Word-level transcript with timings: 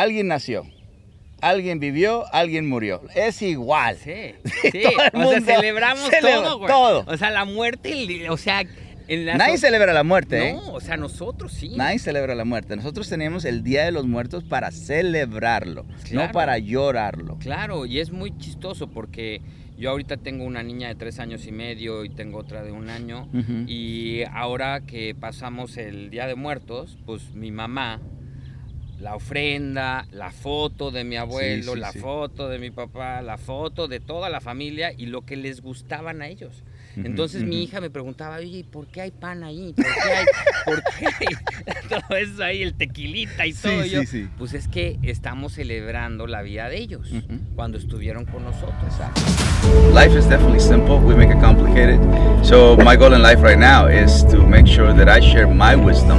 alguien 0.00 0.28
nació, 0.28 0.66
alguien 1.40 1.80
vivió, 1.80 2.24
alguien 2.34 2.68
murió. 2.68 3.02
Es 3.14 3.40
igual. 3.42 3.96
Sí, 3.96 4.34
Sí, 4.72 4.82
o 5.12 5.30
sea, 5.30 5.40
celebramos 5.40 6.08
celebra 6.10 6.42
todo, 6.42 6.58
güey. 6.58 6.68
todo. 6.70 7.04
O 7.06 7.16
sea, 7.16 7.30
la 7.30 7.44
muerte, 7.44 8.28
o 8.30 8.36
sea, 8.36 8.62
Nadie 9.08 9.56
so- 9.58 9.66
celebra 9.66 9.92
la 9.92 10.04
muerte, 10.04 10.50
¿eh? 10.50 10.52
No, 10.52 10.72
o 10.74 10.80
sea, 10.80 10.96
nosotros 10.96 11.52
sí. 11.52 11.70
Nadie 11.76 11.98
celebra 11.98 12.36
la 12.36 12.44
muerte. 12.44 12.76
Nosotros 12.76 13.08
tenemos 13.08 13.44
el 13.44 13.64
Día 13.64 13.84
de 13.84 13.90
los 13.90 14.06
Muertos 14.06 14.44
para 14.44 14.70
celebrarlo, 14.70 15.84
Claro. 16.04 16.26
no 16.28 16.32
para 16.32 16.58
llorarlo. 16.58 17.36
Claro, 17.38 17.86
y 17.86 17.98
es 17.98 18.12
muy 18.12 18.36
chistoso 18.38 18.86
porque 18.88 19.40
yo 19.76 19.90
ahorita 19.90 20.16
tengo 20.18 20.44
una 20.44 20.62
niña 20.62 20.86
de 20.86 20.94
tres 20.94 21.18
años 21.18 21.44
y 21.46 21.50
medio 21.50 22.04
y 22.04 22.10
tengo 22.10 22.38
otra 22.38 22.62
de 22.62 22.70
un 22.70 22.88
año. 22.88 23.28
Y 23.66 24.22
ahora 24.32 24.82
que 24.86 25.16
pasamos 25.18 25.76
el 25.76 26.10
Día 26.10 26.28
de 26.28 26.36
Muertos, 26.36 26.96
pues 27.04 27.32
mi 27.34 27.50
mamá, 27.50 28.00
la 29.00 29.14
ofrenda, 29.14 30.06
la 30.12 30.30
foto 30.30 30.90
de 30.90 31.04
mi 31.04 31.16
abuelo, 31.16 31.74
sí, 31.74 31.80
la 31.80 31.92
sí. 31.92 31.98
foto 31.98 32.48
de 32.48 32.58
mi 32.58 32.70
papá, 32.70 33.22
la 33.22 33.38
foto 33.38 33.88
de 33.88 33.98
toda 33.98 34.28
la 34.28 34.40
familia 34.40 34.92
y 34.96 35.06
lo 35.06 35.22
que 35.22 35.36
les 35.36 35.62
gustaban 35.62 36.22
a 36.22 36.28
ellos. 36.28 36.62
Entonces 36.96 37.44
mi 37.44 37.62
hija 37.62 37.80
me 37.80 37.88
preguntaba, 37.88 38.36
oye, 38.36 38.58
¿y 38.58 38.62
¿por 38.64 38.88
qué 38.88 39.02
hay 39.02 39.10
pan 39.12 39.44
ahí? 39.44 39.72
¿Por 39.74 39.84
qué 39.84 40.12
hay, 40.12 40.26
por 40.64 40.82
qué 40.82 41.06
hay 41.06 41.88
todo 41.88 42.16
eso 42.16 42.42
ahí, 42.42 42.62
el 42.62 42.74
tequilita 42.74 43.46
y 43.46 43.52
todo? 43.52 43.84
Yo, 43.84 44.00
sí, 44.00 44.06
sí. 44.06 44.28
Pues 44.36 44.54
es 44.54 44.66
que 44.66 44.98
estamos 45.02 45.52
celebrando 45.54 46.26
la 46.26 46.42
vida 46.42 46.68
de 46.68 46.78
ellos 46.78 47.10
cuando 47.54 47.78
estuvieron 47.78 48.24
con 48.24 48.44
nosotros. 48.44 48.92
Life 49.94 50.18
is 50.18 50.28
definitely 50.28 50.60
simple. 50.60 50.96
We 50.96 51.14
make 51.14 51.32
it 51.32 51.40
complicated. 51.40 52.00
So 52.42 52.76
my 52.76 52.96
goal 52.96 53.14
in 53.14 53.22
life 53.22 53.40
right 53.40 53.58
now 53.58 53.86
is 53.86 54.24
to 54.26 54.38
make 54.38 54.66
sure 54.66 54.92
that 54.92 55.08
I 55.08 55.20
share 55.20 55.46
my 55.46 55.76
wisdom 55.76 56.18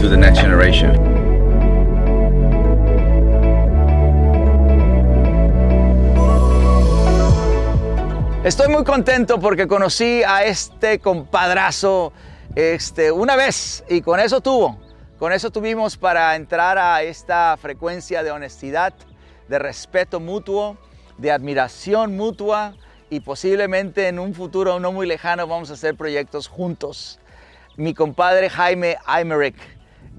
to 0.00 0.08
the 0.08 0.16
next 0.16 0.40
generation. 0.40 1.11
Estoy 8.44 8.66
muy 8.66 8.82
contento 8.82 9.38
porque 9.38 9.68
conocí 9.68 10.24
a 10.24 10.44
este 10.44 10.98
compadrazo 10.98 12.12
este, 12.56 13.12
una 13.12 13.36
vez 13.36 13.84
y 13.88 14.00
con 14.00 14.18
eso 14.18 14.40
tuvo. 14.40 14.80
Con 15.16 15.32
eso 15.32 15.52
tuvimos 15.52 15.96
para 15.96 16.34
entrar 16.34 16.76
a 16.76 17.04
esta 17.04 17.56
frecuencia 17.56 18.24
de 18.24 18.32
honestidad, 18.32 18.94
de 19.46 19.60
respeto 19.60 20.18
mutuo, 20.18 20.76
de 21.18 21.30
admiración 21.30 22.16
mutua 22.16 22.74
y 23.10 23.20
posiblemente 23.20 24.08
en 24.08 24.18
un 24.18 24.34
futuro 24.34 24.80
no 24.80 24.90
muy 24.90 25.06
lejano 25.06 25.46
vamos 25.46 25.70
a 25.70 25.74
hacer 25.74 25.94
proyectos 25.94 26.48
juntos. 26.48 27.20
Mi 27.76 27.94
compadre 27.94 28.50
Jaime 28.50 28.96
Aymeric. 29.06 29.54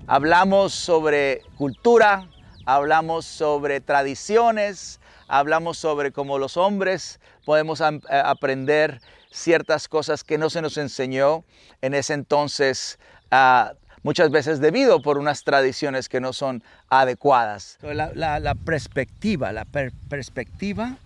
Hablamos 0.08 0.74
sobre 0.74 1.42
cultura, 1.58 2.30
hablamos 2.66 3.26
sobre 3.26 3.82
tradiciones, 3.82 5.02
hablamos 5.28 5.78
sobre 5.78 6.14
cómo 6.14 6.38
los 6.38 6.56
hombres 6.56 7.20
podemos 7.45 7.81
eh, 7.81 7.99
aprender 8.09 9.02
ciertas 9.31 9.88
cosas 9.88 10.23
que 10.23 10.38
no 10.38 10.49
se 10.49 10.61
nos 10.61 10.77
enseñó 10.77 11.44
en 11.81 11.94
ese 11.94 12.13
entonces, 12.13 12.99
ah, 13.31 13.73
muchas 14.03 14.30
veces 14.31 14.59
debido 14.59 15.02
por 15.02 15.17
unas 15.17 15.44
tradiciones 15.44 16.09
que 16.09 16.19
no 16.21 16.33
son 16.33 16.64
adecuadas. 16.89 17.77
La, 17.81 18.11
la- 18.14 18.39
la 18.39 18.55
perspectiva, 18.55 19.52
la 19.52 19.66
per- 19.66 19.94
perspectiva 20.09 20.97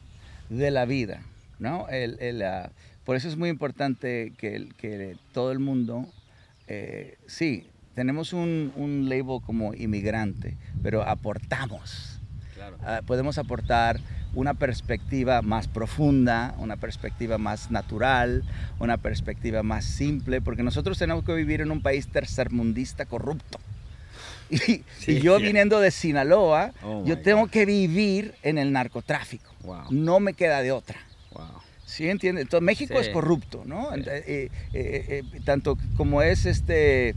de 0.49 0.71
la 0.71 0.85
vida, 0.85 1.21
¿no? 1.59 1.87
El- 1.89 2.17
el, 2.21 2.41
ah, 2.43 2.71
por 3.03 3.15
eso 3.15 3.27
es 3.29 3.37
muy 3.37 3.49
importante 3.49 4.33
que, 4.37 4.67
que 4.77 5.15
todo 5.33 5.51
el 5.51 5.59
mundo, 5.59 6.05
eh, 6.67 7.17
sí, 7.27 7.69
tenemos 7.95 8.33
un, 8.33 8.73
un 8.75 9.07
label 9.09 9.39
como 9.45 9.73
inmigrante, 9.73 10.55
pero 10.83 11.01
aportamos. 11.03 12.19
Claro. 12.53 12.77
Ah, 12.83 13.01
podemos 13.05 13.37
aportar 13.37 13.99
una 14.37 14.53
perspectiva 14.53 15.41
más 15.41 15.67
profunda, 15.67 16.53
una 16.59 16.75
perspectiva 16.75 17.39
más 17.39 17.71
natural, 17.71 18.43
una 18.77 18.97
perspectiva 18.97 19.63
más 19.63 19.83
simple, 19.83 20.41
porque 20.41 20.61
nosotros 20.61 20.99
tenemos 20.99 21.23
que 21.23 21.33
vivir 21.33 21.61
en 21.61 21.71
un 21.71 21.81
país 21.81 22.07
tercermundista 22.07 23.05
corrupto. 23.05 23.57
Y, 24.51 24.57
Sí, 24.57 24.83
y 25.07 25.19
yo 25.21 25.39
sí. 25.39 25.43
viniendo 25.43 25.79
de 25.79 25.89
Sinaloa, 25.89 26.71
Oh, 26.83 27.03
yo 27.03 27.17
tengo 27.19 27.41
God. 27.41 27.49
que 27.49 27.65
vivir 27.65 28.35
en 28.43 28.59
el 28.59 28.71
narcotráfico. 28.71 29.51
Wow. 29.63 29.85
No 29.89 30.19
me 30.19 30.33
queda 30.35 30.61
de 30.61 30.71
otra. 30.71 30.99
Wow. 31.33 31.47
¿Sí 31.85 32.07
entiendes? 32.07 32.43
Entonces, 32.43 32.63
México 32.63 32.93
Sí. 32.93 33.07
es 33.07 33.09
corrupto, 33.09 33.63
¿no? 33.65 33.89
Sí. 33.95 34.01
Eh, 34.05 34.23
eh, 34.27 34.49
eh, 34.73 35.23
eh, 35.33 35.39
tanto 35.45 35.79
como 35.97 36.21
es 36.21 36.45
este 36.45 37.15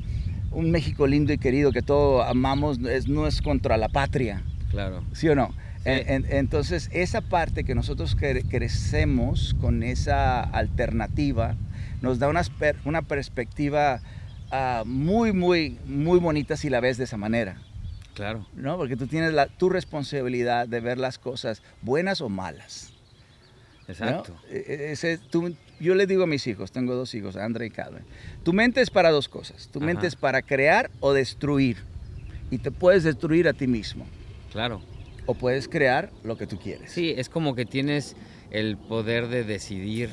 un 0.52 0.70
México 0.70 1.06
lindo 1.06 1.32
y 1.34 1.38
querido 1.38 1.70
que 1.70 1.82
todos 1.82 2.26
amamos, 2.26 2.78
es, 2.80 3.06
no 3.08 3.26
es 3.26 3.42
contra 3.42 3.76
la 3.76 3.90
patria. 3.90 4.42
Claro. 4.70 5.04
¿Sí 5.12 5.28
o 5.28 5.34
no? 5.36 5.54
Sí. 5.84 5.88
En- 5.90 6.08
en- 6.26 6.26
entonces, 6.32 6.90
esa 6.92 7.20
parte 7.22 7.64
que 7.64 7.74
nosotros 7.74 8.16
cre- 8.16 8.44
crecemos 8.48 9.54
con 9.60 9.82
esa 9.82 10.42
alternativa 10.42 11.56
nos 12.02 12.18
da 12.18 12.28
una, 12.28 12.42
una 12.84 13.02
perspectiva 13.02 14.00
ah, 14.52 14.82
muy, 14.84 15.32
muy, 15.32 15.78
muy 15.86 16.18
bonita 16.18 16.56
si 16.56 16.68
la 16.70 16.80
ves 16.80 16.98
de 16.98 17.04
esa 17.04 17.16
manera, 17.16 17.56
Claro. 18.14 18.46
¿no? 18.54 18.76
Porque 18.76 18.96
tú 18.96 19.06
tienes 19.06 19.32
la, 19.32 19.46
tu 19.46 19.70
responsabilidad 19.70 20.66
de 20.68 20.80
ver 20.80 20.98
las 20.98 21.18
cosas 21.18 21.62
buenas 21.82 22.20
o 22.20 22.28
malas. 22.28 22.92
Exacto. 23.88 24.36
E- 24.50 24.64
e- 24.66 24.92
ese- 24.92 25.18
tú- 25.18 25.54
yo 25.80 25.94
le 25.94 26.06
digo 26.06 26.24
a 26.24 26.26
mis 26.26 26.46
hijos, 26.46 26.72
tengo 26.72 26.94
dos 26.94 27.14
hijos, 27.14 27.36
André 27.36 27.66
y 27.66 27.70
Calvin, 27.70 28.04
tu 28.42 28.52
mente 28.52 28.80
es 28.80 28.90
para 28.90 29.10
dos 29.10 29.28
cosas. 29.28 29.68
Tu 29.72 29.80
mente 29.80 30.06
es 30.06 30.16
para 30.16 30.42
crear 30.42 30.90
o 31.00 31.12
destruir. 31.12 31.78
Y 32.50 32.58
te 32.58 32.70
puedes 32.70 33.04
destruir 33.04 33.48
a 33.48 33.52
ti 33.52 33.66
mismo. 33.66 34.04
Claro. 34.52 34.82
O 35.26 35.34
puedes 35.34 35.68
crear 35.68 36.10
lo 36.24 36.36
que 36.36 36.46
tú 36.46 36.58
quieres. 36.58 36.92
Sí, 36.92 37.14
es 37.16 37.28
como 37.28 37.54
que 37.54 37.64
tienes 37.64 38.16
el 38.50 38.76
poder 38.76 39.28
de 39.28 39.44
decidir, 39.44 40.10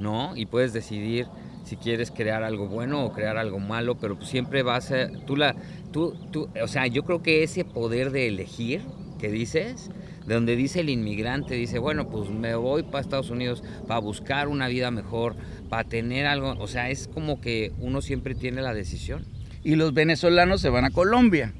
¿no? 0.00 0.36
Y 0.36 0.46
puedes 0.46 0.72
decidir 0.72 1.26
si 1.64 1.76
quieres 1.76 2.10
crear 2.10 2.44
algo 2.44 2.68
bueno 2.68 3.04
o 3.04 3.12
crear 3.12 3.36
algo 3.36 3.58
malo, 3.58 3.96
pero 3.96 4.20
siempre 4.24 4.62
vas 4.62 4.92
a 4.92 5.08
tú 5.26 5.36
la 5.36 5.56
tú 5.92 6.14
tú, 6.30 6.48
o 6.62 6.68
sea, 6.68 6.86
yo 6.86 7.02
creo 7.02 7.22
que 7.22 7.42
ese 7.42 7.64
poder 7.64 8.12
de 8.12 8.28
elegir 8.28 8.82
que 9.18 9.30
dices, 9.30 9.90
de 10.26 10.34
donde 10.34 10.56
dice 10.56 10.80
el 10.80 10.90
inmigrante 10.90 11.54
dice, 11.54 11.78
bueno, 11.78 12.08
pues 12.08 12.30
me 12.30 12.54
voy 12.54 12.82
para 12.82 13.00
Estados 13.00 13.30
Unidos 13.30 13.64
para 13.86 14.00
buscar 14.00 14.48
una 14.48 14.68
vida 14.68 14.90
mejor, 14.90 15.36
para 15.68 15.84
tener 15.84 16.26
algo, 16.26 16.54
o 16.58 16.68
sea, 16.68 16.90
es 16.90 17.08
como 17.08 17.40
que 17.40 17.72
uno 17.80 18.00
siempre 18.00 18.34
tiene 18.34 18.62
la 18.62 18.74
decisión. 18.74 19.24
Y 19.64 19.74
los 19.74 19.92
venezolanos 19.94 20.60
se 20.60 20.68
van 20.68 20.84
a 20.84 20.90
Colombia. 20.90 21.52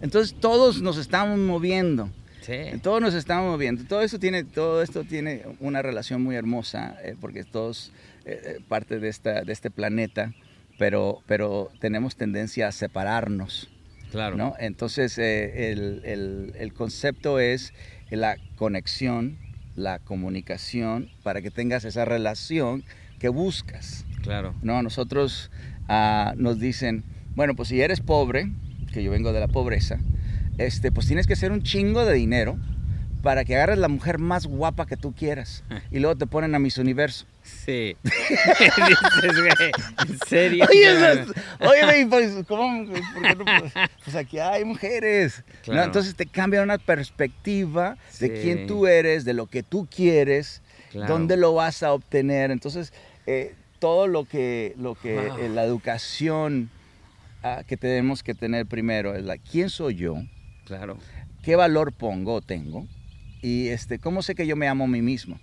Entonces 0.00 0.34
todos 0.38 0.80
nos 0.82 0.96
estamos 0.98 1.38
moviendo. 1.38 2.10
Sí. 2.42 2.54
Todos 2.82 3.00
nos 3.02 3.14
estamos 3.14 3.50
moviendo. 3.50 3.84
Todo 3.84 4.00
eso 4.02 4.18
tiene, 4.18 4.44
todo 4.44 4.82
esto 4.82 5.04
tiene 5.04 5.42
una 5.60 5.82
relación 5.82 6.22
muy 6.22 6.34
hermosa, 6.36 6.96
eh, 7.02 7.14
porque 7.20 7.44
todos 7.44 7.92
eh, 8.24 8.40
eh, 8.42 8.58
parte 8.68 8.98
de, 9.00 9.08
esta, 9.08 9.42
de 9.42 9.52
este 9.52 9.70
planeta, 9.70 10.32
pero, 10.78 11.18
pero 11.26 11.70
tenemos 11.80 12.16
tendencia 12.16 12.68
a 12.68 12.72
separarnos. 12.72 13.68
Claro. 14.10 14.36
¿no? 14.36 14.54
Entonces, 14.58 15.18
eh, 15.18 15.70
el, 15.72 16.00
el- 16.04 16.52
el 16.58 16.72
concepto 16.72 17.38
es 17.40 17.74
la 18.10 18.38
conexión, 18.56 19.36
la 19.76 19.98
comunicación, 19.98 21.10
para 21.22 21.42
que 21.42 21.50
tengas 21.50 21.84
esa 21.84 22.06
relación 22.06 22.84
que 23.18 23.28
buscas. 23.28 24.06
Claro. 24.22 24.54
¿no? 24.62 24.82
Nosotros 24.82 25.50
ah, 25.88 26.32
nos 26.38 26.58
dicen, 26.58 27.04
bueno, 27.34 27.54
pues 27.54 27.68
si 27.68 27.82
eres 27.82 28.00
pobre, 28.00 28.50
que 28.92 29.02
yo 29.02 29.10
vengo 29.10 29.32
de 29.32 29.40
la 29.40 29.48
pobreza, 29.48 29.98
este, 30.58 30.90
pues 30.92 31.06
tienes 31.06 31.26
que 31.26 31.32
hacer 31.34 31.52
un 31.52 31.62
chingo 31.62 32.04
de 32.04 32.14
dinero 32.14 32.58
para 33.22 33.44
que 33.44 33.56
agarres 33.56 33.78
la 33.78 33.88
mujer 33.88 34.18
más 34.18 34.46
guapa 34.46 34.86
que 34.86 34.96
tú 34.96 35.12
quieras. 35.12 35.64
Y 35.90 35.98
luego 36.00 36.16
te 36.16 36.26
ponen 36.26 36.54
a 36.54 36.58
Miss 36.58 36.78
Universo. 36.78 37.24
Sí. 37.42 37.96
Dices, 38.02 39.40
güey, 39.40 39.72
¿en 40.08 40.18
serio? 40.28 40.66
Oye, 40.70 41.84
oye, 41.84 42.06
pues, 42.08 42.32
¿cómo? 42.46 42.86
¿Por 42.86 43.22
qué 43.22 43.34
no? 43.36 43.44
Pues, 43.44 43.72
pues 44.04 44.16
aquí 44.16 44.38
hay 44.38 44.64
mujeres. 44.64 45.42
Entonces 45.66 46.14
te 46.14 46.26
cambia 46.26 46.62
una 46.62 46.78
perspectiva 46.78 47.96
de 48.20 48.40
quién 48.40 48.66
tú 48.66 48.86
eres, 48.86 49.24
de 49.24 49.32
lo 49.34 49.46
que 49.46 49.62
tú 49.62 49.86
quieres, 49.94 50.62
Claro. 50.90 51.12
dónde 51.12 51.36
lo 51.36 51.52
vas 51.54 51.82
a 51.82 51.92
obtener. 51.92 52.50
Entonces, 52.50 52.92
eh, 53.26 53.54
todo 53.78 54.06
lo 54.06 54.24
que, 54.24 54.74
lo 54.78 54.94
que 54.94 55.14
Wow. 55.16 55.38
eh, 55.38 55.48
la 55.50 55.64
educación 55.64 56.70
ah, 57.42 57.62
que 57.66 57.76
tenemos 57.76 58.22
que 58.22 58.34
tener 58.34 58.66
primero 58.66 59.14
es 59.14 59.24
la 59.24 59.36
quién 59.38 59.70
soy 59.70 59.94
yo, 59.96 60.16
Claro. 60.64 60.98
qué 61.42 61.56
valor 61.56 61.92
pongo 61.92 62.34
o 62.34 62.40
tengo 62.42 62.86
y 63.42 63.68
este, 63.68 63.98
cómo 63.98 64.22
sé 64.22 64.34
que 64.34 64.46
yo 64.46 64.56
me 64.56 64.68
amo 64.68 64.84
a 64.84 64.88
mí 64.88 65.02
mismo. 65.02 65.38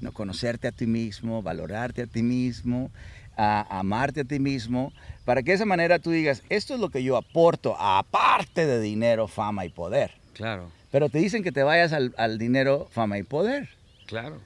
No 0.00 0.12
conocerte 0.12 0.68
a 0.68 0.72
ti 0.72 0.86
mismo, 0.86 1.42
valorarte 1.42 2.02
a 2.02 2.06
ti 2.06 2.22
mismo, 2.22 2.90
a 3.36 3.78
amarte 3.78 4.20
a 4.20 4.24
ti 4.24 4.38
mismo, 4.38 4.92
para 5.24 5.42
que 5.42 5.52
de 5.52 5.54
esa 5.56 5.64
manera 5.64 5.98
tú 5.98 6.10
digas, 6.10 6.42
esto 6.50 6.74
es 6.74 6.80
lo 6.80 6.90
que 6.90 7.02
yo 7.02 7.16
aporto, 7.16 7.74
aparte 7.80 8.66
de 8.66 8.80
dinero, 8.80 9.28
fama 9.28 9.64
y 9.64 9.70
poder. 9.70 10.10
Claro. 10.34 10.70
Pero 10.90 11.08
te 11.08 11.18
dicen 11.18 11.42
que 11.42 11.52
te 11.52 11.62
vayas 11.62 11.92
al, 11.92 12.14
al 12.18 12.38
dinero, 12.38 12.86
fama 12.90 13.18
y 13.18 13.22
poder. 13.22 13.68
Claro. 14.06 14.40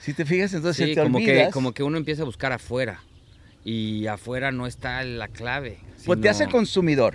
Si 0.00 0.12
te 0.14 0.24
fijas, 0.24 0.52
entonces 0.52 0.84
Sí, 0.88 0.94
te 0.94 1.02
como 1.02 1.18
que, 1.18 1.30
olvidas. 1.30 1.52
como 1.52 1.72
que 1.72 1.82
uno 1.82 1.96
empieza 1.96 2.22
a 2.22 2.24
buscar 2.26 2.52
afuera. 2.52 3.00
Y 3.64 4.06
afuera 4.06 4.52
no 4.52 4.66
está 4.66 5.02
la 5.04 5.28
clave. 5.28 5.78
pues 6.04 6.20
te 6.20 6.28
hace 6.28 6.46
consumidor. 6.48 7.14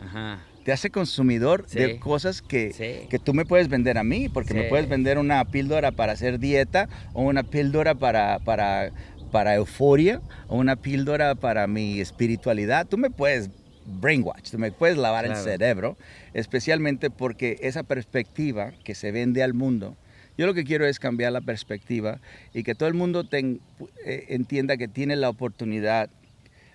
Ajá. 0.00 0.40
te 0.64 0.72
hace 0.72 0.88
consumidor 0.90 1.64
Sí. 1.68 1.78
de 1.78 1.98
cosas 1.98 2.40
que, 2.40 2.72
Sí. 2.72 3.06
que 3.10 3.18
tú 3.18 3.34
me 3.34 3.44
puedes 3.44 3.68
vender 3.68 3.98
a 3.98 4.02
mí, 4.04 4.30
porque 4.30 4.54
me 4.54 4.64
puedes 4.64 4.88
vender 4.88 5.18
una 5.18 5.44
píldora 5.44 5.92
para 5.92 6.12
hacer 6.14 6.38
dieta 6.38 6.88
o 7.12 7.22
una 7.22 7.42
píldora 7.42 7.94
para, 7.94 8.38
para, 8.38 8.90
para 9.30 9.54
euforia 9.56 10.22
o 10.48 10.56
una 10.56 10.76
píldora 10.76 11.34
para 11.34 11.66
mi 11.66 12.00
espiritualidad. 12.00 12.86
Tú 12.86 12.96
me 12.96 13.10
puedes 13.10 13.50
brainwash, 13.86 14.50
tú 14.52 14.58
me 14.58 14.72
puedes 14.72 14.96
lavar 14.96 15.26
el 15.26 15.36
cerebro, 15.36 15.98
especialmente 16.32 17.10
porque 17.10 17.58
esa 17.60 17.82
perspectiva 17.82 18.72
que 18.84 18.94
se 18.94 19.12
vende 19.12 19.42
al 19.42 19.52
mundo, 19.52 19.96
yo 20.36 20.46
lo 20.46 20.54
que 20.54 20.64
quiero 20.64 20.86
es 20.86 20.98
cambiar 20.98 21.32
la 21.32 21.40
perspectiva 21.40 22.18
y 22.52 22.62
que 22.62 22.74
todo 22.74 22.88
el 22.88 22.94
mundo 22.94 23.24
ten- 23.24 23.60
eh, 24.04 24.26
entienda 24.30 24.76
que 24.76 24.88
tiene 24.88 25.16
la 25.16 25.28
oportunidad 25.28 26.10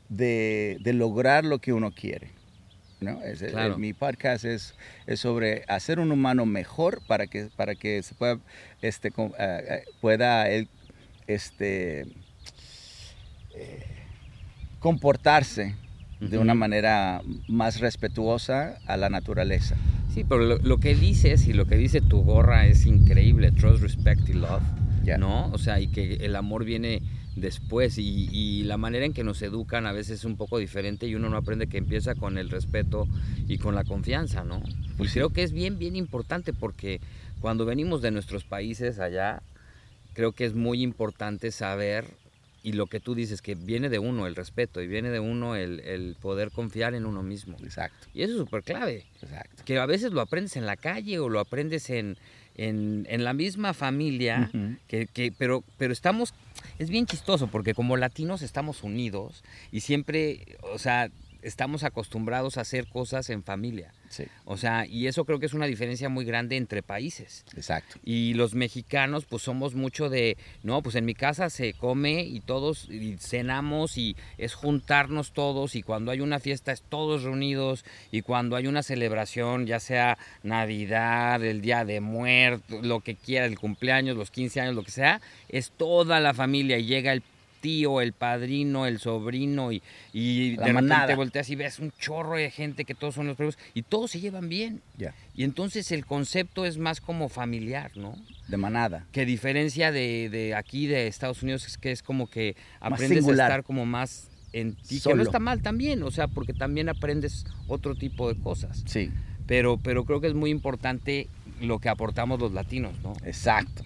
de, 0.09 0.77
de 0.81 0.93
lograr 0.93 1.45
lo 1.45 1.59
que 1.59 1.73
uno 1.73 1.91
quiere. 1.91 2.29
¿no? 3.01 3.21
Es- 3.21 3.41
mi 3.77 3.93
podcast 3.93 4.43
es, 4.45 4.75
es 5.07 5.19
sobre 5.21 5.63
hacer 5.67 5.99
un 5.99 6.11
humano 6.11 6.45
mejor 6.45 7.01
para 7.07 7.27
que, 7.27 7.47
para 7.55 7.75
que 7.75 8.01
se 8.03 8.13
pueda, 8.15 8.39
este, 8.81 9.07
eh, 9.09 9.13
eh, 9.39 9.83
pueda 10.01 10.49
este, 11.27 12.01
eh, 13.55 13.85
comportarse 14.79 15.75
de 16.19 16.37
una 16.37 16.53
manera 16.53 17.21
más 17.47 17.79
respetuosa 17.79 18.77
a 18.85 18.97
la 18.97 19.09
naturaleza. 19.09 19.75
Sí, 20.19 20.25
pero 20.27 20.43
lo, 20.43 20.57
lo 20.57 20.81
que 20.81 20.95
dices 20.95 21.47
y 21.47 21.53
lo 21.53 21.65
que 21.65 21.77
dice 21.77 22.01
tu 22.01 22.23
gorra 22.23 22.67
es 22.67 22.85
increíble, 22.85 23.53
trust, 23.53 23.81
respect 23.81 24.27
y 24.27 24.33
love, 24.33 24.61
Ya. 25.01 25.17
¿no? 25.17 25.49
O 25.53 25.57
sea, 25.57 25.79
y 25.79 25.87
que 25.87 26.15
el 26.15 26.35
amor 26.35 26.65
viene 26.65 27.01
después 27.37 27.97
y, 27.97 28.27
y 28.29 28.63
la 28.63 28.75
manera 28.75 29.05
en 29.05 29.13
que 29.13 29.23
nos 29.23 29.41
educan 29.41 29.85
a 29.85 29.93
veces 29.93 30.19
es 30.19 30.25
un 30.25 30.35
poco 30.35 30.57
diferente 30.57 31.07
y 31.07 31.15
uno 31.15 31.29
no 31.29 31.37
aprende 31.37 31.67
que 31.67 31.77
empieza 31.77 32.15
con 32.15 32.37
el 32.37 32.49
respeto 32.49 33.07
y 33.47 33.59
con 33.59 33.75
la 33.75 33.85
confianza, 33.85 34.43
¿no? 34.43 34.61
Y 34.67 34.93
Pues 34.97 35.11
sí. 35.11 35.19
creo 35.19 35.29
que 35.29 35.41
es 35.43 35.53
bien, 35.53 35.79
bien 35.79 35.95
importante 35.95 36.51
porque 36.51 36.99
cuando 37.39 37.63
venimos 37.63 38.01
de 38.01 38.11
nuestros 38.11 38.43
países 38.43 38.99
allá, 38.99 39.41
creo 40.15 40.33
que 40.33 40.43
es 40.43 40.53
muy 40.53 40.81
importante 40.83 41.49
saber 41.51 42.03
y 42.69 42.73
lo 42.73 42.85
que 42.87 42.99
tú 42.99 43.15
dices, 43.15 43.41
que 43.41 43.55
viene 43.55 43.89
de 43.89 43.97
uno 43.99 44.27
el 44.27 44.35
respeto 44.35 44.81
y 44.81 44.87
viene 44.87 45.09
de 45.09 45.19
uno 45.19 45.55
el, 45.55 45.79
el 45.79 46.15
poder 46.21 46.51
confiar 46.51 46.93
en 46.93 47.05
uno 47.05 47.23
mismo. 47.23 47.57
Exacto, 47.63 48.07
Y 48.13 48.21
eso 48.21 48.33
es 48.33 48.39
súper 48.39 48.63
clave 48.63 49.05
exacto. 49.21 49.63
que 49.65 49.77
a 49.79 49.85
veces 49.85 50.11
lo 50.11 50.21
aprendes 50.21 50.55
en 50.55 50.65
la 50.65 50.75
calle 50.77 51.17
o 51.19 51.29
lo 51.29 51.39
aprendes 51.39 51.89
en, 51.89 52.17
en, 52.55 53.07
en 53.09 53.23
la 53.23 53.33
misma 53.33 53.73
familia, 53.73 54.51
que, 54.87 55.07
que- 55.07 55.31
pero, 55.37 55.63
pero 55.77 55.93
estamos, 55.93 56.33
es 56.77 56.89
bien 56.89 57.05
chistoso 57.05 57.47
porque 57.47 57.73
como 57.73 57.97
latinos 57.97 58.41
estamos 58.41 58.83
unidos 58.83 59.43
y 59.71 59.79
siempre, 59.79 60.57
o 60.61 60.77
sea, 60.77 61.09
estamos 61.41 61.83
acostumbrados 61.83 62.57
a 62.57 62.61
hacer 62.61 62.87
cosas 62.87 63.29
en 63.29 63.43
familia. 63.43 63.93
Sí, 64.09 64.23
O 64.45 64.57
sea, 64.57 64.87
y 64.87 65.05
eso 65.05 65.23
creo 65.23 65.39
que 65.39 65.45
es 65.45 65.53
una 65.53 65.67
diferencia 65.67 66.09
muy 66.09 66.25
grande 66.25 66.57
entre 66.57 66.81
países. 66.81 67.45
exacto. 67.55 67.99
Y 68.03 68.33
los 68.33 68.55
mexicanos, 68.55 69.25
pues 69.25 69.43
somos 69.43 69.75
mucho 69.75 70.09
de, 70.09 70.35
no, 70.63 70.81
pues 70.81 70.95
en 70.95 71.05
mi 71.05 71.13
casa 71.13 71.49
se 71.51 71.73
come 71.73 72.23
y 72.23 72.39
todos 72.39 72.89
y 72.89 73.17
cenamos 73.19 73.97
y 73.97 74.15
es 74.39 74.55
juntarnos 74.55 75.31
todos 75.31 75.75
y 75.75 75.83
cuando 75.83 76.11
hay 76.11 76.21
una 76.21 76.39
fiesta 76.39 76.71
es 76.71 76.81
todos 76.81 77.23
reunidos 77.23 77.85
y 78.11 78.23
cuando 78.23 78.55
hay 78.55 78.65
una 78.65 78.81
celebración, 78.81 79.67
ya 79.67 79.79
sea 79.79 80.17
Navidad, 80.41 81.43
el 81.43 81.61
Día 81.61 81.85
de 81.85 82.01
Muertos, 82.01 82.83
lo 82.83 83.01
que 83.01 83.15
quiera, 83.15 83.45
el 83.45 83.59
cumpleaños, 83.59 84.17
los 84.17 84.31
15 84.31 84.61
años, 84.61 84.75
lo 84.75 84.83
que 84.83 84.91
sea, 84.91 85.21
es 85.49 85.71
toda 85.71 86.19
la 86.19 86.33
familia 86.33 86.77
y 86.79 86.85
llega 86.85 87.13
el 87.13 87.21
tío, 87.61 88.01
el 88.01 88.13
padrino, 88.13 88.85
el 88.85 88.99
sobrino 88.99 89.71
y, 89.71 89.81
y 90.13 90.51
La 90.55 90.65
de 90.65 90.67
repente 90.73 90.73
manada. 90.73 91.15
volteas 91.15 91.49
y 91.49 91.55
ves 91.55 91.79
un 91.79 91.91
chorro 91.99 92.35
de 92.37 92.49
gente 92.51 92.85
que 92.85 92.95
todos 92.95 93.15
son 93.15 93.27
los 93.27 93.35
primos 93.37 93.57
y 93.73 93.81
todos 93.83 94.11
se 94.11 94.19
llevan 94.19 94.49
bien. 94.49 94.81
Ya, 94.97 95.13
Y 95.35 95.43
entonces 95.43 95.91
el 95.91 96.05
concepto 96.05 96.65
es 96.65 96.77
más 96.77 97.01
como 97.01 97.29
familiar, 97.29 97.91
¿no? 97.95 98.15
de 98.47 98.57
manada. 98.57 99.05
Que 99.11 99.25
diferencia 99.25 99.91
de, 99.91 100.29
de 100.29 100.55
aquí, 100.55 100.87
de 100.87 101.05
Estados 101.07 101.43
Unidos, 101.43 101.67
es 101.67 101.77
que 101.77 101.91
es 101.91 102.01
como 102.01 102.27
que 102.27 102.55
aprendes 102.79 103.27
a 103.27 103.31
estar 103.31 103.63
como 103.63 103.85
más 103.85 104.29
en 104.53 104.73
ti, 104.75 104.95
que 104.95 104.99
Solo. 105.01 105.17
no 105.17 105.21
está 105.23 105.37
mal 105.37 105.61
también, 105.61 106.01
o 106.01 106.09
sea, 106.09 106.27
porque 106.27 106.53
también 106.53 106.89
aprendes 106.89 107.45
otro 107.67 107.93
tipo 107.93 108.27
de 108.33 108.41
cosas. 108.41 108.81
Sí, 108.87 109.11
Pero, 109.45 109.77
pero 109.77 110.03
creo 110.05 110.19
que 110.19 110.25
es 110.27 110.33
muy 110.33 110.49
importante 110.49 111.27
lo 111.61 111.77
que 111.77 111.89
aportamos 111.89 112.39
los 112.39 112.51
latinos, 112.53 112.93
¿no? 113.03 113.13
exacto, 113.23 113.83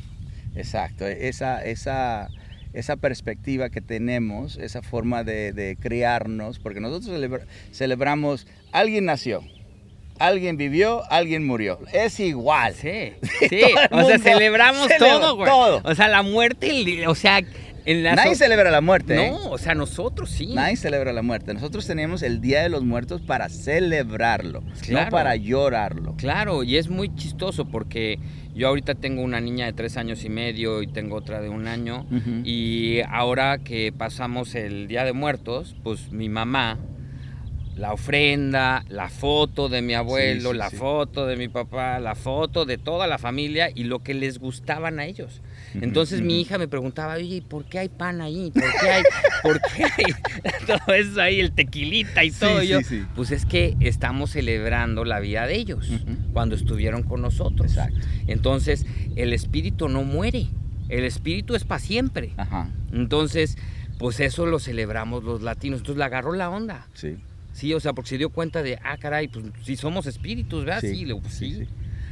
exacto. 0.55 1.05
Esa, 1.07 1.63
esa, 1.65 2.29
esa 2.73 2.95
perspectiva 2.97 3.69
que 3.69 3.81
tenemos, 3.81 4.57
esa 4.57 4.81
forma 4.81 5.23
de, 5.23 5.53
de 5.53 5.77
criarnos, 5.79 6.59
porque 6.59 6.79
nosotros 6.79 7.09
celebra- 7.15 7.45
celebramos, 7.71 8.47
alguien 8.71 9.05
nació, 9.05 9.41
alguien 10.19 10.57
vivió, 10.57 11.03
alguien 11.11 11.45
murió. 11.45 11.79
Es 11.93 12.19
igual. 12.19 12.73
Sí, 12.75 13.13
sí, 13.49 13.61
o 13.91 14.03
sea, 14.05 14.19
celebramos 14.19 14.87
celebra 14.87 15.19
todo, 15.19 15.35
güey. 15.35 15.49
todo. 15.49 15.81
O 15.85 15.95
sea, 15.95 16.07
la 16.07 16.21
muerte, 16.23 17.07
o 17.07 17.15
sea, 17.15 17.41
en 17.85 18.03
la 18.03 18.15
Nadie 18.15 18.35
celebra 18.35 18.71
la 18.71 18.81
muerte. 18.81 19.27
¿eh? 19.27 19.31
No, 19.31 19.51
o 19.51 19.57
sea, 19.57 19.75
nosotros 19.75 20.29
sí. 20.29 20.47
Nadie 20.53 20.75
celebra 20.77 21.11
la 21.13 21.21
muerte. 21.21 21.53
Nosotros 21.53 21.85
tenemos 21.85 22.21
el 22.23 22.39
Día 22.41 22.61
de 22.63 22.69
los 22.69 22.83
Muertos 22.83 23.21
para 23.21 23.49
celebrarlo, 23.49 24.63
Claro. 24.81 25.05
no 25.05 25.11
para 25.11 25.35
llorarlo. 25.35 26.15
Claro, 26.17 26.63
y 26.63 26.77
es 26.77 26.89
muy 26.89 27.13
chistoso 27.15 27.65
porque 27.65 28.19
yo 28.55 28.67
ahorita 28.67 28.95
tengo 28.95 29.21
una 29.21 29.41
niña 29.41 29.65
de 29.65 29.73
tres 29.73 29.97
años 29.97 30.23
y 30.23 30.29
medio 30.29 30.81
y 30.81 30.87
tengo 30.87 31.15
otra 31.15 31.41
de 31.41 31.49
un 31.49 31.67
año. 31.67 32.05
Y 32.43 33.01
ahora 33.09 33.57
que 33.59 33.91
pasamos 33.91 34.55
el 34.55 34.87
Día 34.87 35.03
de 35.03 35.13
Muertos, 35.13 35.75
pues 35.83 36.11
mi 36.11 36.29
mamá, 36.29 36.77
la 37.75 37.91
ofrenda, 37.91 38.85
la 38.87 39.09
foto 39.09 39.67
de 39.67 39.81
mi 39.81 39.95
abuelo, 39.95 40.51
sí, 40.51 40.57
la 40.57 40.69
sí. 40.69 40.75
foto 40.75 41.25
de 41.25 41.35
mi 41.35 41.47
papá, 41.47 41.99
la 41.99 42.13
foto 42.15 42.65
de 42.65 42.77
toda 42.77 43.07
la 43.07 43.17
familia 43.17 43.69
y 43.73 43.85
lo 43.85 43.99
que 43.99 44.13
les 44.13 44.37
gustaban 44.37 44.99
a 44.99 45.05
ellos. 45.05 45.41
Entonces 45.81 46.21
mi 46.21 46.41
hija 46.41 46.57
me 46.57 46.67
preguntaba, 46.67 47.15
oye, 47.15 47.37
¿y 47.37 47.41
¿por 47.41 47.65
qué 47.65 47.79
hay 47.79 47.89
pan 47.89 48.21
ahí? 48.21 48.51
¿Por 48.51 48.63
qué 48.81 48.89
hay, 48.89 49.03
por 49.41 49.61
qué 49.75 49.83
hay 49.85 50.13
todo 50.67 50.93
eso 50.93 51.21
ahí, 51.21 51.39
el 51.39 51.51
tequilita 51.51 52.23
y 52.23 52.31
Sí, 52.31 52.39
todo? 52.39 52.61
Y 52.63 52.67
yo, 52.67 52.79
sí, 52.79 52.85
sí. 52.99 53.05
Pues 53.15 53.31
es 53.31 53.45
que 53.45 53.75
estamos 53.79 54.31
celebrando 54.31 55.05
la 55.05 55.19
vida 55.19 55.47
de 55.47 55.55
ellos 55.55 55.89
cuando 56.33 56.55
estuvieron 56.55 57.03
con 57.03 57.21
nosotros. 57.21 57.71
Exacto. 57.71 57.99
Entonces, 58.27 58.85
el 59.15 59.33
espíritu 59.33 59.89
no 59.89 60.03
muere. 60.03 60.47
El 60.89 61.03
espíritu 61.05 61.55
es 61.55 61.63
para 61.63 61.79
siempre. 61.79 62.33
Ajá, 62.37 62.69
Entonces, 62.91 63.57
pues 63.97 64.19
eso 64.19 64.45
lo 64.45 64.59
celebramos 64.59 65.23
los 65.23 65.41
latinos. 65.41 65.79
Entonces 65.79 65.97
le 65.97 66.03
agarró 66.05 66.33
la 66.33 66.49
onda. 66.49 66.87
sí. 66.93 67.17
Sí, 67.53 67.71
o 67.75 67.79
sea, 67.79 67.93
porque 67.93 68.09
se 68.09 68.17
dio 68.17 68.31
cuenta 68.31 68.63
de, 68.63 68.79
ah, 68.83 68.97
caray, 68.97 69.27
pues 69.27 69.45
si 69.61 69.75
somos 69.75 70.07
espíritus, 70.07 70.65
¿verdad? 70.65 70.81
Sí, 70.81 70.95
Sí, 70.95 71.05
pues, 71.21 71.33
sí, 71.35 71.51
sí. 71.53 71.59
sí. 71.65 71.67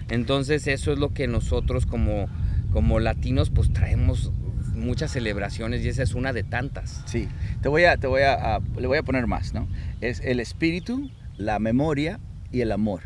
Entonces, 0.09 0.67
eso 0.67 0.93
es 0.93 0.99
lo 0.99 1.13
que 1.15 1.25
nosotros 1.27 1.87
como, 1.87 2.27
como 2.71 2.99
latinos, 2.99 3.49
pues 3.49 3.71
traemos 3.73 4.31
muchas 4.73 5.11
celebraciones 5.11 5.83
y 5.83 5.89
esa 5.89 6.03
es 6.03 6.13
una 6.15 6.33
de 6.33 6.43
tantas. 6.43 7.03
Sí, 7.05 7.27
te 7.61 7.69
voy 7.69 7.83
a, 7.85 7.97
te 7.97 8.07
voy 8.07 8.21
a, 8.23 8.55
a- 8.55 8.59
le 8.79 8.87
voy 8.87 8.97
a 8.97 9.03
poner 9.03 9.27
más, 9.27 9.53
¿no? 9.53 9.67
Es 9.99 10.21
el 10.21 10.39
espíritu, 10.39 11.09
la 11.37 11.59
memoria 11.59 12.19
y 12.51 12.61
el 12.61 12.71
amor. 12.71 13.01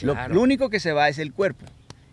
Lo- 0.00 0.14
Claro. 0.14 0.34
Lo, 0.34 0.40
único 0.42 0.70
que 0.70 0.80
se 0.80 0.92
va 0.92 1.08
es 1.08 1.18
el 1.18 1.32
cuerpo, 1.32 1.64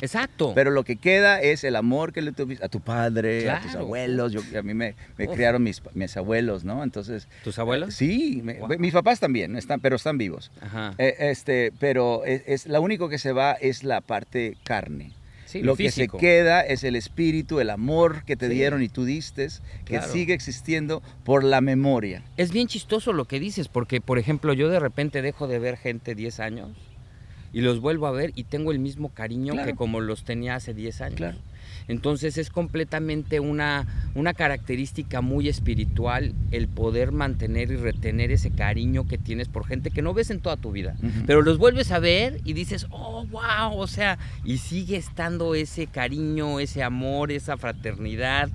Exacto. 0.01 0.53
pero 0.55 0.69
lo 0.71 0.83
que 0.83 0.95
queda 0.97 1.41
es 1.41 1.63
el 1.63 1.75
amor 1.75 2.13
que 2.13 2.21
le 2.21 2.31
tuviste 2.31 2.63
a 2.63 2.69
tu 2.69 2.79
padre, 2.81 3.49
a 3.49 3.61
tus 3.61 3.75
abuelos. 3.75 4.31
Yo, 4.31 4.41
a 4.57 4.61
mí 4.61 4.73
me, 4.73 4.95
me 5.17 5.27
criaron 5.27 5.63
mis, 5.63 5.81
mis 5.93 6.15
abuelos, 6.17 6.63
¿no? 6.63 6.83
Entonces, 6.83 7.27
¿Tus 7.43 7.57
abuelos? 7.59 7.93
sí, 7.95 8.41
me- 8.43 8.55
Wow. 8.59 8.77
mis 8.79 8.93
papás 8.93 9.19
también, 9.19 9.55
están, 9.55 9.79
pero 9.79 9.95
están 9.95 10.17
vivos. 10.17 10.51
Ajá. 10.61 10.93
Eh, 10.97 11.15
este, 11.19 11.71
pero 11.79 12.23
es, 12.25 12.43
es- 12.45 12.67
lo 12.67 12.81
único 12.81 13.09
que 13.09 13.17
se 13.17 13.31
va 13.31 13.53
es 13.53 13.83
la 13.83 14.01
parte 14.01 14.57
carne. 14.63 15.13
Sí, 15.51 15.59
lo 15.59 15.65
lo 15.73 15.75
que 15.75 15.91
se 15.91 16.07
queda 16.07 16.61
es 16.61 16.83
el 16.85 16.95
espíritu, 16.95 17.59
el 17.59 17.69
amor 17.69 18.23
que 18.23 18.37
te 18.37 18.47
Sí. 18.47 18.53
dieron 18.53 18.81
y 18.81 18.87
tú 18.87 19.03
diste, 19.03 19.49
que 19.85 19.97
Claro. 19.97 20.11
sigue 20.13 20.33
existiendo 20.33 21.01
por 21.25 21.43
la 21.43 21.59
memoria. 21.59 22.23
Es 22.37 22.51
bien 22.53 22.67
chistoso 22.67 23.11
lo 23.11 23.25
que 23.25 23.39
dices, 23.39 23.67
porque, 23.67 23.99
por 23.99 24.17
ejemplo, 24.17 24.53
yo 24.53 24.69
de 24.69 24.79
repente 24.79 25.21
dejo 25.21 25.47
de 25.47 25.59
ver 25.59 25.75
gente 25.75 26.15
10 26.15 26.39
años 26.39 26.69
y 27.51 27.59
los 27.61 27.81
vuelvo 27.81 28.07
a 28.07 28.11
ver 28.11 28.31
y 28.35 28.45
tengo 28.45 28.71
el 28.71 28.79
mismo 28.79 29.09
cariño 29.09 29.51
Claro. 29.53 29.67
que 29.67 29.75
como 29.75 29.99
los 29.99 30.23
tenía 30.23 30.55
hace 30.55 30.73
10 30.73 31.01
años. 31.01 31.17
Claro. 31.17 31.37
Entonces 31.87 32.37
es 32.37 32.49
completamente 32.49 33.39
una, 33.39 33.85
una 34.15 34.33
característica 34.33 35.21
muy 35.21 35.49
espiritual 35.49 36.33
el 36.51 36.67
poder 36.67 37.11
mantener 37.11 37.71
y 37.71 37.75
retener 37.75 38.31
ese 38.31 38.51
cariño 38.51 39.07
que 39.07 39.17
tienes 39.17 39.47
por 39.47 39.65
gente 39.65 39.91
que 39.91 40.01
no 40.01 40.13
ves 40.13 40.29
en 40.29 40.39
toda 40.39 40.57
tu 40.57 40.71
vida. 40.71 40.95
Pero 41.25 41.41
los 41.41 41.57
vuelves 41.57 41.91
a 41.91 41.99
ver 41.99 42.39
y 42.43 42.53
dices, 42.53 42.87
oh, 42.91 43.25
wow, 43.25 43.77
o 43.77 43.87
sea, 43.87 44.17
y 44.43 44.57
sigue 44.57 44.97
estando 44.97 45.55
ese 45.55 45.87
cariño, 45.87 46.59
ese 46.59 46.83
amor, 46.83 47.31
esa 47.31 47.57
fraternidad. 47.57 48.49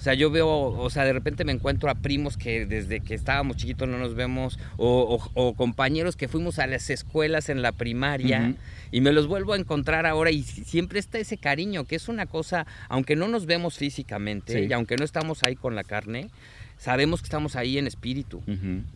O 0.00 0.02
sea, 0.02 0.14
yo 0.14 0.30
veo, 0.30 0.48
o 0.48 0.88
sea, 0.88 1.04
de 1.04 1.12
repente 1.12 1.44
me 1.44 1.52
encuentro 1.52 1.90
a 1.90 1.94
primos 1.94 2.38
que 2.38 2.64
desde 2.64 3.00
que 3.00 3.12
estábamos 3.12 3.58
chiquitos 3.58 3.86
no 3.86 3.98
nos 3.98 4.14
vemos, 4.14 4.58
o, 4.78 5.20
o- 5.34 5.48
o 5.48 5.52
compañeros 5.54 6.16
que 6.16 6.26
fuimos 6.26 6.58
a 6.58 6.66
las 6.66 6.88
escuelas 6.88 7.50
en 7.50 7.60
la 7.60 7.72
primaria, 7.72 8.54
y 8.90 9.02
me 9.02 9.12
los 9.12 9.26
vuelvo 9.26 9.52
a 9.52 9.58
encontrar 9.58 10.06
ahora, 10.06 10.30
y 10.30 10.42
si- 10.42 10.64
siempre 10.64 10.98
está 11.00 11.18
ese 11.18 11.36
cariño, 11.36 11.84
que 11.84 11.96
es 11.96 12.08
una 12.08 12.24
cosa, 12.24 12.66
aunque 12.88 13.14
no 13.14 13.28
nos 13.28 13.44
vemos 13.44 13.76
físicamente, 13.76 14.54
Sí. 14.54 14.66
y 14.70 14.72
aunque 14.72 14.96
no 14.96 15.04
estamos 15.04 15.42
ahí 15.44 15.54
con 15.54 15.74
la 15.76 15.84
carne, 15.84 16.30
sabemos 16.78 17.20
que 17.20 17.26
estamos 17.26 17.54
ahí 17.54 17.76
en 17.76 17.86
espíritu. 17.86 18.42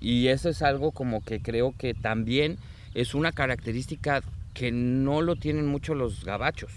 Y 0.01 0.29
eso 0.29 0.49
es 0.49 0.63
algo 0.63 0.91
como 0.91 1.23
que 1.23 1.39
creo 1.41 1.75
que 1.77 1.93
también 1.93 2.57
es 2.95 3.15
una 3.15 3.31
característica 3.31 4.23
que 4.55 4.71
no 4.71 5.21
lo 5.21 5.35
tienen 5.35 5.67
mucho 5.67 5.95
los 5.97 6.25
gabachos. 6.25 6.71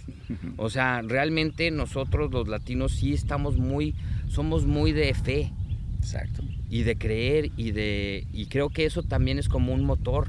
O 0.57 0.69
sea, 0.71 1.03
realmente 1.03 1.69
nosotros 1.69 2.31
los 2.31 2.47
latinos 2.47 2.91
sí 2.93 3.13
estamos 3.13 3.57
muy, 3.57 3.93
somos 4.29 4.65
muy 4.65 4.91
de 4.91 5.13
fe. 5.13 5.51
Exacto. 5.99 6.43
Y 6.69 6.83
de 6.83 6.97
creer 6.97 7.51
y 7.57 7.71
de, 7.71 8.25
y 8.33 8.45
creo 8.47 8.69
que 8.69 8.85
eso 8.85 9.03
también 9.03 9.39
es 9.39 9.47
como 9.49 9.73
un 9.73 9.83
motor, 9.85 10.27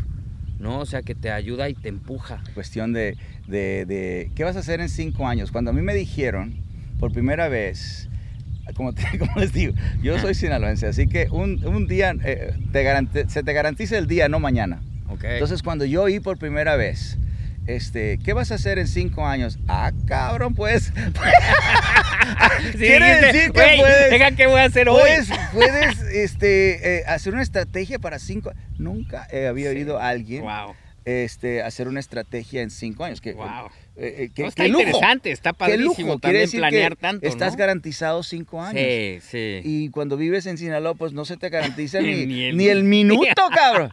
¿no? 0.58 0.78
O 0.80 0.86
sea, 0.86 1.02
que 1.02 1.14
te 1.14 1.30
ayuda 1.30 1.68
y 1.68 1.74
te 1.74 1.88
empuja. 1.88 2.42
Cuestión 2.54 2.92
de, 2.92 3.16
de, 3.46 3.84
de 3.86 4.30
¿qué 4.34 4.44
vas 4.44 4.56
a 4.56 4.60
hacer 4.60 4.80
en 4.80 4.88
cinco 4.88 5.26
años? 5.26 5.50
Cuando 5.50 5.70
a 5.70 5.74
mí 5.74 5.82
me 5.82 5.94
dijeron 5.94 6.54
por 6.98 7.12
primera 7.12 7.48
vez, 7.48 8.08
como, 8.74 8.92
te- 8.92 9.18
como 9.18 9.36
les 9.40 9.52
digo, 9.52 9.74
yo 10.02 10.18
soy 10.18 10.34
sinaloense, 10.34 10.86
así 10.86 11.06
que 11.08 11.28
un, 11.30 11.64
un 11.66 11.86
día 11.86 12.14
eh, 12.24 12.54
te 12.72 12.82
garante- 12.84 13.28
se 13.28 13.42
te 13.42 13.52
garantiza 13.52 13.98
el 13.98 14.06
día, 14.06 14.28
no 14.28 14.40
mañana. 14.40 14.80
¿ok? 15.08 15.24
Entonces, 15.24 15.62
cuando 15.62 15.84
yo 15.84 16.02
oí 16.02 16.20
por 16.20 16.38
primera 16.38 16.76
vez, 16.76 17.18
este, 17.68 18.18
¿qué 18.24 18.32
vas 18.32 18.50
a 18.50 18.56
hacer 18.56 18.78
en 18.78 18.88
cinco 18.88 19.24
años? 19.26 19.58
Ah, 19.68 19.92
cabrón, 20.06 20.54
pues. 20.54 20.92
Sí, 22.72 22.78
quiere 22.78 23.20
decir 23.20 23.52
que 23.52 23.60
"Güey, 23.60 23.78
puedes- 23.78 24.34
¿qué 24.36 24.46
voy 24.46 24.60
a 24.60 24.64
hacer 24.64 24.88
hoy? 24.88 25.00
Puedes, 25.52 26.00
este, 26.12 26.98
eh, 26.98 27.04
hacer 27.06 27.32
una 27.32 27.42
estrategia 27.42 27.98
para 27.98 28.18
cinco. 28.18 28.52
Nunca 28.78 29.26
eh, 29.32 29.46
había 29.46 29.70
Sí. 29.70 29.76
oído 29.76 29.98
a 29.98 30.08
alguien 30.08 30.42
Wow, 30.42 30.74
este, 31.04 31.62
hacer 31.62 31.88
una 31.88 32.00
estrategia 32.00 32.60
en 32.62 32.70
cinco 32.70 33.04
años. 33.04 33.20
Que, 33.20 33.32
wow. 33.32 33.46
eh, 33.96 34.14
eh, 34.24 34.30
que- 34.34 34.42
No, 34.42 34.48
está 34.48 34.66
lujo, 34.66 34.80
interesante, 34.82 35.30
está 35.30 35.52
padrísimo 35.52 35.86
lujo. 35.88 35.96
Quiere 36.04 36.18
también 36.20 36.40
decir 36.42 36.60
planear 36.60 36.96
que 36.96 37.00
tanto, 37.00 37.26
Estás 37.26 37.52
¿no? 37.52 37.58
garantizado 37.58 38.22
cinco 38.22 38.60
años. 38.60 38.82
Sí, 38.82 39.18
sí. 39.22 39.60
Y 39.64 39.88
cuando 39.90 40.16
vives 40.16 40.44
en 40.46 40.58
Sinaloa, 40.58 40.94
pues 40.94 41.12
no 41.12 41.24
se 41.24 41.36
te 41.36 41.48
garantiza 41.48 42.00
ni, 42.02 42.26
Ni 42.26 42.44
el- 42.44 42.56
ni 42.56 42.66
el 42.68 42.84
minuto, 42.84 43.42
cabrón. 43.54 43.90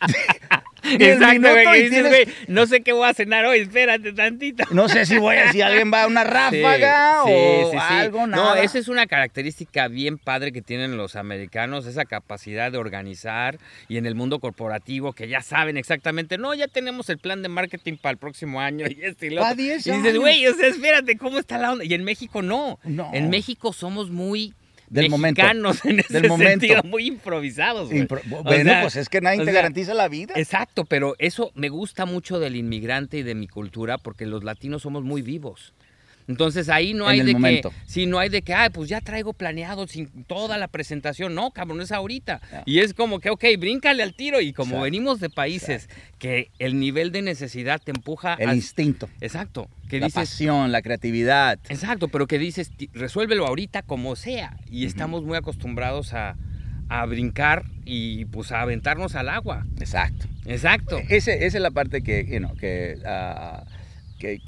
Exacto, 0.98 1.50
güey, 1.50 1.82
dices, 1.88 2.06
güey, 2.08 2.28
no 2.48 2.66
sé 2.66 2.80
qué 2.82 2.92
voy 2.92 3.08
a 3.08 3.14
cenar 3.14 3.44
hoy, 3.46 3.60
espérate 3.60 4.12
tantito. 4.12 4.64
No 4.70 4.88
sé 4.88 5.06
si 5.06 5.18
voy 5.18 5.36
a, 5.36 5.52
si 5.52 5.60
alguien 5.62 5.92
va 5.92 6.04
a 6.04 6.06
una 6.06 6.24
ráfaga 6.24 7.22
Sí, 7.26 7.32
o 7.32 7.70
sí, 7.70 7.76
sí, 7.78 7.84
sí. 7.88 7.94
algo, 7.94 8.26
No, 8.26 8.36
nada. 8.36 8.62
esa 8.62 8.78
es 8.78 8.88
una 8.88 9.06
característica 9.06 9.88
bien 9.88 10.18
padre 10.18 10.52
que 10.52 10.62
tienen 10.62 10.96
los 10.96 11.16
americanos, 11.16 11.86
esa 11.86 12.04
capacidad 12.04 12.70
de 12.72 12.78
organizar 12.78 13.58
y 13.88 13.96
en 13.98 14.06
el 14.06 14.14
mundo 14.14 14.38
corporativo 14.38 15.12
que 15.12 15.28
ya 15.28 15.40
saben 15.42 15.76
exactamente, 15.76 16.38
no, 16.38 16.54
ya 16.54 16.68
tenemos 16.68 17.08
el 17.10 17.18
plan 17.18 17.42
de 17.42 17.48
marketing 17.48 17.94
para 17.96 18.12
el 18.12 18.18
próximo 18.18 18.60
año 18.60 18.86
y 18.88 18.98
este 19.02 19.26
y 19.26 19.30
lo 19.30 19.42
otro. 19.42 19.54
10 19.56 19.86
Y 19.86 19.90
dices, 19.90 20.18
güey, 20.18 20.46
o 20.46 20.54
sea, 20.54 20.68
espérate, 20.68 21.16
¿cómo 21.16 21.38
está 21.38 21.58
la 21.58 21.72
onda? 21.72 21.84
Y 21.84 21.94
en 21.94 22.04
México 22.04 22.42
no. 22.42 22.78
No. 22.84 23.10
En 23.12 23.30
México 23.30 23.72
somos 23.72 24.10
muy 24.10 24.54
Del 24.88 25.10
momento. 25.10 25.42
mexicanos 25.42 25.84
en 25.84 26.00
ese 26.00 26.12
Del 26.20 26.28
momento. 26.28 26.66
sentido, 26.66 26.82
muy 26.84 27.06
improvisados. 27.06 27.90
Impro- 27.90 28.22
bueno, 28.44 28.70
sea, 28.70 28.82
pues 28.82 28.96
es 28.96 29.08
que 29.08 29.20
nadie 29.20 29.38
te 29.40 29.44
sea, 29.46 29.54
garantiza 29.54 29.94
la 29.94 30.08
vida. 30.08 30.34
Exacto, 30.36 30.84
pero 30.84 31.14
eso 31.18 31.50
me 31.54 31.68
gusta 31.68 32.06
mucho 32.06 32.38
del 32.38 32.56
inmigrante 32.56 33.18
y 33.18 33.22
de 33.22 33.34
mi 33.34 33.48
cultura 33.48 33.98
porque 33.98 34.26
los 34.26 34.44
latinos 34.44 34.82
somos 34.82 35.02
muy 35.04 35.22
vivos. 35.22 35.72
Entonces 36.28 36.68
ahí 36.68 36.92
no 36.92 37.04
En 37.04 37.10
hay 37.10 37.20
el 37.20 37.26
de 37.26 37.32
momento. 37.34 37.70
que, 37.70 37.76
sí, 37.86 38.06
no 38.06 38.18
hay 38.18 38.28
de 38.28 38.42
que, 38.42 38.52
ay, 38.52 38.70
pues 38.70 38.88
ya 38.88 39.00
traigo 39.00 39.32
planeado 39.32 39.86
sin 39.86 40.08
toda 40.24 40.58
la 40.58 40.66
presentación. 40.68 41.34
No, 41.34 41.52
cabrón, 41.52 41.80
es 41.80 41.92
ahorita. 41.92 42.40
Y 42.64 42.80
es 42.80 42.94
como 42.94 43.20
que, 43.20 43.30
ok, 43.30 43.44
bríncale 43.58 44.02
al 44.02 44.14
tiro. 44.14 44.40
Y 44.40 44.52
como 44.52 44.70
Exacto, 44.70 44.82
venimos 44.84 45.20
de 45.20 45.30
países 45.30 45.88
que 46.18 46.50
el 46.58 46.80
nivel 46.80 47.12
de 47.12 47.22
necesidad 47.22 47.80
te 47.82 47.92
empuja 47.92 48.34
El 48.34 48.48
a... 48.48 48.54
instinto, 48.54 49.08
Exacto, 49.20 49.68
que 49.88 50.00
la 50.00 50.06
dices, 50.06 50.14
pasión, 50.30 50.72
la 50.72 50.82
creatividad. 50.82 51.58
Exacto, 51.68 52.08
pero 52.08 52.26
que 52.26 52.38
dices, 52.38 52.70
"Ti- 52.76 52.90
resuélvelo 52.92 53.46
ahorita 53.46 53.82
como 53.82 54.16
sea. 54.16 54.56
Y 54.70 54.84
estamos 54.86 55.22
muy 55.22 55.36
acostumbrados 55.36 56.12
a, 56.12 56.36
a 56.88 57.06
brincar 57.06 57.64
y 57.84 58.24
pues 58.26 58.50
a 58.50 58.62
aventarnos 58.62 59.14
al 59.14 59.28
agua. 59.28 59.64
Exacto. 59.78 60.26
Exacto. 60.44 60.98
Ese- 61.08 61.46
esa 61.46 61.56
es 61.58 61.62
la 61.62 61.70
parte 61.70 62.02
que, 62.02 62.24
you 62.26 62.38
know, 62.38 62.54
que, 62.56 62.96
ah, 63.06 63.64
que 64.18 64.40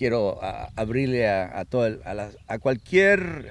quiero 0.00 0.38
ah, 0.42 0.70
abrirle 0.76 1.28
a, 1.28 1.58
a 1.60 1.66
todo 1.66 1.86
el- 1.86 2.00
a, 2.06 2.14
las- 2.14 2.38
a 2.48 2.58
cualquier 2.58 3.46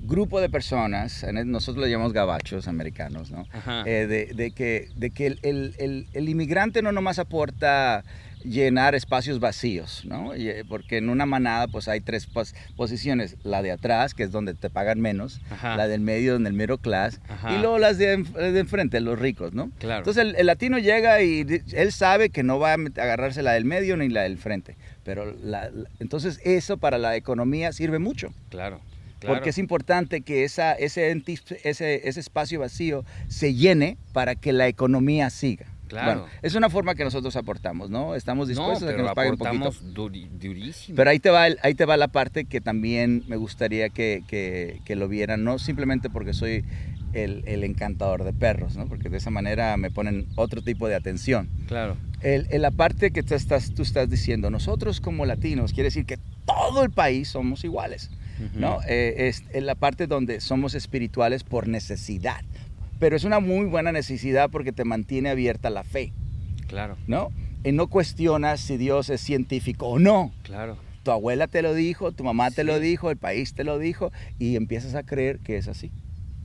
grupo 0.00 0.40
de 0.40 0.48
personas, 0.48 1.22
nosotros 1.44 1.84
le 1.84 1.90
llamamos 1.90 2.14
gabachos 2.14 2.66
americanos, 2.66 3.30
¿no? 3.30 3.44
Eh, 3.86 4.06
de, 4.06 4.32
de 4.34 4.50
que, 4.52 4.88
de 4.96 5.10
que 5.10 5.26
el, 5.26 5.38
el- 5.42 5.74
el- 5.78 6.06
el 6.14 6.28
inmigrante 6.30 6.80
no 6.80 6.92
nomás 6.92 7.18
aporta 7.18 8.04
llenar 8.48 8.94
espacios 8.94 9.40
vacíos, 9.40 10.02
¿no? 10.04 10.32
Eh, 10.34 10.64
Porque 10.68 10.98
en 10.98 11.08
una 11.08 11.26
manada 11.26 11.66
pues 11.68 11.88
hay 11.88 12.00
tres 12.00 12.26
pos- 12.26 12.54
posiciones, 12.76 13.36
la 13.42 13.62
de 13.62 13.72
atrás, 13.72 14.14
que 14.14 14.22
es 14.22 14.30
donde 14.30 14.54
te 14.54 14.70
pagan 14.70 15.00
menos, 15.00 15.40
Ajá. 15.50 15.76
la 15.76 15.88
del 15.88 16.00
medio, 16.00 16.34
donde 16.34 16.50
el 16.50 16.54
middle 16.56 16.78
class, 16.78 17.20
Ajá. 17.28 17.52
y 17.54 17.58
luego 17.60 17.78
las 17.78 17.98
de, 17.98 18.18
enf- 18.18 18.32
de 18.52 18.58
enfrente, 18.60 19.00
los 19.00 19.18
ricos, 19.18 19.52
¿no? 19.52 19.70
Claro. 19.78 19.98
Entonces 19.98 20.22
el, 20.22 20.36
el 20.36 20.46
latino 20.46 20.78
llega 20.78 21.20
y 21.22 21.44
él 21.72 21.92
sabe 21.92 22.30
que 22.30 22.42
no 22.42 22.58
va 22.58 22.72
a 22.72 22.74
agarrarse 22.74 23.42
la 23.42 23.52
del 23.52 23.64
medio 23.64 23.96
ni 23.96 24.08
la 24.08 24.22
del 24.22 24.38
frente, 24.38 24.76
pero 25.04 25.34
la- 25.42 25.70
la- 25.70 25.88
entonces 26.00 26.40
eso 26.44 26.76
para 26.78 26.98
la 26.98 27.16
economía 27.16 27.72
sirve 27.72 27.98
mucho. 27.98 28.32
Claro, 28.50 28.80
claro. 29.18 29.34
Porque 29.36 29.50
es 29.50 29.58
importante 29.58 30.20
que 30.20 30.44
esa, 30.44 30.72
ese, 30.72 31.10
ese, 31.64 32.08
ese 32.08 32.20
espacio 32.20 32.60
vacío 32.60 33.04
se 33.28 33.54
llene 33.54 33.96
para 34.12 34.34
que 34.34 34.52
la 34.52 34.68
economía 34.68 35.30
siga. 35.30 35.66
Claro. 35.88 36.20
Bueno, 36.22 36.26
es 36.42 36.54
una 36.54 36.68
forma 36.70 36.94
que 36.94 37.04
nosotros 37.04 37.36
aportamos, 37.36 37.90
¿no? 37.90 38.14
Estamos 38.14 38.48
no, 38.48 38.48
dispuestos 38.48 38.82
a 38.82 38.86
que 38.86 38.92
pero 38.94 39.04
nos 39.04 39.14
paguen 39.14 39.32
un 39.32 39.38
poquito. 39.38 39.70
duri- 39.94 40.28
durísimo. 40.30 40.96
Pero 40.96 41.10
ahí 41.10 41.18
te, 41.20 41.30
va, 41.30 41.46
el- 41.46 41.58
ahí 41.62 41.74
te 41.74 41.84
va 41.84 41.96
la 41.96 42.08
parte 42.08 42.44
que 42.44 42.60
también 42.60 43.22
me 43.28 43.36
gustaría 43.36 43.88
que, 43.88 44.22
que- 44.26 44.80
que 44.84 44.96
lo 44.96 45.08
vieran, 45.08 45.44
no 45.44 45.58
simplemente 45.58 46.10
porque 46.10 46.32
soy 46.34 46.64
el, 47.12 47.44
el 47.46 47.64
encantador 47.64 48.24
de 48.24 48.32
perros, 48.32 48.76
¿no? 48.76 48.86
Porque 48.88 49.08
de 49.08 49.16
esa 49.18 49.30
manera 49.30 49.76
me 49.76 49.90
ponen 49.90 50.26
otro 50.36 50.60
tipo 50.62 50.88
de 50.88 50.94
atención. 50.96 51.48
claro, 51.66 51.96
El, 52.20 52.46
el- 52.50 52.62
la 52.62 52.70
parte 52.72 53.10
que 53.10 53.22
tú 53.22 53.34
estás, 53.34 53.72
tú 53.74 53.82
estás 53.82 54.10
diciendo, 54.10 54.50
nosotros 54.50 55.00
como 55.00 55.24
latinos, 55.24 55.72
quiere 55.72 55.86
decir 55.88 56.04
que 56.04 56.18
todo 56.44 56.82
el 56.82 56.90
país 56.90 57.28
somos 57.28 57.64
iguales. 57.64 58.10
Ujú. 58.38 58.60
¿no? 58.60 58.80
Eh, 58.86 59.28
es 59.28 59.44
en 59.54 59.64
la 59.64 59.74
parte 59.74 60.06
donde 60.06 60.40
somos 60.42 60.74
espirituales 60.74 61.42
por 61.42 61.68
necesidad. 61.68 62.42
Pero 62.98 63.16
es 63.16 63.24
una 63.24 63.40
muy 63.40 63.66
buena 63.66 63.92
necesidad 63.92 64.50
porque 64.50 64.72
te 64.72 64.84
mantiene 64.84 65.28
abierta 65.30 65.68
la 65.70 65.84
fe, 65.84 66.12
claro, 66.66 66.96
¿no? 67.06 67.28
Y 67.64 67.72
no 67.72 67.88
cuestionas 67.88 68.60
si 68.60 68.76
Dios 68.76 69.10
es 69.10 69.20
científico 69.20 69.86
o 69.86 69.98
no. 69.98 70.32
claro. 70.42 70.76
Tu 71.02 71.12
abuela 71.12 71.46
te 71.46 71.62
lo 71.62 71.72
dijo, 71.72 72.10
tu 72.10 72.24
mamá 72.24 72.50
te 72.50 72.64
lo 72.64 72.80
dijo, 72.80 73.10
el 73.12 73.16
país 73.16 73.54
te 73.54 73.62
lo 73.62 73.78
dijo 73.78 74.10
y 74.40 74.56
empiezas 74.56 74.96
a 74.96 75.04
creer 75.04 75.38
que 75.38 75.56
es 75.56 75.68
así. 75.68 75.92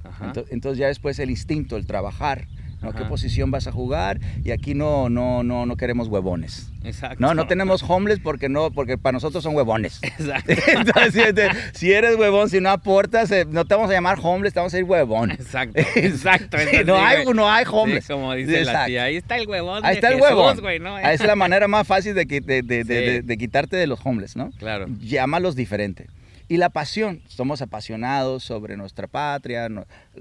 Ajá. 0.04 0.32
Ento- 0.34 0.46
Entonces, 0.52 0.78
ya 0.78 0.86
después 0.88 1.18
el 1.18 1.32
instinto, 1.32 1.78
el 1.78 1.88
trabajar, 1.88 2.48
¿no? 2.82 2.94
¿Qué 2.94 3.04
posición 3.06 3.52
vas 3.52 3.68
a 3.68 3.72
jugar? 3.72 4.20
Y 4.44 4.52
aquí 4.52 4.74
no, 4.74 5.10
no, 5.10 5.44
no, 5.44 5.66
no 5.66 5.76
queremos 5.78 6.08
huevones. 6.08 6.68
Exacto. 6.84 7.18
No, 7.20 7.34
no 7.36 7.46
tenemos 7.46 7.84
homeless 7.88 8.20
porque 8.20 8.50
no, 8.50 8.72
porque 8.72 8.98
para 8.98 9.14
nosotros 9.14 9.44
son 9.44 9.56
huevones. 9.56 10.00
Exacto. 10.04 10.52
Entonces, 10.68 11.14
si 11.28 11.34
te- 11.34 11.50
si 11.74 11.92
eres 11.94 12.16
huevón, 12.18 12.50
si 12.50 12.60
no 12.60 12.70
aportas, 12.72 13.30
eh, 13.32 13.46
no 13.48 13.66
te 13.66 13.76
vamos 13.76 13.90
a 13.92 13.94
llamar 13.94 14.18
homeless, 14.22 14.54
te 14.54 14.60
vamos 14.60 14.74
a 14.74 14.78
decir 14.78 14.90
huevón. 14.90 15.32
Exacto. 15.32 15.80
Exacto. 15.96 16.58
Sí, 16.72 16.78
no, 16.86 16.96
hay, 16.98 17.26
no 17.26 17.50
hay 17.50 17.66
Sí, 17.66 17.72
homeless. 17.74 18.08
como 18.08 18.34
dice 18.34 18.64
la 18.66 18.86
tía, 18.86 19.04
ahí 19.04 19.16
está 19.18 19.38
el 19.38 19.48
huevón. 19.48 19.86
Ahí 19.86 19.96
está 19.96 20.08
el 20.10 20.16
Jesús, 20.16 20.28
huevón. 20.30 20.60
güey, 20.62 20.80
¿no? 20.80 20.98
Esa 20.98 21.12
es 21.12 21.26
la 21.26 21.36
manera 21.36 21.68
más 21.68 21.86
fácil 21.88 22.14
de, 22.16 22.26
de- 22.26 23.24
Sí. 23.28 23.38
quitarte 23.38 23.76
de 23.78 23.88
los 23.88 24.00
homeless, 24.04 24.36
¿no? 24.36 24.52
Claro. 24.58 24.88
Llámalos 25.02 25.56
diferente. 25.56 26.08
Y 26.48 26.58
la 26.58 26.70
pasión, 26.70 27.22
somos 27.28 27.62
apasionados 27.62 28.44
sobre 28.44 28.76
nuestra 28.76 29.08
patria. 29.08 29.68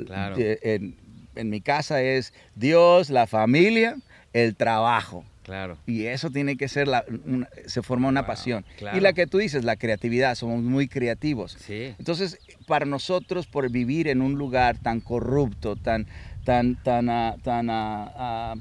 Claro. 0.07 0.37
en, 0.39 0.95
en 1.41 1.51
mi 1.51 1.61
casa 1.61 2.03
es 2.03 2.33
Dios, 2.55 3.11
la 3.11 3.27
familia, 3.27 3.97
el 4.33 4.55
trabajo. 4.57 5.25
Claro. 5.43 5.79
Y 5.87 6.05
eso 6.07 6.31
tiene 6.31 6.57
que 6.57 6.69
ser, 6.69 6.87
la, 6.87 7.05
una- 7.27 7.49
se 7.67 7.83
forma 7.83 8.07
una 8.09 8.21
Wow, 8.21 8.29
pasión. 8.29 8.65
claro. 8.79 8.97
Y 8.97 9.01
la 9.01 9.13
que 9.15 9.27
tú 9.27 9.39
dices, 9.39 9.65
la 9.65 9.75
creatividad, 9.77 10.35
somos 10.37 10.63
muy 10.63 10.87
creativos. 10.87 11.57
Sí. 11.67 11.95
Entonces, 11.99 12.39
para 12.69 12.87
nosotros, 12.87 13.47
por 13.49 13.69
vivir 13.71 14.07
en 14.07 14.23
un 14.23 14.35
lugar 14.35 14.79
tan 14.79 15.01
corrupto, 15.01 15.75
tan, 15.75 16.07
tan, 16.45 16.77
tan, 16.85 17.09
ah, 17.11 17.37
tan 17.43 17.67
ah, 17.71 18.55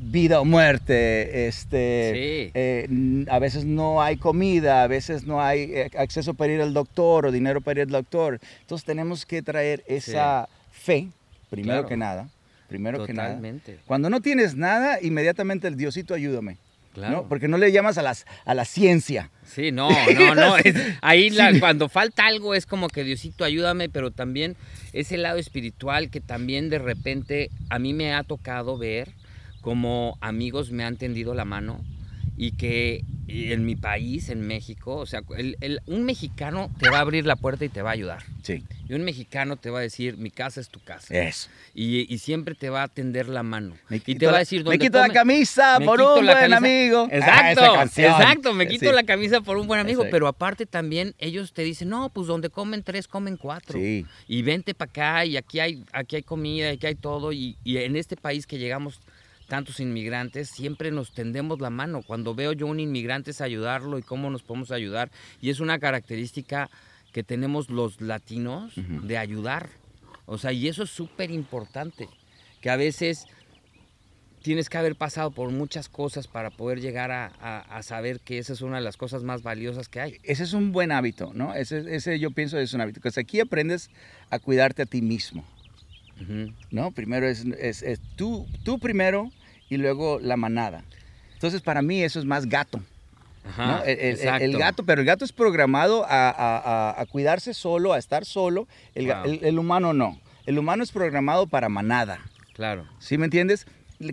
vida 0.00 0.40
o 0.40 0.44
muerte, 0.44 1.48
este, 1.48 2.12
Sí. 2.14 2.50
eh, 2.54 3.24
a 3.28 3.38
veces 3.40 3.64
no 3.64 4.00
hay 4.00 4.16
comida, 4.16 4.84
a 4.84 4.86
veces 4.86 5.26
no 5.26 5.42
hay 5.42 5.62
eh, 5.72 5.90
acceso 5.98 6.34
para 6.34 6.52
ir 6.52 6.60
al 6.60 6.72
doctor 6.74 7.26
o 7.26 7.32
dinero 7.32 7.60
para 7.62 7.80
ir 7.80 7.86
al 7.86 7.92
doctor. 7.92 8.38
Entonces, 8.60 8.84
tenemos 8.84 9.26
que 9.26 9.42
traer 9.42 9.82
esa 9.88 10.48
fe, 10.70 11.08
primero 11.52 11.74
Claro. 11.82 11.88
que 11.88 11.96
nada, 11.96 12.28
primero 12.68 13.06
que 13.06 13.12
nada. 13.12 13.28
Totalmente. 13.28 13.78
Cuando 13.86 14.10
no 14.10 14.20
tienes 14.20 14.56
nada, 14.56 14.98
inmediatamente 15.00 15.68
el 15.68 15.76
Diosito 15.76 16.14
ayúdame. 16.14 16.56
Claro. 16.94 17.22
¿no? 17.22 17.28
Porque 17.28 17.48
no 17.48 17.56
le 17.56 17.72
llamas 17.72 17.96
a, 17.96 18.02
las, 18.02 18.26
a 18.44 18.52
la 18.54 18.64
ciencia. 18.66 19.30
Sí, 19.46 19.72
no, 19.72 19.88
no, 20.14 20.34
no. 20.34 20.56
es- 20.64 20.76
ahí 21.00 21.30
la- 21.30 21.52
Sí. 21.52 21.60
cuando 21.60 21.88
falta 21.88 22.26
algo 22.26 22.54
es 22.54 22.66
como 22.66 22.88
que 22.88 23.02
Diosito 23.04 23.44
ayúdame, 23.44 23.88
pero 23.88 24.10
también 24.10 24.56
ese 24.92 25.16
lado 25.16 25.38
espiritual 25.38 26.10
que 26.10 26.20
también 26.20 26.68
de 26.68 26.78
repente 26.78 27.50
a 27.70 27.78
mí 27.78 27.94
me 27.94 28.12
ha 28.12 28.24
tocado 28.24 28.76
ver 28.76 29.10
como 29.62 30.18
amigos 30.20 30.70
me 30.70 30.84
han 30.84 30.96
tendido 30.96 31.34
la 31.34 31.44
mano 31.46 31.80
y 32.36 32.52
que 32.52 33.04
en 33.28 33.64
mi 33.64 33.76
país, 33.76 34.28
en 34.28 34.40
México, 34.46 34.96
o 34.96 35.06
sea, 35.06 35.22
el- 35.38 35.56
el- 35.60 35.80
un 35.86 36.04
mexicano 36.04 36.70
te 36.78 36.90
va 36.90 36.98
a 36.98 37.00
abrir 37.00 37.24
la 37.24 37.36
puerta 37.36 37.64
y 37.64 37.68
te 37.70 37.80
va 37.80 37.90
a 37.90 37.92
ayudar. 37.94 38.22
Sí. 38.42 38.64
Y 38.92 38.94
un 38.94 39.04
mexicano 39.04 39.56
te 39.56 39.70
va 39.70 39.78
a 39.78 39.80
decir, 39.82 40.18
mi 40.18 40.30
casa 40.30 40.60
es 40.60 40.68
tu 40.68 40.78
casa. 40.78 41.18
Eso. 41.18 41.48
Y, 41.74 42.12
y 42.12 42.18
siempre 42.18 42.54
te 42.54 42.68
va 42.68 42.82
a 42.82 42.88
tender 42.88 43.26
la 43.26 43.42
mano. 43.42 43.74
Y 43.88 44.00
te 44.16 44.26
va 44.26 44.36
a 44.36 44.38
decir, 44.40 44.58
me 44.60 44.64
¿dónde 44.64 44.78
quito 44.80 44.98
la 44.98 45.08
camisa 45.08 45.78
me 45.78 45.86
por 45.86 45.98
un 45.98 46.12
buen 46.26 46.26
camisa". 46.26 46.56
amigo. 46.58 47.08
Exacto, 47.10 47.82
exacto, 48.02 48.52
me 48.52 48.68
quito 48.68 48.90
Sí. 48.90 48.94
la 48.94 49.04
camisa 49.04 49.40
por 49.40 49.56
un 49.56 49.66
buen 49.66 49.80
amigo, 49.80 50.02
Exacto. 50.02 50.14
pero 50.14 50.28
aparte 50.28 50.66
también 50.66 51.14
ellos 51.18 51.54
te 51.54 51.62
dicen, 51.62 51.88
no, 51.88 52.10
pues 52.10 52.26
donde 52.26 52.50
comen 52.50 52.82
tres, 52.82 53.08
comen 53.08 53.38
cuatro. 53.38 53.78
Sí. 53.78 54.04
Y 54.28 54.42
vente 54.42 54.74
para 54.74 54.90
acá 54.90 55.24
y 55.24 55.38
aquí 55.38 55.58
hay, 55.58 55.82
aquí 55.94 56.16
hay 56.16 56.22
comida, 56.22 56.68
aquí 56.68 56.86
hay 56.86 56.94
todo. 56.94 57.32
Y, 57.32 57.56
y 57.64 57.78
en 57.78 57.96
este 57.96 58.16
país 58.18 58.46
que 58.46 58.58
llegamos 58.58 59.00
tantos 59.48 59.80
inmigrantes, 59.80 60.50
siempre 60.50 60.90
nos 60.90 61.14
tendemos 61.14 61.62
la 61.62 61.70
mano. 61.70 62.02
Cuando 62.02 62.34
veo 62.34 62.52
yo 62.52 62.66
un 62.66 62.78
inmigrante 62.78 63.30
es 63.30 63.40
ayudarlo 63.40 63.98
y 63.98 64.02
cómo 64.02 64.28
nos 64.28 64.42
podemos 64.42 64.70
ayudar. 64.70 65.10
Y 65.40 65.48
es 65.48 65.60
una 65.60 65.78
característica 65.78 66.68
que 67.12 67.22
tenemos 67.22 67.70
los 67.70 68.00
latinos 68.00 68.76
Ujú. 68.78 69.02
de 69.06 69.18
ayudar. 69.18 69.68
O 70.26 70.38
sea, 70.38 70.52
y 70.52 70.68
eso 70.68 70.82
es 70.84 70.90
súper 70.90 71.30
importante. 71.30 72.08
Que 72.60 72.70
a 72.70 72.76
veces 72.76 73.26
tienes 74.42 74.68
que 74.68 74.78
haber 74.78 74.96
pasado 74.96 75.30
por 75.30 75.50
muchas 75.50 75.88
cosas 75.88 76.26
para 76.26 76.50
poder 76.50 76.80
llegar 76.80 77.10
a, 77.12 77.26
a- 77.40 77.60
a 77.60 77.82
saber 77.82 78.20
que 78.20 78.38
esa 78.38 78.52
es 78.52 78.60
una 78.60 78.76
de 78.78 78.82
las 78.82 78.96
cosas 78.96 79.22
más 79.22 79.42
valiosas 79.42 79.88
que 79.88 80.00
hay. 80.00 80.16
Ese 80.24 80.42
es 80.42 80.52
un 80.52 80.72
buen 80.72 80.90
hábito, 80.90 81.32
¿no? 81.34 81.54
Ese, 81.54 81.84
ese 81.94 82.18
yo 82.18 82.30
pienso 82.32 82.58
es 82.58 82.72
un 82.72 82.80
hábito. 82.80 83.00
Porque 83.00 83.20
aquí 83.20 83.40
aprendes 83.40 83.90
a 84.30 84.38
cuidarte 84.38 84.82
a 84.82 84.86
ti 84.86 85.00
mismo, 85.02 85.44
Ujú. 86.20 86.52
¿no? 86.70 86.90
Primero 86.92 87.26
es, 87.28 87.44
es- 87.44 87.82
es 87.82 88.00
tú, 88.16 88.46
tú 88.64 88.78
primero 88.78 89.30
y 89.68 89.76
luego 89.76 90.18
la 90.20 90.36
manada. 90.36 90.84
Entonces, 91.34 91.60
para 91.62 91.82
mí 91.82 92.02
eso 92.02 92.18
es 92.18 92.24
más 92.24 92.46
gato. 92.46 92.80
Ajá, 93.44 93.66
¿no? 93.66 93.84
El, 93.84 93.98
el- 93.98 94.42
el 94.42 94.58
gato, 94.58 94.84
pero 94.84 95.00
el 95.00 95.06
gato 95.06 95.24
es 95.24 95.32
programado 95.32 96.04
a, 96.04 96.30
a- 96.30 97.00
a- 97.00 97.06
cuidarse 97.06 97.54
solo, 97.54 97.92
a 97.92 97.98
estar 97.98 98.24
solo. 98.24 98.68
El, 98.94 99.06
Wow. 99.06 99.38
el- 99.42 99.58
humano 99.58 99.92
no. 99.92 100.20
El 100.46 100.58
humano 100.58 100.82
es 100.82 100.92
programado 100.92 101.46
para 101.46 101.68
manada. 101.68 102.20
Claro. 102.54 102.86
¿Sí 102.98 103.18
me 103.18 103.24
entiendes? 103.26 103.66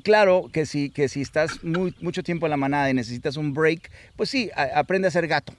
Claro 0.03 0.49
que 0.53 0.65
si, 0.65 0.89
que 0.91 1.09
si 1.09 1.21
estás 1.21 1.63
muy, 1.63 1.95
mucho 2.01 2.21
tiempo 2.23 2.45
en 2.45 2.51
la 2.51 2.57
manada 2.57 2.89
y 2.89 2.93
necesitas 2.93 3.37
un 3.37 3.53
break, 3.53 3.89
pues 4.15 4.29
sí, 4.29 4.49
a- 4.55 4.79
aprende 4.79 5.07
a 5.07 5.11
ser 5.11 5.27
gato. 5.27 5.53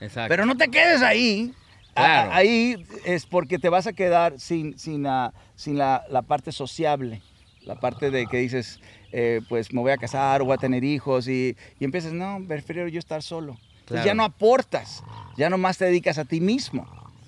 Exacto. 0.00 0.28
Pero 0.28 0.46
no 0.46 0.56
te 0.56 0.68
quedes 0.68 1.02
ahí. 1.02 1.52
Claro. 1.94 2.32
ahí 2.32 2.84
es 3.04 3.24
porque 3.24 3.58
te 3.60 3.68
vas 3.68 3.86
a 3.86 3.92
quedar 3.92 4.40
sin, 4.40 4.76
sin, 4.78 5.04
la, 5.04 5.32
sin 5.54 5.78
la, 5.78 6.02
la 6.10 6.22
parte 6.22 6.50
sociable. 6.50 7.22
La 7.62 7.76
parte 7.76 8.10
de 8.10 8.26
que 8.26 8.38
dices, 8.38 8.80
eh, 9.16 9.40
pues 9.48 9.72
me 9.72 9.80
voy 9.80 9.92
a 9.92 9.96
casar 9.96 10.42
o 10.42 10.46
voy 10.46 10.54
a 10.54 10.58
tener 10.58 10.82
hijos 10.82 11.28
y, 11.28 11.56
y 11.78 11.84
empiezas, 11.84 12.12
no, 12.12 12.42
prefiero 12.48 12.88
yo 12.88 12.98
estar 12.98 13.22
solo. 13.22 13.52
Entonces 13.80 14.02
Claro. 14.02 14.06
ya 14.06 14.14
no 14.14 14.24
aportas, 14.24 15.04
ya 15.36 15.48
nomás 15.48 15.78
te 15.78 15.84
dedicas 15.84 16.18
a 16.18 16.24
ti 16.24 16.40
mismo. 16.40 16.84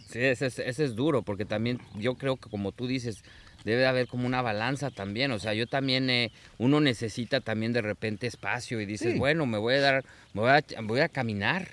Sí, 0.09 0.21
ese 0.21 0.47
es, 0.47 0.59
ese 0.59 0.85
es 0.85 0.97
duro, 0.97 1.23
porque 1.23 1.45
también 1.45 1.81
yo 1.99 2.15
creo 2.15 2.37
que 2.37 2.51
como 2.51 2.73
tú 2.73 2.87
dices, 2.89 3.23
debe 3.65 3.83
de 3.83 3.87
haber 3.87 4.07
como 4.09 4.27
una 4.27 4.43
balanza 4.43 4.91
también. 4.91 5.31
O 5.31 5.39
sea, 5.39 5.55
yo 5.55 5.67
también, 5.67 6.11
eh, 6.11 6.31
uno 6.59 6.81
necesita 6.81 7.41
también 7.41 7.73
de 7.73 7.83
repente 7.83 8.27
espacio 8.27 8.81
y 8.81 8.87
dices, 8.87 9.13
Sí. 9.13 9.19
bueno, 9.19 9.47
me 9.47 9.59
voy 9.59 9.75
a 9.75 9.81
dar, 9.81 10.05
me 10.35 10.41
voy 10.41 10.51
a, 10.51 10.65
voy 10.83 11.01
a 11.01 11.09
caminar 11.09 11.69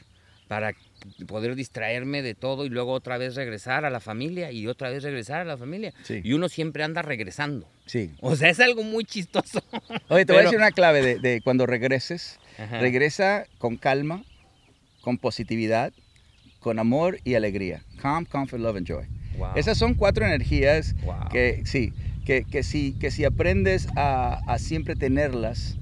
para 0.47 0.73
poder 1.27 1.55
distraerme 1.55 2.21
de 2.21 2.35
todo 2.35 2.65
y 2.65 2.69
luego 2.69 2.91
otra 2.91 3.17
vez 3.17 3.35
regresar 3.35 3.85
a 3.85 3.89
la 3.89 3.99
familia 3.99 4.51
y 4.51 4.67
otra 4.67 4.89
vez 4.89 5.03
regresar 5.03 5.41
a 5.41 5.45
la 5.45 5.57
familia. 5.57 5.93
Sí. 6.03 6.21
Y 6.23 6.33
uno 6.33 6.49
siempre 6.49 6.83
anda 6.83 7.01
regresando. 7.01 7.67
Sí. 7.85 8.11
O 8.21 8.35
sea, 8.35 8.49
es 8.49 8.59
algo 8.59 8.83
muy 8.83 9.05
chistoso. 9.05 9.61
Oye, 10.09 10.25
te 10.25 10.33
voy 10.33 10.39
a 10.39 10.39
Pero- 10.39 10.43
decir 10.43 10.57
una 10.57 10.71
clave 10.71 11.01
de, 11.01 11.19
de 11.19 11.41
cuando 11.41 11.65
regreses. 11.65 12.39
Ajá. 12.57 12.79
Regresa 12.79 13.45
con 13.57 13.77
calma, 13.77 14.23
con 15.01 15.17
positividad, 15.17 15.91
con 16.59 16.79
amor 16.79 17.19
y 17.23 17.35
alegría. 17.35 17.81
Calm, 18.01 18.25
comfort, 18.25 18.61
love 18.61 18.77
and 18.77 18.87
joy. 18.87 19.05
Wow. 19.37 19.49
Esas 19.55 19.77
son 19.77 19.95
cuatro 19.95 20.25
energías 20.25 20.95
Wow. 21.03 21.29
que 21.31 21.63
sí, 21.65 21.91
que, 22.25 22.45
que 22.45 22.63
si, 22.63 22.93
que 22.93 23.11
si 23.11 23.25
aprendes 23.25 23.87
a, 23.97 24.39
a 24.47 24.59
siempre 24.59 24.95
tenerlas, 24.95 25.75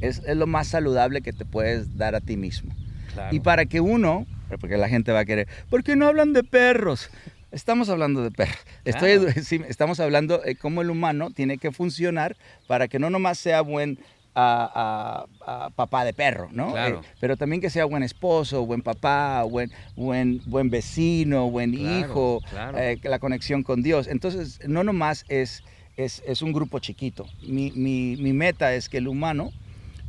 es, 0.00 0.22
es 0.26 0.36
lo 0.36 0.46
más 0.46 0.68
saludable 0.68 1.20
que 1.20 1.32
te 1.32 1.44
puedes 1.44 1.96
dar 1.98 2.14
a 2.14 2.20
ti 2.20 2.36
mismo. 2.36 2.72
Claro. 3.12 3.34
Y 3.36 3.40
para 3.40 3.66
que 3.66 3.80
uno, 3.80 4.26
porque 4.58 4.76
la 4.76 4.88
gente 4.88 5.12
va 5.12 5.20
a 5.20 5.24
querer, 5.24 5.48
¿por 5.70 5.82
qué 5.84 5.96
no 5.96 6.06
hablan 6.06 6.32
de 6.32 6.42
perros? 6.44 7.10
Estamos 7.50 7.88
hablando 7.90 8.22
de 8.22 8.30
perros. 8.30 8.56
Estoy, 8.84 9.18
Claro. 9.18 9.32
sí, 9.44 9.60
estamos 9.68 10.00
hablando 10.00 10.38
de 10.38 10.56
cómo 10.56 10.80
el 10.82 10.90
humano 10.90 11.30
tiene 11.30 11.58
que 11.58 11.70
funcionar 11.70 12.36
para 12.66 12.88
que 12.88 12.98
no 12.98 13.10
nomás 13.10 13.38
sea 13.38 13.60
buen 13.60 13.98
ah, 14.34 14.70
ah, 14.74 15.26
ah, 15.46 15.70
papá 15.76 16.06
de 16.06 16.14
perro, 16.14 16.48
¿no? 16.52 16.72
Claro. 16.72 17.02
Eh, 17.04 17.08
pero 17.20 17.36
también 17.36 17.60
que 17.60 17.68
sea 17.68 17.84
buen 17.84 18.02
esposo, 18.02 18.64
buen 18.64 18.80
papá, 18.80 19.42
buen, 19.42 19.70
buen, 19.96 20.40
buen 20.46 20.70
vecino, 20.70 21.50
buen 21.50 21.72
Claro, 21.74 21.98
hijo, 21.98 22.40
claro. 22.48 22.78
eh, 22.78 22.98
la 23.02 23.18
conexión 23.18 23.62
con 23.62 23.82
Dios. 23.82 24.06
Entonces, 24.08 24.58
no 24.66 24.82
nomás 24.82 25.26
es, 25.28 25.62
es, 25.98 26.22
es 26.26 26.40
un 26.40 26.52
grupo 26.54 26.78
chiquito. 26.78 27.26
Mi, 27.42 27.70
mi- 27.72 28.16
mi 28.16 28.32
meta 28.32 28.72
es 28.72 28.88
que 28.88 28.96
el 28.96 29.08
humano 29.08 29.52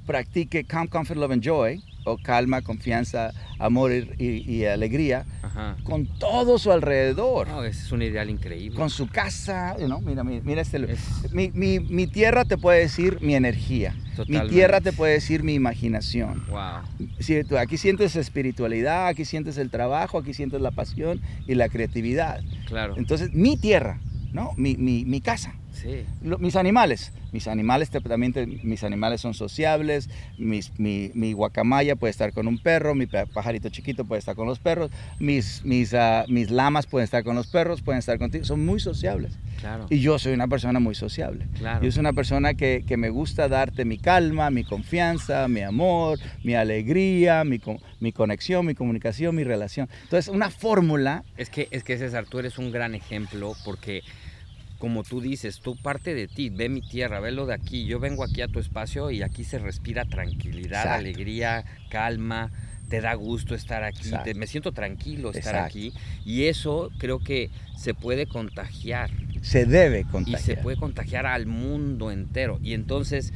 practique 0.05 0.63
calm, 0.63 0.87
comfort, 0.87 1.17
love 1.19 1.31
and 1.31 1.43
joy, 1.43 1.83
o 2.05 2.17
calma, 2.17 2.61
confianza, 2.61 3.31
amor 3.59 3.91
y, 3.91 4.65
alegría, 4.65 5.25
Ajá. 5.41 5.77
con 5.83 6.05
todo 6.05 6.57
su 6.59 6.71
alrededor. 6.71 7.47
No, 7.47 7.63
ese 7.63 7.81
es 7.81 7.91
un 7.91 8.01
ideal 8.01 8.29
increíble. 8.29 8.77
Con 8.77 8.89
su 8.89 9.07
casa, 9.07 9.75
you 9.79 9.85
know, 9.85 10.01
mira, 10.01 10.23
mira, 10.23 10.41
mira 10.43 10.61
este... 10.61 10.91
Es- 10.91 11.31
Mi, 11.31 11.49
mi- 11.53 11.79
mi 11.79 12.07
tierra 12.07 12.45
te 12.45 12.57
puede 12.57 12.79
decir 12.79 13.19
mi 13.21 13.35
energía. 13.35 13.95
Mi 14.27 14.39
tierra 14.47 14.81
te 14.81 14.91
puede 14.93 15.13
decir 15.13 15.43
mi 15.43 15.53
imaginación. 15.53 16.43
Wow. 16.49 17.09
Si 17.19 17.41
aquí 17.57 17.77
sientes 17.77 18.15
espiritualidad, 18.15 19.07
aquí 19.07 19.25
sientes 19.25 19.57
el 19.57 19.69
trabajo, 19.69 20.17
aquí 20.19 20.33
sientes 20.33 20.61
la 20.61 20.71
pasión 20.71 21.21
y 21.47 21.55
la 21.55 21.69
creatividad. 21.69 22.41
Claro. 22.67 22.95
Entonces, 22.97 23.33
mi 23.33 23.57
tierra, 23.57 23.99
¿no? 24.31 24.51
Mi, 24.57 24.75
mi- 24.75 25.05
mi 25.05 25.21
casa. 25.21 25.55
Sí. 25.73 26.05
Lo- 26.23 26.37
mis 26.37 26.55
animales. 26.55 27.11
Mis 27.31 27.47
animales 27.47 27.89
te- 27.89 27.99
también 27.99 28.31
te- 28.31 28.45
mis 28.45 28.83
animales 28.83 29.19
son 29.21 29.33
sociables. 29.33 30.09
Mis, 30.37 30.71
mi, 30.79 31.11
mi 31.15 31.33
guacamaya 31.33 31.95
puede 31.95 32.11
estar 32.11 32.31
con 32.31 32.47
un 32.47 32.57
perro. 32.59 32.93
Mi 32.95 33.05
pa- 33.07 33.25
pajarito 33.25 33.69
chiquito 33.69 34.05
puede 34.05 34.19
estar 34.19 34.35
con 34.35 34.47
los 34.47 34.59
perros. 34.59 34.91
Mis, 35.19 35.65
mis, 35.65 35.93
ah, 35.93 36.25
mis 36.27 36.51
lamas 36.51 36.85
pueden 36.85 37.03
estar 37.05 37.23
con 37.23 37.35
los 37.35 37.47
perros, 37.47 37.81
pueden 37.81 37.99
estar 37.99 38.17
contigo. 38.19 38.45
Son 38.45 38.63
muy 38.65 38.79
sociables. 38.79 39.37
Claro. 39.59 39.87
Y 39.89 39.99
yo 39.99 40.19
soy 40.19 40.33
una 40.33 40.47
persona 40.47 40.79
muy 40.79 40.93
sociable. 40.95 41.47
Claro. 41.57 41.83
Yo 41.83 41.91
soy 41.91 42.01
una 42.01 42.13
persona 42.13 42.53
que, 42.53 42.83
que 42.87 42.97
me 42.97 43.09
gusta 43.09 43.47
darte 43.47 43.85
mi 43.85 43.97
calma, 43.97 44.49
mi 44.49 44.63
confianza, 44.63 45.47
mi 45.47 45.61
amor, 45.61 46.19
mi 46.43 46.53
alegría, 46.53 47.43
mi, 47.43 47.59
mi 47.99 48.11
conexión, 48.11 48.65
mi 48.65 48.75
comunicación, 48.75 49.35
mi 49.35 49.43
relación. 49.43 49.89
Entonces, 50.03 50.31
una 50.33 50.49
fórmula. 50.51 51.23
Es 51.37 51.49
que, 51.49 51.67
es 51.71 51.83
que 51.83 51.97
César, 51.97 52.25
tú 52.29 52.39
eres 52.39 52.57
un 52.59 52.71
gran 52.71 52.93
ejemplo 52.93 53.53
porque, 53.65 54.01
como 54.83 55.03
tú 55.05 55.21
dices, 55.21 55.61
tú 55.61 55.77
parte 55.77 56.13
de 56.13 56.27
ti, 56.27 56.49
ve 56.49 56.67
mi 56.67 56.81
tierra, 56.81 57.21
ve 57.21 57.31
lo 57.31 57.45
de 57.45 57.53
aquí. 57.53 57.85
Yo 57.85 58.01
vengo 58.01 58.21
aquí 58.21 58.41
a 58.41 58.49
tu 58.49 58.59
espacio 58.59 59.11
y 59.11 59.21
aquí 59.21 59.45
se 59.45 59.57
respira 59.57 60.03
tranquilidad, 60.03 60.81
Exacto. 60.81 60.99
alegría, 60.99 61.63
calma. 61.89 62.51
Te 62.89 62.99
da 62.99 63.13
gusto 63.13 63.55
estar 63.55 63.85
aquí, 63.85 64.11
te- 64.25 64.33
me 64.33 64.45
siento 64.45 64.73
tranquilo 64.73 65.29
estar 65.29 65.55
Exacto. 65.55 65.67
aquí. 65.67 65.93
Y 66.25 66.47
eso 66.47 66.91
creo 66.97 67.19
que 67.19 67.49
se 67.77 67.93
puede 67.93 68.27
contagiar. 68.27 69.09
Se 69.41 69.65
debe 69.65 70.01
y 70.01 70.03
contagiar. 70.03 70.41
se 70.41 70.57
puede 70.57 70.75
contagiar 70.75 71.27
al 71.27 71.45
mundo 71.45 72.11
entero. 72.11 72.59
Y 72.61 72.73
entonces 72.73 73.31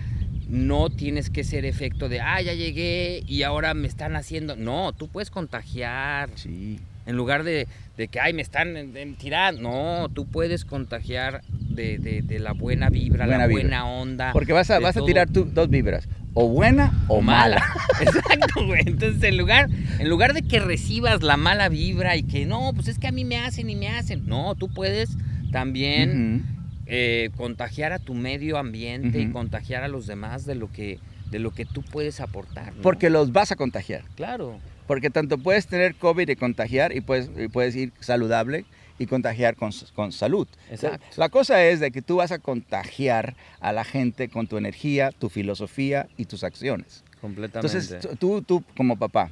no 0.50 0.90
tienes 0.90 1.30
que 1.30 1.46
ser 1.46 1.64
efecto 1.64 2.10
de, 2.10 2.20
ah, 2.20 2.42
ya 2.42 2.56
llegué 2.56 3.24
y 3.26 3.44
ahora 3.44 3.74
me 3.74 3.88
están 3.88 4.18
haciendo. 4.18 4.58
No, 4.58 4.92
tú 4.92 5.08
puedes 5.08 5.32
contagiar. 5.32 6.30
Sí. 6.36 6.82
En 7.08 7.16
lugar 7.16 7.44
de, 7.44 7.68
de 7.98 8.08
que, 8.10 8.20
ay, 8.20 8.34
me 8.34 8.42
están 8.42 8.78
en- 8.78 8.96
en- 8.96 9.16
tirando. 9.16 9.62
No, 9.62 10.10
tú 10.10 10.26
puedes 10.28 10.66
contagiar 10.66 11.42
de, 11.50 11.98
de- 11.98 12.22
de 12.22 12.40
la 12.40 12.52
buena 12.54 12.90
vibra, 12.90 13.26
Buena 13.26 13.38
la 13.40 13.48
vibra. 13.48 13.64
buena 13.64 13.86
onda. 13.88 14.34
Porque 14.34 14.54
vas 14.54 14.70
a, 14.70 14.80
vas 14.80 14.98
a 14.98 15.06
tirar 15.06 15.30
tú 15.30 15.46
dos 15.46 15.70
vibras, 15.70 16.08
o 16.34 16.48
buena 16.50 16.92
o 17.08 17.22
mala. 17.22 17.64
Exacto, 18.02 18.66
güey. 18.68 18.82
Entonces, 18.86 19.24
en 19.24 19.38
lugar, 19.38 19.70
en 20.00 20.10
lugar 20.10 20.34
de 20.34 20.42
que 20.44 20.60
recibas 20.60 21.24
la 21.24 21.38
mala 21.38 21.70
vibra 21.70 22.16
y 22.18 22.24
que 22.24 22.46
no, 22.46 22.72
pues 22.76 22.88
es 22.90 23.00
que 23.00 23.08
a 23.08 23.12
mí 23.12 23.24
me 23.26 23.38
hacen 23.40 23.70
y 23.70 23.76
me 23.76 23.88
hacen. 23.90 24.28
No, 24.28 24.54
tú 24.56 24.68
puedes 24.68 25.18
también 25.52 26.44
eh, 26.86 27.30
contagiar 27.36 27.94
a 27.94 28.00
tu 28.00 28.14
medio 28.14 28.58
ambiente 28.58 29.20
y 29.20 29.32
contagiar 29.32 29.84
a 29.84 29.88
los 29.88 30.08
demás 30.08 30.46
de 30.46 30.56
lo 30.56 30.72
que, 30.72 31.00
de 31.32 31.40
lo 31.40 31.52
que 31.52 31.66
tú 31.66 31.82
puedes 31.84 32.20
aportar. 32.20 32.76
¿no? 32.76 32.82
Porque 32.82 33.10
los 33.10 33.32
vas 33.32 33.52
a 33.52 33.56
contagiar. 33.56 34.04
Claro, 34.16 34.60
Porque 34.88 35.10
tanto 35.10 35.38
puedes 35.38 35.68
tener 35.68 35.96
COVID 35.96 36.30
y 36.30 36.36
contagiar 36.36 36.96
y 36.96 37.02
puedes, 37.02 37.30
y 37.38 37.48
puedes 37.48 37.76
ir 37.76 37.92
saludable 38.00 38.66
y 39.00 39.06
contagiar 39.06 39.56
con, 39.56 39.72
con 39.94 40.12
salud. 40.12 40.48
Exacto. 40.72 41.06
La 41.18 41.30
cosa 41.30 41.64
es 41.64 41.80
de 41.80 41.92
que 41.92 42.02
tú 42.02 42.18
vas 42.18 42.32
a 42.32 42.40
contagiar 42.40 43.36
a 43.60 43.72
la 43.72 43.84
gente 43.84 44.30
con 44.30 44.48
tu 44.48 44.58
energía, 44.58 45.12
tu 45.12 45.30
filosofía 45.30 46.08
y 46.18 46.26
tus 46.26 46.44
acciones. 46.44 47.04
completamente. 47.22 47.78
Entonces, 47.78 48.18
tú, 48.18 48.42
tú 48.42 48.64
como 48.76 48.98
papá, 48.98 49.32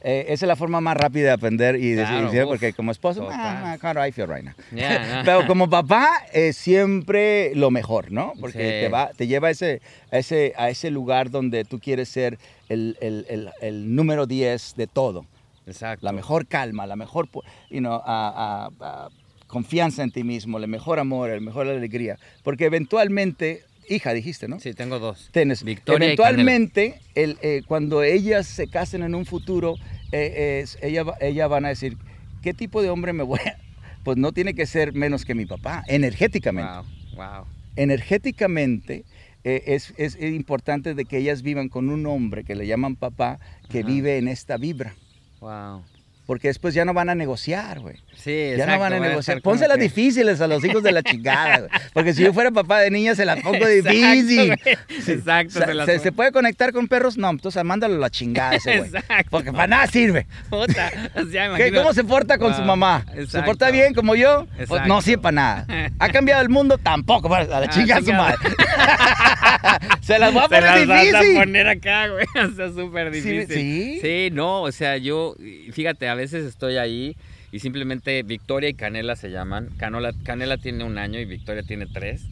eh, 0.00 0.26
esa 0.28 0.44
es 0.44 0.48
la 0.48 0.56
forma 0.56 0.80
más 0.80 0.96
rápida 0.96 1.24
de 1.26 1.30
aprender 1.32 1.76
y 1.76 1.90
decir, 1.90 2.06
Claro, 2.14 2.26
decir, 2.26 2.42
uf, 2.44 2.48
porque 2.50 2.72
como 2.72 2.92
esposo, 2.92 3.22
total. 3.22 3.78
ah, 3.82 4.08
I 4.08 4.12
feel 4.12 4.28
right 4.28 4.44
now? 4.44 4.54
Ya, 4.72 5.16
no. 5.18 5.24
Pero 5.24 5.46
como 5.46 5.68
papá 5.68 6.24
es 6.32 6.56
siempre 6.56 7.52
lo 7.54 7.70
mejor, 7.70 8.12
¿no? 8.12 8.32
Porque 8.40 8.58
Sí. 8.58 8.84
te, 8.84 8.88
va, 8.88 9.10
te 9.16 9.26
lleva 9.26 9.48
a 9.48 9.50
ese, 9.50 9.80
a, 10.12 10.18
ese, 10.18 10.52
a 10.56 10.70
ese 10.70 10.90
lugar 10.90 11.30
donde 11.30 11.64
tú 11.64 11.80
quieres 11.80 12.08
ser 12.08 12.38
el, 12.68 12.96
el- 13.00 13.26
el- 13.28 13.50
el 13.60 13.94
número 13.94 14.26
10 14.26 14.74
de 14.76 14.86
todo. 14.86 15.26
Exacto. 15.66 16.06
La 16.06 16.12
mejor 16.12 16.46
calma, 16.46 16.86
la 16.86 16.96
mejor, 16.96 17.28
pu- 17.28 17.42
you 17.70 17.80
know, 17.80 18.00
confianza 19.46 20.02
en 20.02 20.10
ti 20.10 20.24
mismo, 20.24 20.58
el 20.58 20.68
mejor 20.68 20.98
amor, 20.98 21.30
el 21.30 21.40
mejor 21.40 21.66
alegría. 21.68 22.18
Porque 22.42 22.66
eventualmente, 22.66 23.62
hija 23.88 24.12
dijiste, 24.12 24.48
¿no? 24.48 24.60
Sí, 24.60 24.72
tengo 24.74 24.98
dos. 24.98 25.30
Tienes. 25.32 25.62
Victoria 25.62 26.06
y 26.06 26.06
eventualmente, 26.08 27.00
el, 27.14 27.38
eh, 27.42 27.62
cuando 27.66 28.02
ellas 28.02 28.46
se 28.46 28.68
casen 28.68 29.02
en 29.02 29.14
un 29.14 29.26
futuro, 29.26 29.76
eh, 30.12 30.60
es- 30.62 30.78
ella, 30.82 31.02
va- 31.04 31.16
ella 31.20 31.46
van 31.48 31.64
a 31.64 31.68
decir, 31.68 31.96
¿qué 32.42 32.54
tipo 32.54 32.82
de 32.82 32.90
hombre 32.90 33.12
me 33.12 33.22
voy 33.22 33.38
a...? 33.44 33.56
Pues 34.04 34.16
no 34.16 34.32
tiene 34.32 34.54
que 34.54 34.64
ser 34.66 34.92
menos 34.94 35.24
que 35.24 35.34
mi 35.34 35.44
papá, 35.44 35.84
energéticamente. 35.88 36.70
Wow, 36.72 36.84
wow. 37.16 37.46
Energéticamente 37.76 39.04
eh, 39.44 39.62
es, 39.66 39.92
es 39.98 40.16
importante 40.20 40.94
de 40.94 41.04
que 41.04 41.18
ellas 41.18 41.42
vivan 41.42 41.68
con 41.68 41.90
un 41.90 42.06
hombre 42.06 42.44
que 42.44 42.54
le 42.54 42.66
llaman 42.66 42.96
papá, 42.96 43.38
que 43.68 43.82
vive 43.82 44.18
en 44.18 44.28
esta 44.28 44.56
vibra. 44.56 44.94
Wow. 45.40 45.82
Porque 46.28 46.48
después 46.48 46.74
ya 46.74 46.84
no 46.84 46.92
van 46.92 47.08
a 47.08 47.14
negociar, 47.14 47.80
güey. 47.80 47.96
Sí, 48.14 48.30
Ya 48.30 48.50
exacto. 48.64 48.72
no 48.74 48.78
van 48.80 48.92
a 48.92 49.00
negociar. 49.00 49.40
Pónselas 49.40 49.78
que- 49.78 49.84
difíciles 49.84 50.38
a 50.42 50.46
los 50.46 50.62
hijos 50.62 50.82
de 50.82 50.92
la 50.92 51.02
chingada, 51.02 51.60
güey. 51.60 51.70
Porque 51.94 52.12
si 52.12 52.22
yo 52.22 52.34
fuera 52.34 52.50
papá 52.50 52.80
de 52.80 52.90
niña, 52.90 53.14
se 53.14 53.24
las 53.24 53.40
pongo 53.40 53.56
Exacto, 53.66 53.88
difícil. 53.98 54.54
Sí. 55.02 55.12
Exacto, 55.12 55.52
se 55.64 55.72
las 55.74 55.86
¿se, 55.86 55.92
pongo. 55.94 56.02
se 56.02 56.12
puede 56.12 56.32
conectar 56.32 56.72
con 56.74 56.86
perros? 56.86 57.16
No, 57.16 57.30
entonces 57.30 57.64
mándalo 57.64 57.94
a 57.94 57.98
la 57.98 58.10
chingada 58.10 58.56
ese 58.56 58.76
güey. 58.76 58.90
Exacto. 58.94 59.28
Porque 59.30 59.52
para 59.52 59.68
nada 59.68 59.86
sirve. 59.86 60.26
Puta, 60.50 60.90
o 61.14 61.24
sea, 61.24 61.44
¿Qué- 61.56 61.68
imagino- 61.68 61.78
¿Cómo 61.78 61.94
se 61.94 62.04
porta 62.04 62.36
con 62.36 62.54
su 62.54 62.60
mamá? 62.60 63.06
¿Se 63.30 63.40
porta 63.42 63.70
bien 63.70 63.94
como 63.94 64.14
yo? 64.14 64.46
Pues 64.68 64.86
no 64.86 65.00
sirve 65.00 65.22
para 65.22 65.32
nada. 65.32 65.66
¿Ha 65.98 66.10
cambiado 66.10 66.42
el 66.42 66.50
mundo? 66.50 66.76
Tampoco. 66.76 67.28
Bueno, 67.28 67.44
a 67.54 67.60
la 67.60 67.66
Ah, 67.66 67.70
chingada 67.70 68.02
su 68.02 68.12
madre. 68.12 68.36
se 70.02 70.18
las 70.18 70.32
voy 70.32 70.42
a 70.42 70.48
Se 70.48 70.54
poner 70.56 70.86
vas 71.12 71.14
a 71.14 71.38
poner 71.40 71.68
acá, 71.68 72.08
güey. 72.08 72.26
O 72.48 72.54
sea, 72.54 72.68
súper 72.72 73.10
difícil. 73.10 73.46
¿sí? 73.48 73.98
Sí, 74.02 74.28
no, 74.32 74.62
o 74.62 74.72
sea, 74.72 74.96
yo, 74.96 75.34
fíjate, 75.72 76.08
a 76.08 76.14
veces 76.14 76.44
estoy 76.44 76.76
ahí 76.76 77.16
y 77.50 77.60
simplemente 77.60 78.22
Victoria 78.22 78.68
y 78.68 78.74
Canela 78.74 79.16
se 79.16 79.30
llaman. 79.30 79.70
Canola- 79.78 80.14
Canela 80.24 80.58
tiene 80.58 80.84
un 80.84 80.98
año 80.98 81.18
y 81.18 81.24
Victoria 81.24 81.62
tiene 81.62 81.86
tres. 81.86 82.22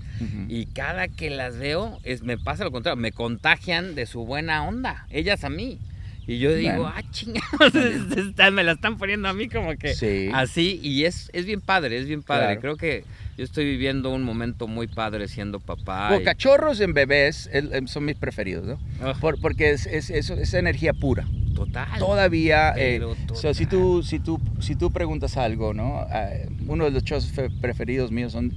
Y 0.49 0.65
cada 0.67 1.09
que 1.09 1.29
las 1.29 1.59
veo, 1.59 1.99
es, 2.05 2.23
me 2.23 2.39
pasa 2.39 2.65
lo 2.65 2.71
contrario, 2.73 2.97
me 2.97 3.13
contagian 3.13 3.95
de 3.95 4.07
su 4.07 4.25
buena 4.25 4.67
onda, 4.67 5.07
ellas 5.11 5.45
a 5.45 5.51
mí. 5.51 5.79
Y 6.27 6.39
yo 6.39 6.55
digo, 6.55 6.73
Bueno. 6.73 6.93
ah, 6.97 7.03
chingados, 7.11 7.73
me 8.53 8.65
la 8.65 8.73
están 8.73 8.97
poniendo 8.97 9.29
a 9.29 9.33
mí 9.35 9.49
como 9.49 9.77
que 9.77 9.95
Sí. 9.95 10.31
así. 10.33 10.81
Y 10.83 11.05
es, 11.05 11.29
es 11.35 11.45
bien 11.45 11.61
padre, 11.61 11.99
es 11.99 12.07
bien 12.07 12.23
padre. 12.23 12.59
Claro. 12.59 12.61
Creo 12.61 12.77
que 12.77 13.05
yo 13.37 13.45
estoy 13.45 13.65
viviendo 13.65 14.13
un 14.15 14.23
momento 14.23 14.67
muy 14.67 14.87
padre 14.87 15.29
siendo 15.29 15.61
papá. 15.61 16.09
Bueno, 16.09 16.23
y- 16.23 16.25
cachorros 16.25 16.81
en 16.81 16.95
bebés 16.95 17.49
el- 17.53 17.87
son 17.89 18.05
mis 18.07 18.17
preferidos, 18.17 18.67
¿no? 18.67 18.79
Ah, 19.03 19.15
Por- 19.21 19.41
porque 19.41 19.71
es, 19.71 19.87
es, 19.87 20.11
es- 20.11 20.31
es 20.31 20.55
energía 20.55 20.93
pura. 20.93 21.27
total. 21.55 21.99
Todavía, 21.99 22.75
eh, 22.77 23.01
sea, 23.35 23.55
si, 23.55 23.65
total. 23.65 23.79
tú, 23.79 24.03
si, 24.03 24.19
tú, 24.19 24.41
si 24.61 24.75
tú 24.77 24.91
preguntas 24.91 25.37
algo, 25.39 25.73
¿no? 25.73 26.07
Eh, 26.13 26.49
uno 26.67 26.85
de 26.85 26.91
los 26.91 27.03
shows 27.05 27.31
fe- 27.31 27.49
preferidos 27.49 28.11
míos 28.13 28.33
son 28.33 28.53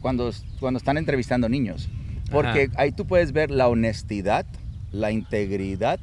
cuando, 0.00 0.30
cuando 0.58 0.78
están 0.78 0.96
entrevistando 0.98 1.48
niños. 1.48 1.88
Porque 2.32 2.68
Ajá. 2.72 2.82
ahí 2.82 2.90
tú 2.92 3.06
puedes 3.06 3.32
ver 3.32 3.50
la 3.52 3.68
honestidad, 3.68 4.46
la 4.90 5.12
integridad, 5.12 6.00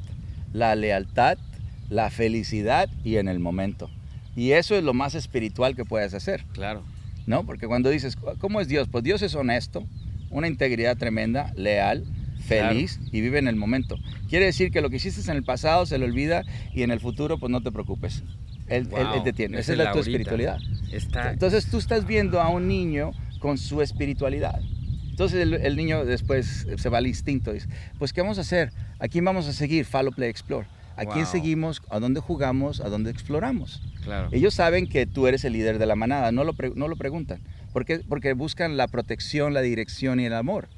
la 0.54 0.74
lealtad, 0.74 1.36
la 1.90 2.08
felicidad 2.10 2.88
y 3.04 3.16
en 3.16 3.28
el 3.28 3.38
momento. 3.38 3.90
Y 4.34 4.52
eso 4.52 4.74
es 4.74 4.82
lo 4.84 4.94
más 4.94 5.14
espiritual 5.14 5.76
que 5.76 5.84
puedes 5.84 6.14
hacer. 6.14 6.44
Claro. 6.54 6.82
¿No? 7.26 7.44
Porque 7.44 7.66
cuando 7.66 7.90
dices, 7.90 8.16
¿cómo 8.38 8.60
es 8.60 8.68
Dios? 8.68 8.88
Pues 8.90 9.04
Dios 9.04 9.22
es 9.22 9.34
honesto, 9.34 9.86
una 10.30 10.48
integridad 10.48 10.96
tremenda, 10.96 11.52
leal, 11.56 12.04
feliz 12.46 12.98
y 13.12 13.20
vive 13.20 13.38
en 13.38 13.48
el 13.48 13.56
momento. 13.56 13.96
Quiere 14.28 14.46
decir 14.46 14.70
que 14.70 14.80
lo 14.80 14.90
que 14.90 14.96
hiciste 14.96 15.30
en 15.30 15.36
el 15.36 15.44
pasado 15.44 15.86
se 15.86 15.98
le 15.98 16.04
olvida 16.06 16.42
y 16.74 16.82
en 16.82 16.90
el 16.90 17.00
futuro 17.00 17.38
pues 17.38 17.50
no 17.50 17.60
te 17.62 17.70
preocupes. 17.70 18.22
Él, 18.68 18.88
él- 18.92 18.98
él 18.98 19.06
Wow, 19.06 19.22
te 19.24 19.32
tiene. 19.32 19.58
esa 19.58 19.72
es 19.72 19.78
la, 19.78 19.92
tu 19.92 19.98
espiritualidad. 20.00 20.58
Está. 20.92 21.32
Entonces 21.32 21.66
tú 21.66 21.78
estás 21.78 22.06
viendo 22.06 22.40
a 22.40 22.48
un 22.48 22.66
niño 22.68 23.12
con 23.38 23.58
su 23.58 23.82
espiritualidad. 23.82 24.60
Entonces 25.10 25.40
el, 25.42 25.54
el 25.54 25.76
niño 25.76 26.04
después 26.04 26.66
se 26.76 26.88
va 26.88 26.98
al 26.98 27.06
instinto. 27.06 27.52
Dice, 27.52 27.68
pues 27.98 28.12
¿qué 28.12 28.22
vamos 28.22 28.38
a 28.38 28.40
hacer? 28.42 28.72
¿A 28.98 29.08
quién 29.08 29.24
vamos 29.24 29.46
a 29.46 29.52
seguir? 29.52 29.84
Follow, 29.84 30.12
play, 30.12 30.30
explore. 30.30 30.66
¿A 30.96 31.06
quién 31.06 31.26
seguimos? 31.26 31.82
¿A 31.90 31.98
dónde 32.00 32.20
jugamos? 32.20 32.80
¿A 32.80 32.88
dónde 32.88 33.10
exploramos? 33.10 33.80
Claro. 34.04 34.28
Ellos 34.32 34.54
saben 34.54 34.86
que 34.86 35.06
tú 35.06 35.26
eres 35.26 35.44
el 35.44 35.52
líder 35.54 35.78
de 35.78 35.86
la 35.86 35.96
manada, 35.96 36.32
no 36.32 36.44
lo, 36.44 36.54
no 36.74 36.88
lo 36.88 36.96
preguntan. 36.96 37.40
¿Por 37.72 37.84
qué? 37.84 38.00
Porque 38.08 38.34
buscan 38.34 38.76
la 38.76 38.86
protección, 38.88 39.54
la 39.54 39.60
dirección 39.62 40.20
y 40.20 40.26
el 40.26 40.34
amor. 40.34 40.68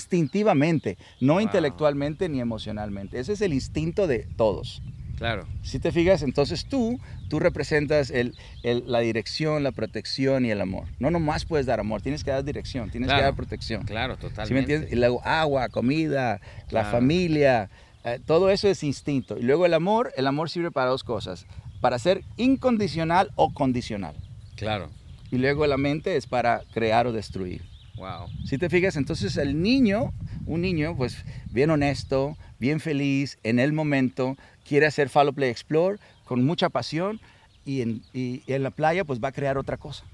Instintivamente, 0.00 0.96
no 1.20 1.34
Wow. 1.34 1.42
intelectualmente 1.42 2.28
ni 2.28 2.40
emocionalmente. 2.40 3.18
Ese 3.18 3.32
es 3.34 3.40
el 3.40 3.52
instinto 3.52 4.06
de 4.06 4.26
todos. 4.36 4.82
Claro. 5.18 5.46
Si 5.62 5.78
te 5.78 5.92
fijas, 5.92 6.22
entonces 6.22 6.64
tú, 6.64 6.98
tú 7.28 7.40
representas 7.40 8.10
el- 8.10 8.34
el- 8.62 8.84
la 8.86 9.00
dirección, 9.00 9.62
la 9.62 9.72
protección 9.72 10.46
y 10.46 10.50
el 10.50 10.62
amor. 10.62 10.84
No 10.98 11.10
nomás 11.10 11.44
puedes 11.44 11.66
dar 11.66 11.78
amor, 11.80 12.00
tienes 12.00 12.24
que 12.24 12.30
dar 12.30 12.42
dirección, 12.42 12.88
tienes 12.90 13.08
Claro. 13.08 13.20
que 13.20 13.24
dar 13.24 13.34
protección. 13.34 13.82
Claro, 13.82 14.16
totalmente. 14.16 14.46
¿Sí 14.48 14.54
me 14.54 14.60
entiendes? 14.60 14.92
Y 14.92 14.96
luego 14.96 15.20
agua, 15.26 15.68
comida, 15.68 16.40
la 16.70 16.84
familia, 16.86 17.68
eh, 18.04 18.18
todo 18.24 18.50
eso 18.50 18.68
es 18.68 18.82
instinto. 18.82 19.38
Y 19.38 19.42
luego 19.42 19.66
el 19.66 19.74
amor, 19.74 20.12
el 20.16 20.26
amor 20.26 20.50
sirve 20.50 20.70
para 20.70 20.90
dos 20.90 21.04
cosas, 21.04 21.46
para 21.80 21.98
ser 21.98 22.22
incondicional 22.36 23.30
o 23.36 23.52
condicional. 23.52 24.14
Claro. 24.56 24.90
Y 25.30 25.38
luego 25.38 25.66
la 25.66 25.76
mente 25.76 26.16
es 26.16 26.26
para 26.26 26.62
crear 26.72 27.06
o 27.06 27.12
destruir. 27.12 27.62
Wow. 27.96 28.28
Si 28.46 28.56
te 28.58 28.70
fijas, 28.70 28.96
entonces 28.96 29.36
el 29.36 29.60
niño, 29.62 30.12
un 30.46 30.62
niño, 30.62 30.96
pues 30.96 31.24
bien 31.50 31.70
honesto, 31.70 32.36
bien 32.58 32.80
feliz, 32.80 33.38
en 33.42 33.58
el 33.58 33.72
momento, 33.72 34.36
quiere 34.66 34.86
hacer 34.86 35.08
follow, 35.08 35.34
play, 35.34 35.50
explore 35.50 35.98
con 36.24 36.44
mucha 36.44 36.70
pasión 36.70 37.20
y 37.64 37.82
en, 37.82 38.02
y 38.14 38.42
en 38.46 38.62
la 38.62 38.70
playa 38.70 39.04
pues 39.04 39.20
va 39.22 39.28
a 39.28 39.32
crear 39.32 39.58
otra 39.58 39.76
cosa. 39.76 40.04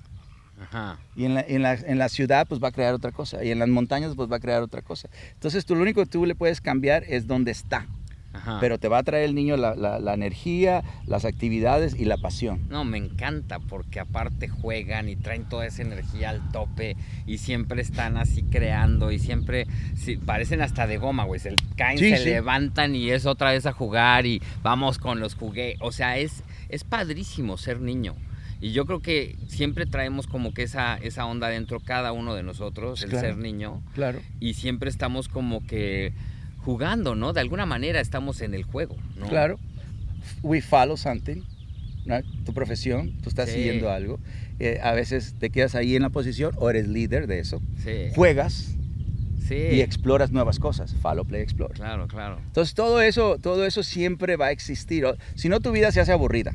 Ajá. 0.60 0.98
Y 1.14 1.24
en 1.26 1.34
la, 1.34 1.40
en, 1.46 1.62
la, 1.62 1.74
en 1.74 1.98
la 1.98 2.08
ciudad 2.08 2.46
pues 2.48 2.62
va 2.62 2.68
a 2.68 2.72
crear 2.72 2.94
otra 2.94 3.12
cosa. 3.12 3.44
Y 3.44 3.50
en 3.50 3.58
las 3.58 3.68
montañas 3.68 4.14
pues 4.16 4.30
va 4.30 4.36
a 4.36 4.40
crear 4.40 4.62
otra 4.62 4.82
cosa. 4.82 5.08
Entonces 5.34 5.66
tú 5.66 5.74
lo 5.74 5.82
único 5.82 6.00
que 6.02 6.10
tú 6.10 6.24
le 6.26 6.34
puedes 6.34 6.60
cambiar 6.60 7.04
es 7.08 7.26
dónde 7.26 7.50
está. 7.50 7.86
Ajá. 8.32 8.58
Pero 8.60 8.78
te 8.78 8.88
va 8.88 8.98
a 8.98 9.02
traer 9.02 9.24
el 9.24 9.34
niño 9.34 9.56
la, 9.56 9.74
la- 9.74 9.98
la 9.98 10.12
energía, 10.12 10.82
las 11.06 11.24
actividades 11.24 11.94
y 11.98 12.04
la 12.04 12.18
pasión. 12.18 12.60
No, 12.68 12.84
me 12.84 12.98
encanta 12.98 13.60
porque 13.60 13.98
aparte 13.98 14.46
juegan 14.48 15.08
y 15.08 15.16
traen 15.16 15.44
toda 15.48 15.64
esa 15.64 15.80
energía 15.80 16.30
al 16.30 16.52
tope 16.52 16.96
y 17.26 17.38
siempre 17.38 17.80
están 17.80 18.18
así 18.18 18.42
creando 18.42 19.10
y 19.10 19.18
siempre 19.18 19.66
sí, 19.96 20.18
parecen 20.18 20.60
hasta 20.60 20.86
de 20.86 20.98
goma, 20.98 21.24
güey. 21.24 21.40
Se 21.40 21.54
caen, 21.76 21.96
Sí, 21.98 22.10
se 22.10 22.18
sí. 22.18 22.24
levantan 22.28 22.94
y 22.94 23.08
es 23.10 23.24
otra 23.24 23.52
vez 23.52 23.64
a 23.64 23.72
jugar 23.72 24.26
y 24.26 24.42
vamos 24.62 24.98
con 24.98 25.18
los 25.18 25.34
juguetes. 25.34 25.78
O 25.80 25.90
sea, 25.90 26.18
es, 26.18 26.42
es 26.68 26.84
padrísimo 26.84 27.56
ser 27.56 27.80
niño. 27.80 28.14
Y 28.60 28.72
yo 28.72 28.86
creo 28.86 29.00
que 29.00 29.36
siempre 29.48 29.84
traemos 29.86 30.26
como 30.26 30.54
que 30.54 30.62
esa, 30.62 30.96
esa 30.96 31.26
onda 31.26 31.48
dentro 31.48 31.78
cada 31.80 32.12
uno 32.12 32.34
de 32.34 32.42
nosotros, 32.42 33.02
el 33.02 33.10
Claro. 33.10 33.26
ser 33.28 33.36
niño. 33.36 33.82
Claro. 33.94 34.20
Y 34.40 34.54
siempre 34.54 34.88
estamos 34.88 35.28
como 35.28 35.66
que 35.66 36.12
jugando, 36.58 37.14
¿no? 37.14 37.32
De 37.32 37.40
alguna 37.40 37.66
manera 37.66 38.00
estamos 38.00 38.40
en 38.40 38.54
el 38.54 38.64
juego, 38.64 38.96
¿no? 39.16 39.28
Claro. 39.28 39.58
We 40.42 40.60
follow 40.62 40.96
something. 40.96 41.42
¿no? 42.06 42.20
Tu 42.44 42.54
profesión, 42.54 43.12
tú 43.20 43.28
estás 43.28 43.48
Sí. 43.48 43.56
siguiendo 43.56 43.90
algo. 43.90 44.20
Eh, 44.60 44.78
a 44.80 44.92
veces 44.92 45.34
te 45.40 45.50
quedas 45.50 45.74
ahí 45.74 45.96
en 45.96 46.02
la 46.02 46.10
posición 46.10 46.52
o 46.56 46.70
eres 46.70 46.86
líder 46.86 47.26
de 47.26 47.40
eso. 47.40 47.60
Sí. 47.82 48.10
Juegas 48.14 48.76
Sí. 49.40 49.56
y 49.56 49.80
exploras 49.80 50.30
nuevas 50.30 50.60
cosas. 50.60 50.94
Follow, 51.02 51.24
play, 51.24 51.42
explore. 51.42 51.74
Claro, 51.74 52.06
claro. 52.06 52.38
Entonces 52.46 52.74
todo 52.76 53.00
eso, 53.00 53.38
todo 53.42 53.66
eso 53.66 53.82
siempre 53.82 54.36
va 54.36 54.46
a 54.46 54.50
existir. 54.52 55.04
Si 55.34 55.48
no, 55.48 55.58
tu 55.58 55.72
vida 55.72 55.90
se 55.90 56.00
hace 56.00 56.12
aburrida. 56.12 56.54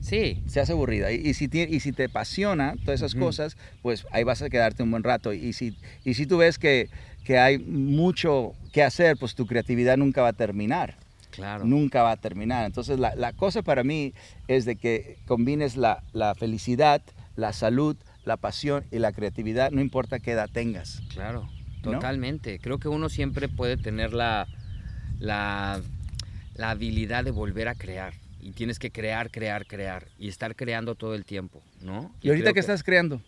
Sí, 0.00 0.42
se 0.46 0.60
hace 0.60 0.72
aburrida. 0.72 1.12
Y, 1.12 1.16
y 1.28 1.34
si, 1.34 1.48
ti- 1.48 1.66
y 1.68 1.80
si 1.80 1.92
te 1.92 2.04
apasiona 2.04 2.74
todas 2.84 3.00
esas 3.00 3.14
cosas, 3.14 3.56
pues 3.82 4.06
ahí 4.12 4.24
vas 4.24 4.42
a 4.42 4.48
quedarte 4.50 4.82
un 4.82 4.90
buen 4.90 5.02
rato. 5.02 5.32
Y 5.32 5.52
si, 5.52 5.74
y 6.04 6.14
si 6.14 6.26
tú 6.26 6.38
ves 6.38 6.58
que, 6.58 6.88
que 7.24 7.38
hay 7.38 7.58
mucho 7.58 8.54
que 8.72 8.82
hacer, 8.82 9.16
pues 9.16 9.34
tu 9.34 9.46
creatividad 9.46 9.96
nunca 9.96 10.22
va 10.22 10.28
a 10.28 10.32
terminar. 10.32 10.96
claro. 11.30 11.64
Nunca 11.64 12.02
va 12.02 12.12
a 12.12 12.16
terminar. 12.16 12.64
Entonces 12.66 12.98
la, 12.98 13.14
la 13.14 13.32
cosa 13.32 13.62
para 13.62 13.84
mí 13.84 14.14
es 14.48 14.64
de 14.64 14.76
que 14.76 15.18
combines 15.26 15.76
la, 15.76 16.02
la 16.12 16.34
felicidad, 16.34 17.02
la 17.36 17.52
salud, 17.52 17.96
la 18.24 18.36
pasión 18.36 18.84
y 18.90 18.98
la 18.98 19.12
creatividad, 19.12 19.70
no 19.70 19.80
importa 19.80 20.18
qué 20.18 20.32
edad 20.32 20.48
tengas. 20.52 21.02
Claro, 21.12 21.48
¿No? 21.84 21.92
totalmente. 21.92 22.58
Creo 22.58 22.78
que 22.78 22.88
uno 22.88 23.08
siempre 23.08 23.48
puede 23.48 23.76
tener 23.76 24.12
la, 24.12 24.46
la, 25.20 25.80
la 26.54 26.70
habilidad 26.70 27.24
de 27.24 27.30
volver 27.30 27.68
a 27.68 27.74
crear. 27.74 28.14
Y 28.42 28.52
tienes 28.52 28.78
que 28.78 28.90
crear, 28.90 29.30
crear, 29.30 29.66
crear. 29.66 30.06
Y 30.18 30.28
estar 30.28 30.54
creando 30.56 30.94
todo 30.94 31.14
el 31.14 31.24
tiempo, 31.24 31.62
¿no? 31.82 32.14
¿Y 32.22 32.28
ahorita 32.28 32.48
qué 32.50 32.54
que- 32.54 32.60
estás 32.60 32.82
creando? 32.82 33.20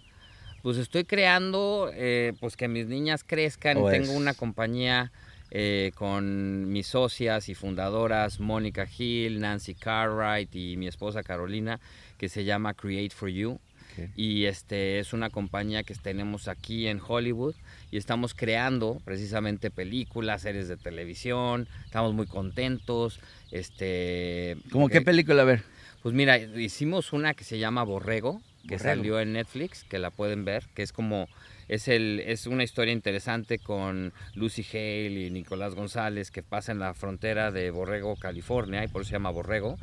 Pues 0.63 0.77
estoy 0.77 1.05
creando, 1.05 1.91
eh, 1.93 2.33
pues 2.41 2.57
que 2.57 2.69
mis 2.69 2.87
niñas 2.87 3.25
crezcan. 3.25 3.79
Oh, 3.79 3.91
Tengo 3.91 4.13
es. 4.13 4.17
una 4.17 4.33
compañía 4.35 5.11
eh, 5.55 5.93
con 5.97 6.71
mis 6.73 6.87
socias 6.87 7.49
y 7.51 7.55
fundadoras, 7.55 8.41
Mónica 8.41 8.87
Hill, 8.97 9.39
Nancy 9.41 9.75
Cartwright 9.75 10.55
y 10.55 10.77
mi 10.79 10.87
esposa 10.87 11.23
Carolina, 11.23 11.79
que 12.17 12.31
se 12.31 12.45
llama 12.45 12.73
Create 12.75 13.11
for 13.15 13.29
You. 13.29 13.59
Ok. 13.93 14.11
Y 14.17 14.45
este 14.45 14.99
es 14.99 15.13
una 15.13 15.31
compañía 15.31 15.83
que 15.83 15.95
tenemos 15.95 16.49
aquí 16.49 16.87
en 16.87 17.01
Hollywood 17.07 17.55
y 17.91 17.97
estamos 17.97 18.35
creando 18.35 19.01
precisamente 19.05 19.71
películas, 19.71 20.43
series 20.43 20.69
de 20.69 20.77
televisión. 20.77 21.69
Estamos 21.85 22.15
muy 22.15 22.27
contentos. 22.27 23.21
Este, 23.51 24.57
¿Cómo 24.71 24.89
qué 24.89 24.99
eh, 24.99 25.03
película? 25.03 25.43
A 25.43 25.45
ver. 25.45 25.63
pues 26.03 26.15
mira, 26.15 26.39
hicimos 26.39 27.13
una 27.13 27.35
que 27.35 27.45
se 27.45 27.59
llama 27.59 27.83
Borrego, 27.85 28.41
que 28.63 28.77
Borrego. 28.77 28.85
salió 28.85 29.21
en 29.21 29.35
Netflix, 29.35 29.85
que 29.85 29.99
la 29.99 30.11
pueden 30.11 30.45
ver, 30.45 30.65
que 30.75 30.83
es 30.83 30.93
como 30.93 31.29
es 31.69 31.89
el 31.89 32.21
es 32.27 32.47
una 32.47 32.65
historia 32.65 32.93
interesante 32.93 33.59
con 33.59 34.13
Lucy 34.35 34.65
Hale 34.73 35.27
y 35.27 35.31
Nicolás 35.31 35.75
González 35.75 36.31
que 36.31 36.43
pasa 36.43 36.73
en 36.73 36.79
la 36.79 36.93
frontera 36.95 37.51
de 37.51 37.71
Borrego, 37.71 38.17
California, 38.17 38.85
y 38.85 38.89
por 38.89 39.03
eso 39.03 39.11
se 39.11 39.15
llama 39.15 39.31
Borrego. 39.31 39.79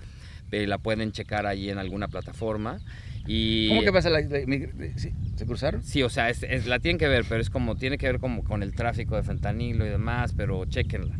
Eh, 0.52 0.66
la 0.66 0.78
pueden 0.80 1.12
checar 1.12 1.46
ahí 1.46 1.70
en 1.70 1.78
alguna 1.78 2.08
plataforma. 2.08 2.80
Y 3.28 3.68
¿Cómo 3.70 3.82
que 3.84 3.92
pasa? 3.92 4.10
La, 4.10 4.22
la- 4.22 4.46
mi- 4.46 4.60
sí, 4.96 5.12
¿Se 5.36 5.46
cruzaron? 5.46 5.84
Sí, 5.84 6.02
o 6.04 6.10
sea, 6.10 6.30
es- 6.30 6.44
es- 6.44 6.66
la 6.66 6.80
tienen 6.80 6.98
que 6.98 7.08
ver, 7.08 7.26
pero 7.30 7.42
es 7.42 7.50
como, 7.50 7.76
tiene 7.76 7.98
que 7.98 8.08
ver 8.08 8.20
como 8.20 8.44
con 8.44 8.64
el 8.64 8.74
tráfico 8.74 9.16
de 9.16 9.24
fentanilo 9.24 9.86
y 9.86 9.90
demás, 9.90 10.34
pero 10.36 10.66
chequenla. 10.66 11.16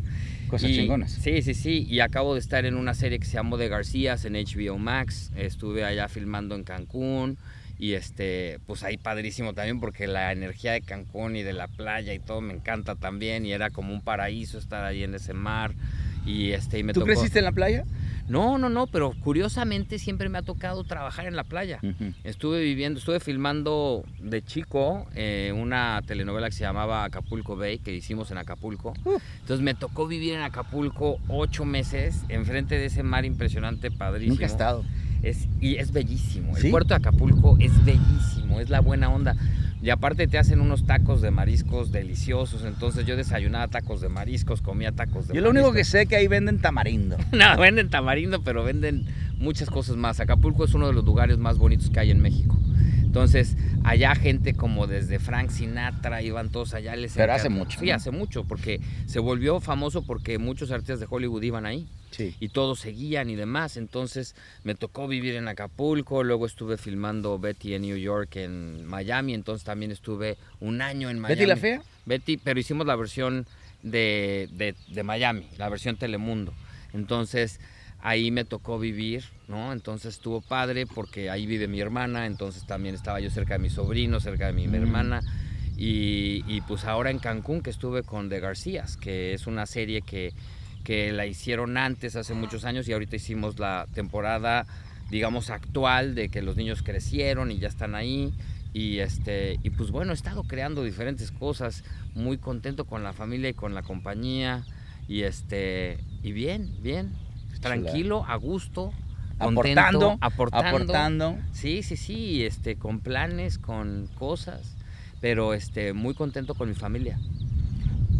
Cosas 0.48 0.72
Y- 0.72 0.76
chingonas. 0.78 1.12
Sí, 1.12 1.42
sí, 1.44 1.54
sí. 1.54 1.86
Y 1.88 2.00
acabo 2.00 2.34
de 2.34 2.40
estar 2.40 2.66
en 2.66 2.76
una 2.76 2.94
serie 2.96 3.20
que 3.20 3.26
se 3.26 3.34
llamó 3.34 3.58
De 3.58 3.70
Garcías 3.70 4.26
en 4.26 4.36
HBO 4.36 4.78
Max. 4.80 5.32
Estuve 5.36 5.84
allá 5.86 6.08
filmando 6.08 6.56
en 6.56 6.64
Cancún. 6.64 7.38
Y 7.78 7.94
este, 7.94 8.58
pues 8.66 8.84
ahí 8.84 8.98
padrísimo 8.98 9.54
también 9.54 9.80
porque 9.80 10.06
la 10.08 10.34
energía 10.34 10.74
de 10.74 10.82
Cancún 10.82 11.38
y 11.38 11.44
de 11.44 11.54
la 11.54 11.68
playa 11.70 12.14
y 12.14 12.20
todo 12.20 12.42
me 12.42 12.54
encanta 12.54 12.96
también. 12.96 13.46
Y 13.46 13.54
era 13.54 13.70
como 13.70 13.94
un 13.94 14.02
paraíso 14.02 14.58
estar 14.58 14.84
ahí 14.84 15.04
en 15.04 15.14
ese 15.14 15.34
mar. 15.34 15.74
Y 16.26 16.52
este, 16.52 16.80
y 16.80 16.84
me 16.84 16.92
¿Tú 16.94 17.02
tocó- 17.02 17.14
creciste 17.14 17.40
en 17.40 17.46
la 17.46 17.52
playa? 17.54 17.86
No, 18.30 18.58
no, 18.58 18.70
no, 18.70 18.88
pero 18.88 19.14
curiosamente 19.24 20.00
siempre 20.00 20.30
me 20.30 20.38
ha 20.38 20.42
tocado 20.44 20.84
trabajar 20.84 21.26
en 21.26 21.36
la 21.36 21.44
playa. 21.44 21.80
Estuve 22.24 22.62
viviendo, 22.62 23.00
estuve 23.00 23.20
filmando 23.20 24.04
de 24.20 24.44
chico 24.44 25.08
eh, 25.16 25.52
una 25.56 26.02
telenovela 26.06 26.48
que 26.48 26.56
se 26.56 26.62
llamaba 26.62 27.04
Acapulco 27.04 27.56
Bay, 27.56 27.80
que 27.80 27.94
hicimos 27.94 28.32
en 28.32 28.38
Acapulco. 28.38 28.94
Entonces 29.42 29.62
me 29.62 29.74
tocó 29.74 30.08
vivir 30.08 30.34
en 30.36 30.42
Acapulco 30.42 31.18
ocho 31.28 31.66
meses, 31.66 32.24
enfrente 32.30 32.76
de 32.76 32.86
ese 32.86 33.04
mar 33.04 33.26
impresionante, 33.26 33.92
padrísimo. 33.92 34.34
Nunca 34.36 34.46
he 34.46 34.48
estado. 34.48 34.86
Es, 35.22 35.48
y 35.60 35.76
es 35.76 35.92
bellísimo. 35.92 36.56
¿Sí? 36.56 36.68
El 36.68 36.72
puerto 36.72 36.90
de 36.90 36.96
Acapulco 36.96 37.58
es 37.60 37.84
bellísimo, 37.84 38.60
es 38.60 38.70
la 38.70 38.80
buena 38.80 39.10
onda. 39.10 39.36
Y 39.82 39.92
aparte 39.92 40.28
te 40.28 40.38
hacen 40.38 40.60
unos 40.60 40.86
tacos 40.86 41.22
de 41.22 41.32
mariscos 41.32 41.92
deliciosos. 41.92 42.64
Entonces 42.66 43.06
yo 43.06 43.16
desayunaba 43.16 43.68
tacos 43.68 44.02
de 44.02 44.10
mariscos, 44.10 44.62
comía 44.62 44.92
tacos 44.92 45.28
de 45.28 45.36
Yo 45.36 45.42
lo 45.42 45.52
único 45.52 45.72
que 45.72 45.86
sé 45.86 46.02
es 46.02 46.10
que 46.10 46.18
ahí 46.18 46.28
venden 46.28 46.60
tamarindo. 46.60 47.18
No, 47.32 47.58
venden 47.58 47.90
tamarindo, 47.90 48.42
pero 48.44 48.64
venden 48.64 49.06
muchas 49.38 49.70
cosas 49.70 49.96
más. 49.96 50.20
Acapulco 50.20 50.66
es 50.66 50.74
uno 50.74 50.88
de 50.88 50.94
los 50.94 51.06
lugares 51.06 51.38
más 51.38 51.58
bonitos 51.58 51.90
que 51.90 52.00
hay 52.02 52.12
en 52.12 52.22
México. 52.22 52.59
Entonces, 53.10 53.58
allá 53.84 54.14
gente 54.14 54.54
como 54.54 54.86
desde 54.86 55.18
Frank 55.18 55.50
Sinatra, 55.50 56.22
iban 56.22 56.50
todos 56.52 56.76
allá. 56.76 56.96
Les 56.96 57.14
Pero 57.14 57.34
hace 57.34 57.50
mucho, 57.50 57.80
Sí, 57.80 57.88
¿no? 57.88 57.96
hace 57.96 58.12
mucho, 58.12 58.44
porque 58.44 58.80
se 59.08 59.18
volvió 59.18 59.60
famoso 59.60 60.04
porque 60.04 60.38
muchos 60.38 60.70
artistas 60.70 61.00
de 61.00 61.08
Hollywood 61.10 61.42
iban 61.42 61.66
ahí 61.66 61.88
Sí. 62.12 62.36
y 62.40 62.50
todos 62.50 62.80
seguían 62.80 63.32
y 63.32 63.36
demás. 63.36 63.78
Entonces 63.78 64.36
me 64.64 64.76
tocó 64.76 65.08
vivir 65.08 65.34
en 65.34 65.48
Acapulco, 65.48 66.24
luego 66.24 66.46
estuve 66.46 66.78
filmando 66.78 67.40
Betty 67.40 67.74
en 67.74 67.82
New 67.82 67.98
York, 67.98 68.36
en 68.36 68.86
Miami, 68.86 69.34
entonces 69.34 69.66
también 69.66 69.90
estuve 69.92 70.38
un 70.60 70.84
año 70.84 71.10
en 71.10 71.18
Miami. 71.18 71.34
¿Betty 71.36 71.48
la 71.50 71.58
Fea? 71.58 71.82
Betty, 72.06 72.38
pero 72.38 72.60
hicimos 72.60 72.86
la 72.86 72.96
versión 72.96 73.48
de, 73.82 74.50
de- 74.52 74.76
de 74.88 75.04
Miami, 75.04 75.48
la 75.58 75.68
versión 75.68 75.96
Telemundo. 75.98 76.54
Entonces 76.94 77.60
ahí 78.02 78.32
me 78.32 78.46
tocó 78.46 78.80
vivir, 78.80 79.26
¿no? 79.48 79.74
Entonces 79.74 80.16
estuvo 80.16 80.42
padre 80.42 80.86
porque 80.88 81.30
ahí 81.30 81.46
vive 81.46 81.68
mi 81.68 81.80
hermana, 81.82 82.26
entonces 82.26 82.66
también 82.66 82.96
estaba 82.96 83.20
yo 83.20 83.30
cerca 83.30 83.54
de 83.56 83.60
mi 83.60 83.70
sobrino, 83.70 84.20
cerca 84.20 84.48
de 84.48 84.54
mi 84.54 84.68
Mm. 84.68 84.76
hermana. 84.76 85.22
Y, 85.78 86.44
y, 86.48 86.60
pues 86.62 86.84
ahora 86.84 87.10
en 87.10 87.20
Cancún 87.20 87.62
que 87.62 87.70
estuve 87.70 88.04
con 88.04 88.28
The 88.30 88.42
Garcías, 88.42 88.98
que 88.98 89.34
es 89.34 89.48
una 89.48 89.66
serie 89.66 90.02
que, 90.02 90.34
que 90.84 91.14
la 91.14 91.26
hicieron 91.26 91.78
antes, 91.78 92.16
hace 92.18 92.34
muchos 92.34 92.66
años, 92.66 92.88
y 92.90 92.94
ahorita 92.94 93.16
hicimos 93.16 93.60
la 93.60 93.88
temporada, 93.94 94.66
digamos, 95.10 95.50
actual 95.50 96.16
de 96.16 96.28
que 96.28 96.42
los 96.42 96.58
niños 96.58 96.84
crecieron 96.84 97.50
y 97.52 97.60
ya 97.60 97.70
están 97.70 97.96
ahí. 97.96 98.34
Y, 98.74 99.00
este, 99.00 99.58
y 99.64 99.70
pues 99.72 99.90
bueno, 99.90 100.12
he 100.12 100.16
estado 100.16 100.44
creando 100.44 100.84
diferentes 100.84 101.32
cosas, 101.32 101.84
muy 102.14 102.38
contento 102.38 102.86
con 102.86 103.02
la 103.04 103.14
familia 103.14 103.50
y 103.50 103.54
con 103.54 103.74
la 103.74 103.82
compañía. 103.82 104.66
Y, 105.08 105.22
este, 105.22 105.98
y 106.22 106.34
bien, 106.34 106.70
bien, 106.82 107.12
tranquilo, 107.62 108.26
a 108.28 108.36
gusto, 108.36 108.94
contento, 109.38 109.80
Aportando, 109.82 110.18
aportando. 110.22 110.68
Aportando. 110.70 111.38
Sí, 111.52 111.84
sí, 111.84 111.96
sí, 111.96 112.44
este, 112.44 112.76
con 112.76 113.00
planes, 113.00 113.58
con 113.58 114.08
cosas, 114.16 114.76
pero 115.22 115.54
este, 115.54 115.94
muy 115.94 116.14
contento 116.14 116.56
con 116.56 116.70
mi 116.70 116.76
familia. 116.76 117.20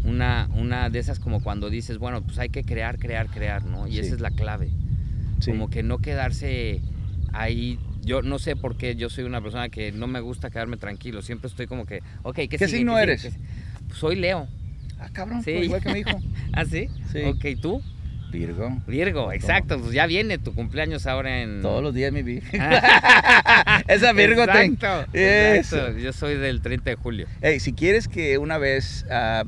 Una, 0.06 0.50
una 0.56 0.90
de 0.90 1.00
esas 1.00 1.20
como 1.20 1.44
cuando 1.44 1.70
dices, 1.70 1.98
bueno, 1.98 2.22
pues 2.22 2.40
hay 2.40 2.50
que 2.50 2.64
crear, 2.64 2.98
crear, 3.00 3.28
crear, 3.28 3.66
¿no? 3.66 3.88
Y 3.88 3.94
Sí. 3.94 4.00
esa 4.00 4.16
es 4.16 4.22
la 4.22 4.32
clave. 4.32 4.70
Sí. 5.40 5.52
Como 5.52 5.70
que 5.70 5.84
no 5.84 6.00
quedarse 6.00 6.82
ahí. 7.34 7.80
Yo 8.02 8.22
no 8.22 8.40
sé 8.40 8.56
por 8.56 8.76
qué 8.78 8.96
yo 8.96 9.10
soy 9.10 9.26
una 9.26 9.42
persona 9.42 9.70
que 9.70 9.92
no 9.92 10.08
me 10.08 10.20
gusta 10.22 10.50
quedarme 10.50 10.78
tranquilo. 10.78 11.22
Siempre 11.22 11.48
estoy 11.50 11.68
como 11.68 11.86
que, 11.86 12.02
ok, 12.24 12.36
¿qué, 12.50 12.58
sigue? 12.58 12.68
signo 12.68 12.98
eres? 12.98 13.24
¿Qué? 13.24 13.34
Soy 13.94 14.16
Leo. 14.16 14.48
Ah, 15.00 15.10
cabrón, 15.12 15.44
Sí. 15.44 15.52
pues 15.54 15.66
igual 15.66 15.82
que 15.82 15.94
mi 15.94 16.00
hijo. 16.00 16.20
¿Ah, 16.54 16.66
sí? 16.66 16.88
Sí. 17.12 17.24
Ok, 17.24 17.62
¿tú? 17.62 17.82
Virgo. 18.32 18.78
Virgo, 18.88 19.32
exacto. 19.32 19.80
Pues 19.80 19.92
ya 19.94 20.06
viene 20.06 20.38
tu 20.38 20.54
cumpleaños 20.54 21.08
ahora 21.08 21.42
en... 21.42 21.62
Todos 21.62 21.82
los 21.82 21.94
días 21.94 22.12
mi 22.12 22.22
Virgo. 22.22 22.48
Esa 23.88 24.14
Virgo 24.14 24.44
Exacto, 24.44 25.08
Eso. 25.14 25.78
exacto. 25.78 25.98
Yo 26.00 26.14
soy 26.14 26.36
del 26.36 26.62
30 26.62 26.92
de 26.92 26.96
julio. 26.96 27.28
Hey, 27.42 27.60
si 27.60 27.74
quieres 27.74 28.08
que 28.08 28.38
una 28.38 28.58
vez 28.58 29.06
ah, 29.10 29.44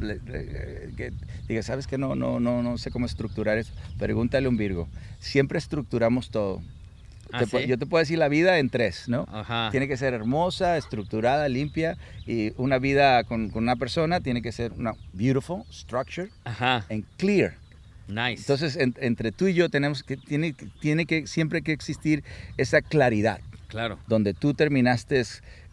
que 0.98 1.14
diga, 1.48 1.62
sabes 1.64 1.88
que 1.88 1.98
no, 1.98 2.16
no, 2.16 2.40
no, 2.40 2.64
no 2.64 2.78
sé 2.78 2.92
cómo 2.92 3.06
estructurar 3.06 3.58
eso, 3.58 3.72
pregúntale 3.98 4.48
a 4.48 4.50
un 4.50 4.58
Virgo. 4.58 4.88
Siempre 5.20 5.60
estructuramos 5.60 6.30
todo. 6.30 6.62
¿Ah, 7.32 7.40
Te 7.40 7.46
sí? 7.46 7.68
Yo 7.68 7.78
te 7.78 7.86
puedo 7.86 8.00
decir 8.02 8.18
la 8.18 8.28
vida 8.28 8.60
en 8.60 8.70
tres, 8.70 9.08
¿no? 9.08 9.26
Ajá. 9.32 9.70
Tiene 9.72 9.88
que 9.88 9.96
ser 9.96 10.14
hermosa, 10.14 10.78
estructurada, 10.78 11.48
limpia. 11.48 11.98
Y 12.26 12.52
una 12.58 12.78
vida 12.78 13.24
con, 13.24 13.50
con 13.50 13.64
una 13.64 13.78
persona 13.78 14.20
tiene 14.20 14.42
que 14.42 14.52
ser 14.52 14.74
una 14.74 14.94
beautiful, 15.14 15.64
structured 15.72 16.30
Ajá. 16.44 16.86
and 16.90 17.06
clear. 17.18 17.61
Nice. 18.12 18.42
Entonces, 18.42 18.76
en- 18.76 18.96
entre 19.00 19.32
tú 19.32 19.48
y 19.48 19.54
yo 19.54 19.70
tenemos 19.70 20.04
que, 20.04 20.18
tiene, 20.18 20.54
tiene 20.80 21.06
que 21.06 21.28
siempre 21.28 21.62
que 21.62 21.72
existir 21.72 22.24
esa 22.58 22.82
claridad, 22.82 23.40
claro. 23.68 23.98
donde 24.08 24.34
tú 24.34 24.54
terminaste 24.54 25.24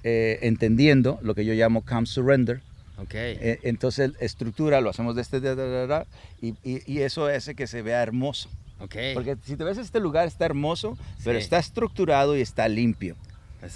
eh, 0.05 0.38
entendiendo 0.42 1.18
lo 1.22 1.35
que 1.35 1.44
yo 1.44 1.53
llamo 1.55 1.83
calm 1.83 2.07
surrender. 2.07 2.61
Ok. 2.98 3.14
Eh, 3.14 3.59
entonces, 3.64 4.12
estructura, 4.20 4.81
lo 4.81 4.90
hacemos 4.90 5.14
de 5.16 5.22
este, 5.22 5.40
da, 5.40 5.55
da, 5.55 5.87
da, 5.87 6.07
y, 6.40 6.55
y- 6.64 6.83
y 6.87 6.98
eso 7.03 7.27
hace 7.27 7.55
que 7.55 7.66
se 7.66 7.83
vea 7.83 8.03
hermoso. 8.03 8.48
ok. 8.81 8.94
Porque 9.14 9.37
si 9.44 9.57
te 9.57 9.64
ves 9.64 9.77
este 9.79 9.98
lugar 9.98 10.29
está 10.29 10.44
hermoso, 10.46 10.96
pero 11.24 11.38
Sí. 11.38 11.44
está 11.44 11.59
estructurado 11.59 12.37
y 12.37 12.40
está 12.40 12.68
limpio. 12.68 13.16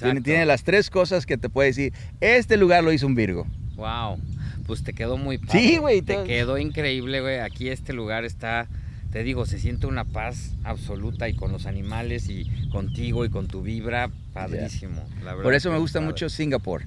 Tiene, 0.00 0.20
tiene 0.20 0.46
las 0.46 0.62
tres 0.62 0.90
cosas 0.90 1.26
que 1.26 1.36
te 1.36 1.48
puede 1.48 1.70
decir, 1.70 1.92
este 2.20 2.56
lugar 2.56 2.84
lo 2.84 2.92
hizo 2.92 3.04
un 3.08 3.16
Virgo. 3.16 3.44
Wow. 3.74 4.20
Pues 4.66 4.82
te 4.84 4.92
quedó 4.92 5.16
muy 5.16 5.38
padre. 5.38 5.60
Sí, 5.60 5.76
güey, 5.78 6.02
Te 6.02 6.22
quedó 6.24 6.58
increíble, 6.58 7.20
güey. 7.20 7.38
Aquí 7.40 7.68
este 7.68 7.92
lugar 7.92 8.24
está, 8.24 8.66
te 9.12 9.22
digo, 9.22 9.44
se 9.46 9.58
siente 9.58 9.86
una 9.86 10.04
paz 10.04 10.52
absoluta 10.64 11.28
y 11.28 11.34
con 11.34 11.52
los 11.52 11.66
animales 11.66 12.28
y 12.28 12.44
contigo 12.70 13.24
y 13.24 13.30
con 13.30 13.46
tu 13.48 13.62
vibra, 13.62 14.10
padrísimo. 14.32 15.02
La 15.20 15.32
verdad 15.32 15.42
Por 15.42 15.54
eso 15.54 15.70
me 15.70 15.78
gusta 15.78 15.98
padre. 15.98 16.06
mucho 16.12 16.28
Singapur. 16.28 16.82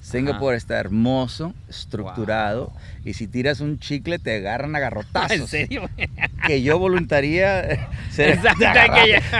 Singapur 0.00 0.52
está 0.52 0.78
hermoso, 0.78 1.54
estructurado, 1.66 2.66
Wow. 2.66 2.76
y 3.06 3.14
si 3.14 3.26
tiras 3.26 3.60
un 3.60 3.78
chicle 3.78 4.18
te 4.18 4.36
agarran 4.36 4.76
a 4.76 4.78
garrotazos. 4.78 5.30
¿En 5.40 5.46
serio? 5.46 5.88
Que 6.46 6.60
yo 6.60 6.78
voluntaría 6.78 7.88
ser 8.10 8.38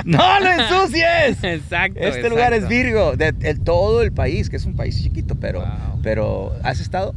¡No 0.07 0.41
lo 0.41 0.51
ensucies! 0.53 1.37
Exacto. 1.45 2.01
Este 2.01 2.31
lugar 2.31 2.55
es. 2.55 2.67
Virgo, 2.67 3.15
de, 3.15 3.33
de 3.33 3.55
todo 3.57 4.01
el 4.01 4.11
país, 4.11 4.49
que 4.49 4.57
es 4.57 4.65
un 4.65 4.75
país 4.75 5.03
chiquito, 5.03 5.35
pero, 5.35 5.61
Wow. 5.61 6.01
pero 6.03 6.57
¿has 6.63 6.81
estado? 6.81 7.15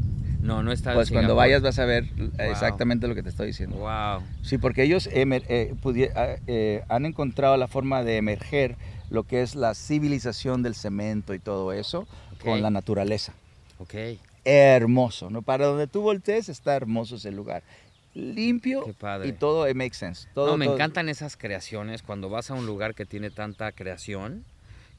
No, 0.48 0.64
no 0.64 0.72
está. 0.72 0.94
Pues 0.94 1.12
cuando 1.12 1.36
vayas 1.36 1.62
vas 1.62 1.78
a 1.78 1.86
ver 1.86 2.06
exactamente 2.40 3.08
lo 3.08 3.16
que 3.16 3.22
te 3.22 3.30
estoy 3.30 3.48
diciendo. 3.48 3.76
Wow. 3.76 4.24
Sí, 4.44 4.58
porque 4.58 4.84
ellos 4.84 5.10
emer- 5.12 5.44
eh, 5.50 5.76
ah, 6.16 6.36
eh, 6.48 6.84
han 6.88 7.06
encontrado 7.06 7.58
la 7.58 7.68
forma 7.68 8.04
de 8.04 8.16
emerger 8.16 8.78
lo 9.10 9.24
que 9.24 9.42
es 9.42 9.56
la 9.56 9.76
civilización 9.76 10.64
del 10.64 10.74
cemento 10.74 11.34
y 11.34 11.40
todo 11.40 11.74
eso 11.74 12.08
con 12.44 12.62
la 12.62 12.70
naturaleza. 12.70 13.34
Ok. 13.80 13.94
Hermoso, 14.46 15.30
¿no? 15.30 15.42
Para 15.42 15.66
donde 15.66 15.88
tú 15.88 16.02
voltees 16.02 16.48
está 16.48 16.76
hermoso 16.76 17.18
ese 17.18 17.32
lugar. 17.32 17.64
Limpio 18.14 18.86
y 19.26 19.32
todo 19.34 19.68
eh, 19.68 19.74
makes 19.74 19.96
sense. 19.98 20.28
Todo, 20.34 20.48
no, 20.48 20.58
me 20.58 20.66
todo- 20.66 20.76
encantan 20.76 21.10
esas 21.10 21.36
creaciones 21.38 22.02
cuando 22.02 22.30
vas 22.30 22.50
a 22.50 22.54
un 22.54 22.66
lugar 22.66 22.96
que 22.96 23.06
tiene 23.06 23.30
tanta 23.30 23.72
creación. 23.74 24.46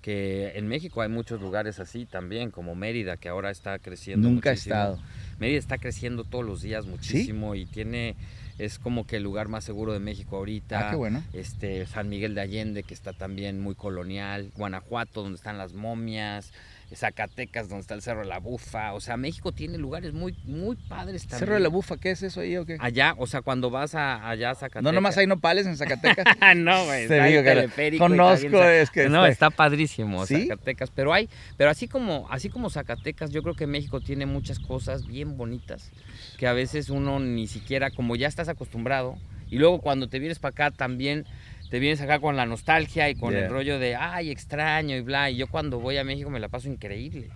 Que 0.02 0.52
en 0.54 0.68
México 0.68 1.02
hay 1.02 1.08
muchos 1.08 1.40
lugares 1.40 1.80
así 1.80 2.06
también, 2.06 2.52
como 2.52 2.76
Mérida, 2.76 3.16
que 3.16 3.28
ahora 3.28 3.50
está 3.50 3.80
creciendo. 3.80 4.28
Nunca 4.28 4.50
he 4.50 4.52
muchísimo. 4.52 4.74
estado. 4.76 4.98
Mérida 5.38 5.58
está 5.58 5.78
creciendo 5.78 6.24
todos 6.24 6.44
los 6.44 6.62
días 6.62 6.86
muchísimo 6.86 7.54
y 7.54 7.66
tiene, 7.66 8.16
es 8.58 8.78
como 8.78 9.06
que 9.06 9.16
el 9.16 9.22
lugar 9.22 9.48
más 9.48 9.64
seguro 9.64 9.92
de 9.92 10.00
México 10.00 10.36
ahorita. 10.36 10.88
Ah, 10.88 10.90
qué 10.90 10.96
bueno. 10.96 11.22
Este, 11.32 11.86
San 11.86 12.08
Miguel 12.08 12.34
de 12.34 12.40
Allende, 12.40 12.82
que 12.82 12.94
está 12.94 13.12
también 13.12 13.60
muy 13.60 13.74
colonial. 13.74 14.50
Guanajuato, 14.56 15.22
donde 15.22 15.36
están 15.36 15.58
las 15.58 15.74
momias. 15.74 16.52
Zacatecas, 16.94 17.68
donde 17.68 17.82
está 17.82 17.94
el 17.94 18.02
Cerro 18.02 18.20
de 18.20 18.26
la 18.26 18.38
Bufa. 18.38 18.92
O 18.94 19.00
sea, 19.00 19.16
México 19.16 19.52
tiene 19.52 19.78
lugares 19.78 20.12
muy, 20.12 20.34
muy 20.44 20.76
padres 20.76 21.22
también. 21.22 21.38
¿Cerro 21.40 21.54
de 21.54 21.60
la 21.60 21.68
Bufa 21.68 21.96
qué 21.98 22.10
es 22.10 22.22
eso 22.22 22.40
ahí 22.40 22.56
o 22.56 22.64
qué? 22.64 22.76
Allá, 22.80 23.14
o 23.18 23.26
sea, 23.26 23.42
cuando 23.42 23.70
vas 23.70 23.94
a, 23.94 24.28
allá 24.28 24.50
a 24.50 24.54
Zacatecas. 24.54 24.82
¿No 24.82 24.92
nomás 24.92 25.16
hay 25.18 25.26
nopales 25.26 25.66
en 25.66 25.76
Zacatecas? 25.76 26.24
no, 26.56 26.84
güey. 26.86 27.08
Teleférico 27.08 28.04
conozco, 28.04 28.62
es 28.64 28.90
que 28.90 29.08
No, 29.08 29.26
está- 29.26 29.48
está 29.48 29.50
padrísimo 29.50 30.26
¿Sí? 30.26 30.48
Zacatecas. 30.48 30.90
Pero 30.90 31.12
hay, 31.12 31.28
pero 31.56 31.70
así 31.70 31.88
como, 31.88 32.26
así 32.30 32.48
como 32.48 32.70
Zacatecas, 32.70 33.30
yo 33.30 33.42
creo 33.42 33.54
que 33.54 33.66
México 33.66 34.00
tiene 34.00 34.26
muchas 34.26 34.58
cosas 34.58 35.06
bien 35.06 35.36
bonitas. 35.36 35.90
Que 36.38 36.46
a 36.46 36.52
veces 36.52 36.88
uno 36.90 37.20
ni 37.20 37.46
siquiera, 37.46 37.90
como 37.90 38.16
ya 38.16 38.28
estás 38.28 38.48
acostumbrado, 38.48 39.16
y 39.50 39.56
luego 39.58 39.80
cuando 39.80 40.08
te 40.08 40.18
vienes 40.18 40.38
para 40.38 40.50
acá 40.50 40.70
también 40.70 41.24
te 41.70 41.78
vienes 41.78 42.00
acá 42.00 42.18
con 42.18 42.36
la 42.36 42.46
nostalgia 42.46 43.08
y 43.10 43.14
con 43.14 43.32
Yeah. 43.32 43.44
el 43.44 43.50
rollo 43.50 43.78
de, 43.78 43.94
ay, 43.96 44.30
extraño 44.30 44.96
y 44.96 45.00
bla. 45.00 45.30
Y 45.30 45.36
yo 45.36 45.46
cuando 45.48 45.78
voy 45.80 45.96
a 45.98 46.04
México 46.04 46.30
me 46.30 46.40
la 46.40 46.48
paso 46.48 46.68
increíble. 46.68 47.28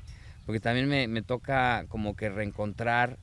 Porque 0.47 0.59
también 0.61 0.89
me, 0.89 1.07
me 1.09 1.23
toca 1.23 1.85
como 1.89 2.17
que 2.17 2.29
reencontrar 2.29 3.19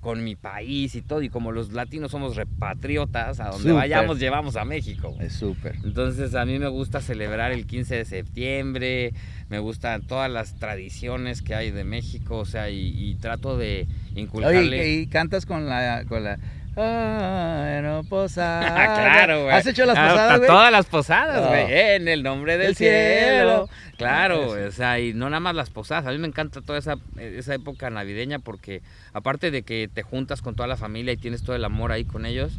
con 0.00 0.22
mi 0.22 0.36
país 0.36 0.94
y 0.94 1.02
todo. 1.02 1.22
Y 1.22 1.28
como 1.30 1.50
los 1.50 1.72
latinos 1.72 2.10
somos 2.10 2.36
repatriotas, 2.36 3.40
a 3.40 3.48
donde 3.48 3.72
vayamos 3.72 4.18
llevamos 4.18 4.56
a 4.56 4.64
México. 4.64 5.16
Es 5.20 5.32
súper. 5.32 5.76
Entonces 5.82 6.34
a 6.34 6.44
mí 6.44 6.58
me 6.58 6.68
gusta 6.68 7.00
celebrar 7.00 7.52
el 7.52 7.66
15 7.66 7.96
de 7.96 8.04
septiembre, 8.04 9.12
me 9.48 9.58
gustan 9.58 10.02
todas 10.06 10.30
las 10.30 10.58
tradiciones 10.58 11.42
que 11.42 11.54
hay 11.54 11.70
de 11.70 11.84
México, 11.84 12.38
o 12.38 12.44
sea, 12.44 12.70
y, 12.70 12.88
y 12.96 13.14
trato 13.16 13.56
de 13.56 13.86
inculcarle... 14.14 14.58
Oye, 14.80 14.92
y, 14.92 14.98
y 15.00 15.06
cantas 15.06 15.46
con 15.46 15.66
la... 15.66 16.04
Con 16.06 16.24
la 16.24 16.38
Ay, 16.76 17.82
no 17.82 18.02
posada. 18.04 18.66
Ah, 18.68 18.94
claro, 19.00 19.44
güey. 19.44 19.54
¿Has 19.54 19.66
hecho 19.66 19.84
las 19.86 19.96
Ah, 19.96 20.08
posadas, 20.10 20.38
güey? 20.38 20.48
Todas 20.48 20.72
las 20.72 20.86
posadas, 20.86 21.40
Oh. 21.44 21.48
güey. 21.48 21.66
En 21.72 22.08
el 22.08 22.22
nombre 22.22 22.58
del 22.58 22.74
cielo. 22.74 23.68
cielo. 23.68 23.68
Claro, 23.96 24.42
Ah, 24.42 24.46
güey, 24.46 24.62
o 24.64 24.72
sea, 24.72 24.98
y 24.98 25.12
no 25.14 25.30
nada 25.30 25.40
más 25.40 25.54
las 25.54 25.70
posadas. 25.70 26.06
A 26.06 26.10
mí 26.10 26.18
me 26.18 26.26
encanta 26.26 26.60
toda 26.62 26.78
esa, 26.78 26.96
esa 27.18 27.54
época 27.54 27.90
navideña 27.90 28.38
porque 28.40 28.82
aparte 29.12 29.50
de 29.50 29.62
que 29.62 29.88
te 29.92 30.02
juntas 30.02 30.42
con 30.42 30.54
toda 30.56 30.66
la 30.66 30.76
familia 30.76 31.12
y 31.12 31.16
tienes 31.16 31.42
todo 31.44 31.54
el 31.56 31.64
amor 31.64 31.92
ahí 31.92 32.04
con 32.04 32.26
ellos, 32.26 32.52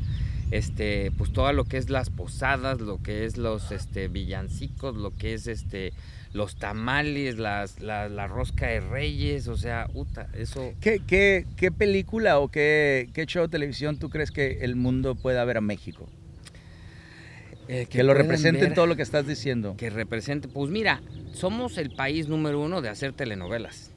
este, 0.51 1.12
pues 1.17 1.34
todo 1.34 1.51
lo 1.54 1.65
que 1.65 1.78
es 1.78 1.89
las 1.89 2.10
posadas, 2.10 2.80
lo 2.80 3.01
que 3.01 3.25
es 3.25 3.38
los 3.38 3.71
este, 3.71 4.08
villancicos, 4.08 4.95
lo 4.95 5.12
que 5.15 5.34
es 5.34 5.47
este 5.47 5.91
los 6.36 6.58
tamales, 6.58 7.38
las, 7.38 7.80
la, 7.80 8.10
la 8.10 8.28
rosca 8.28 8.67
de 8.67 8.82
reyes, 8.82 9.48
o 9.48 9.56
sea, 9.56 9.88
uta, 9.93 10.28
eso... 10.34 10.74
¿Qué, 10.82 11.00
qué, 11.08 11.45
qué 11.56 11.71
película 11.71 12.39
o 12.39 12.50
qué, 12.50 13.10
qué 13.13 13.26
show 13.26 13.43
de 13.43 13.50
televisión 13.50 13.98
tú 13.98 14.10
crees 14.10 14.32
que 14.32 14.58
el 14.62 14.76
mundo 14.76 15.15
pueda 15.15 15.45
ver 15.45 15.56
a 15.58 15.62
México? 15.62 16.10
eh, 17.69 17.88
Que, 17.89 18.04
lo 18.04 18.13
represente 18.13 18.65
ver- 18.65 18.74
todo 18.74 18.86
lo 18.86 18.98
que 18.98 19.02
estás 19.02 19.26
diciendo. 19.26 19.76
que 19.78 19.89
represente. 19.89 20.50
Pues 20.50 20.69
mira, 20.69 21.02
somos 21.34 21.78
el 21.78 21.89
país 21.91 22.28
número 22.28 22.60
uno 22.62 22.82
de 22.82 22.89
hacer 22.89 23.13
telenovelas. 23.13 23.91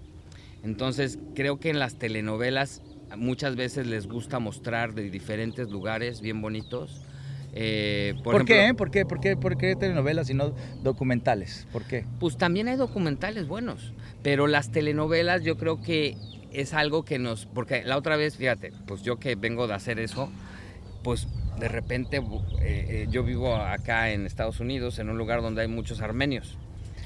Entonces, 0.62 1.18
creo 1.34 1.58
que 1.58 1.70
en 1.70 1.80
las 1.80 1.96
telenovelas 1.98 2.82
muchas 3.16 3.56
veces 3.56 3.86
les 3.88 4.06
gusta 4.06 4.38
mostrar 4.38 4.94
de 4.94 5.10
diferentes 5.10 5.70
lugares 5.70 6.20
bien 6.20 6.40
bonitos. 6.40 7.02
Eh, 7.52 8.14
¿Por, 8.22 8.34
por, 8.34 8.44
qué? 8.44 8.62
ejemplo, 8.62 8.84
¿Por 8.84 8.90
qué? 8.90 9.04
¿Por 9.06 9.20
qué? 9.20 9.36
¿Por 9.36 9.56
qué 9.56 9.76
telenovelas 9.76 10.28
y 10.30 10.34
no 10.34 10.52
documentales? 10.82 11.66
¿Por 11.72 11.84
qué? 11.84 12.04
Pues 12.20 12.36
también 12.36 12.68
hay 12.68 12.76
documentales 12.76 13.48
buenos, 13.48 13.92
pero 14.22 14.46
las 14.46 14.70
telenovelas 14.70 15.42
yo 15.42 15.56
creo 15.56 15.80
que 15.80 16.16
es 16.52 16.74
algo 16.74 17.04
que 17.04 17.18
nos, 17.18 17.46
porque 17.46 17.82
la 17.84 17.96
otra 17.96 18.16
vez, 18.16 18.36
fíjate, 18.36 18.72
pues 18.86 19.02
yo 19.02 19.18
que 19.18 19.34
vengo 19.34 19.66
de 19.66 19.74
hacer 19.74 19.98
eso, 19.98 20.30
pues 21.02 21.26
de 21.58 21.68
repente 21.68 22.18
eh, 22.18 22.22
eh, 22.62 23.06
yo 23.10 23.24
vivo 23.24 23.54
acá 23.56 24.10
en 24.10 24.26
Estados 24.26 24.60
Unidos, 24.60 24.98
en 24.98 25.10
un 25.10 25.18
lugar 25.18 25.42
donde 25.42 25.62
hay 25.62 25.68
muchos 25.68 26.00
armenios. 26.00 26.56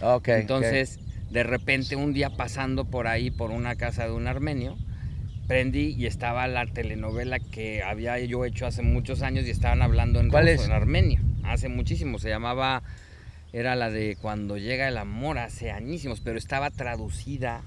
Ok. 0.03 0.29
Entonces, 0.29 0.99
de 1.31 1.43
repente, 1.43 1.97
un 1.97 2.13
día 2.13 2.31
pasando 2.31 2.85
por 2.85 3.07
ahí, 3.07 3.31
por 3.31 3.51
una 3.51 3.77
casa 3.77 4.05
de 4.05 4.13
un 4.13 4.27
armenio, 4.27 4.77
prendí 5.47 5.95
y 5.99 6.07
estaba 6.07 6.47
la 6.49 6.67
telenovela 6.67 7.39
que 7.39 7.83
había 7.83 8.19
yo 8.21 8.45
hecho 8.45 8.67
hace 8.67 8.83
muchos 8.83 9.23
años 9.23 9.45
y 9.47 9.51
estaban 9.51 9.83
hablando 9.83 10.21
en 10.21 10.29
¿Cuál 10.31 10.47
ruso, 10.49 10.63
es? 10.63 10.67
en 10.69 10.73
armenio. 10.73 11.21
Hace 11.45 11.69
muchísimo, 11.69 12.19
se 12.19 12.29
llamaba, 12.29 12.83
era 13.53 13.75
la 13.77 13.91
de 13.91 14.17
Cuando 14.21 14.57
llega 14.57 14.89
el 14.89 14.97
amor, 14.97 15.39
hace 15.39 15.71
añísimos, 15.71 16.21
pero 16.21 16.39
estaba 16.39 16.71
traducida 16.71 17.63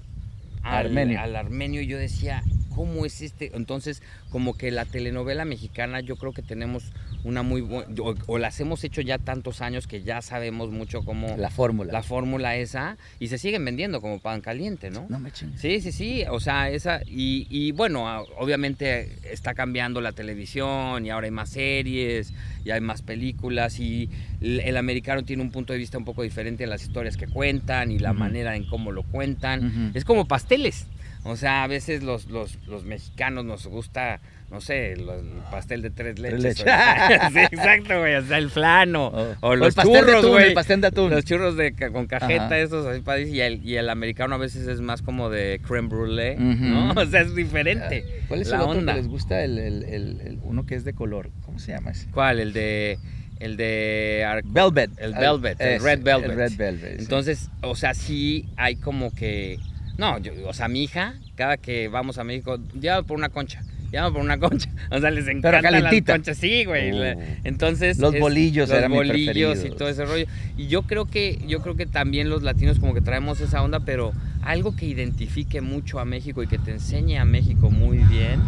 al 0.64 0.88
Armenio. 0.88 1.20
al 1.20 1.36
armenio 1.36 1.82
y 1.82 1.88
yo 1.88 1.98
decía, 1.98 2.42
¿cómo 2.76 3.06
es 3.06 3.22
este? 3.22 3.52
Entonces, 3.56 4.04
como 4.30 4.58
que 4.58 4.70
la 4.70 4.86
telenovela 4.86 5.46
mexicana, 5.46 6.02
yo 6.02 6.18
creo 6.18 6.34
que 6.34 6.42
tenemos 6.42 6.92
una 7.24 7.42
muy 7.42 7.62
buena, 7.62 7.88
o, 8.02 8.14
o 8.28 8.38
las 8.38 8.60
hemos 8.60 8.84
hecho 8.84 9.02
ya 9.02 9.18
tantos 9.18 9.62
años 9.62 9.88
que 9.88 10.04
ya 10.04 10.22
sabemos 10.22 10.70
mucho 10.70 11.04
cómo 11.04 11.36
La 11.38 11.50
fórmula. 11.50 11.92
la 11.92 12.04
fórmula 12.04 12.56
esa 12.56 12.98
y 13.20 13.30
se 13.30 13.38
siguen 13.38 13.66
vendiendo 13.66 14.02
como 14.02 14.20
pan 14.20 14.42
caliente, 14.42 14.92
¿no? 14.92 15.08
No 15.10 15.20
me 15.20 15.32
chingues. 15.32 15.60
Sí, 15.62 15.82
sí, 15.82 15.92
sí, 15.92 16.24
o 16.30 16.40
sea, 16.40 16.70
esa, 16.70 17.02
y, 17.06 17.48
y 17.50 17.72
bueno, 17.72 18.06
obviamente 18.38 19.18
está 19.32 19.54
cambiando 19.54 20.02
la 20.02 20.12
televisión 20.12 21.06
y 21.06 21.10
ahora 21.10 21.26
hay 21.26 21.32
más 21.32 21.50
series 21.50 22.34
y 22.64 22.72
hay 22.72 22.82
más 22.82 23.02
películas 23.02 23.80
y 23.80 24.10
el, 24.42 24.76
americano 24.78 25.24
tiene 25.24 25.42
un 25.42 25.52
punto 25.52 25.74
de 25.74 25.80
vista 25.80 25.98
un 25.98 26.06
poco 26.06 26.22
diferente 26.24 26.64
en 26.66 26.70
las 26.70 26.84
historias 26.84 27.16
que 27.18 27.28
cuentan 27.28 27.92
y 27.92 28.00
la 28.00 28.14
manera 28.14 28.56
en 28.56 28.66
cómo 28.66 28.92
lo 28.92 29.04
cuentan. 29.04 29.92
Es 29.94 30.04
como 30.06 30.28
pasteles, 30.28 30.88
o 31.26 31.36
sea, 31.36 31.64
a 31.64 31.68
veces 31.68 32.04
los, 32.04 32.28
los, 32.30 32.58
los 32.68 32.86
mexicanos 32.86 33.44
nos 33.46 33.66
gusta, 33.68 34.20
no 34.52 34.62
sé, 34.62 34.96
lo- 34.96 35.16
el 35.20 35.26
pastel 35.52 35.82
de 35.82 35.90
tres 35.90 36.18
leches. 36.20 36.42
leches. 36.44 36.66
o- 36.66 37.30
sí, 37.34 37.40
exacto, 37.40 38.00
güey, 38.00 38.16
o 38.16 38.22
sea, 38.22 38.38
el 38.38 38.50
flano, 38.50 39.08
Oh. 39.08 39.36
o 39.42 39.54
el 39.54 39.60
los 39.60 39.76
pastel 39.76 39.94
de 39.94 40.00
churros, 40.02 40.16
atún, 40.20 40.32
güey. 40.32 40.48
el 40.50 40.54
pastel 40.54 40.82
de 40.82 40.88
atún. 40.88 41.10
Los 41.12 41.26
churros 41.26 41.58
de, 41.58 41.74
con 41.92 42.06
cajeta, 42.06 42.46
Ajá. 42.46 42.60
esos 42.60 42.86
así 42.86 43.02
padres, 43.02 43.30
y 43.30 43.42
el, 43.42 43.66
y 43.66 43.76
el 43.78 43.90
americano 43.90 44.36
a 44.36 44.38
veces 44.38 44.68
es 44.68 44.80
más 44.82 45.02
como 45.02 45.30
de 45.30 45.60
creme 45.68 45.88
brulee. 45.90 46.36
¿no? 46.38 46.92
O 46.96 47.06
sea, 47.06 47.22
es 47.22 47.36
diferente. 47.36 48.06
¿Cuál 48.28 48.42
es 48.42 48.50
la 48.50 48.58
el 48.58 48.62
otro 48.62 48.80
onda. 48.80 48.94
que 48.94 49.00
les 49.00 49.08
gusta? 49.08 49.44
El, 49.44 49.58
el- 49.58 49.84
el- 49.84 50.40
uno 50.44 50.66
que 50.66 50.76
es 50.76 50.84
de 50.86 50.94
color. 50.94 51.32
¿Cómo 51.46 51.60
se 51.60 51.72
llama 51.72 51.92
ese? 51.92 52.08
¿Cuál? 52.12 52.40
El 52.40 52.54
de. 52.54 52.98
El 53.40 53.58
de. 53.58 54.24
ar- 54.26 54.44
Velvet. 54.46 54.92
El 54.98 55.14
Ah, 55.14 55.20
Velvet, 55.20 55.60
el 55.60 55.82
Red 55.82 56.04
Velvet. 56.04 56.30
El 56.32 56.38
Red 56.38 56.52
Velvet. 56.56 57.00
Entonces, 57.02 57.50
o 57.64 57.76
sea, 57.76 57.94
sí 57.94 58.46
hay 58.58 58.76
como 58.78 59.14
que. 59.14 59.58
No, 59.98 60.18
yo, 60.20 60.34
o 60.48 60.54
sea, 60.54 60.68
mi 60.68 60.84
hija, 60.84 61.16
cada 61.36 61.58
que 61.58 61.88
vamos 61.88 62.18
a 62.18 62.24
México, 62.24 62.60
llévame 62.80 63.08
por 63.08 63.18
una 63.18 63.30
concha. 63.30 63.64
Llévame 63.92 64.14
por 64.14 64.22
una 64.22 64.38
concha. 64.38 64.70
O 64.92 65.00
sea, 65.00 65.10
les 65.10 65.28
encantan 65.28 65.64
las 65.64 65.64
calientita. 65.64 66.14
conchas. 66.14 66.38
Sí, 66.38 66.66
güey. 66.66 66.92
Oh. 66.92 67.20
Entonces. 67.44 67.98
Los 67.98 68.18
bolillos 68.20 68.70
los 68.70 68.78
eran 68.78 68.92
mis 68.92 69.00
bolillos 69.00 69.66
y 69.66 69.70
todo 69.70 69.90
ese 69.90 70.06
rollo. 70.06 70.26
Y 70.58 70.68
yo 70.68 70.84
creo 70.84 71.06
que, 71.06 71.40
yo 71.48 71.62
creo 71.62 71.76
que 71.76 71.86
también 71.86 72.30
los 72.30 72.44
latinos 72.44 72.80
como 72.80 72.94
que 72.94 73.02
traemos 73.02 73.42
esa 73.42 73.64
onda, 73.64 73.80
pero 73.80 74.14
algo 74.44 74.76
que 74.76 74.86
identifique 74.86 75.62
mucho 75.62 76.00
a 76.00 76.06
México 76.06 76.44
y 76.44 76.48
que 76.48 76.60
te 76.60 76.72
enseñe 76.72 77.18
a 77.18 77.26
México 77.26 77.72
muy 77.72 77.98
bien 77.98 78.42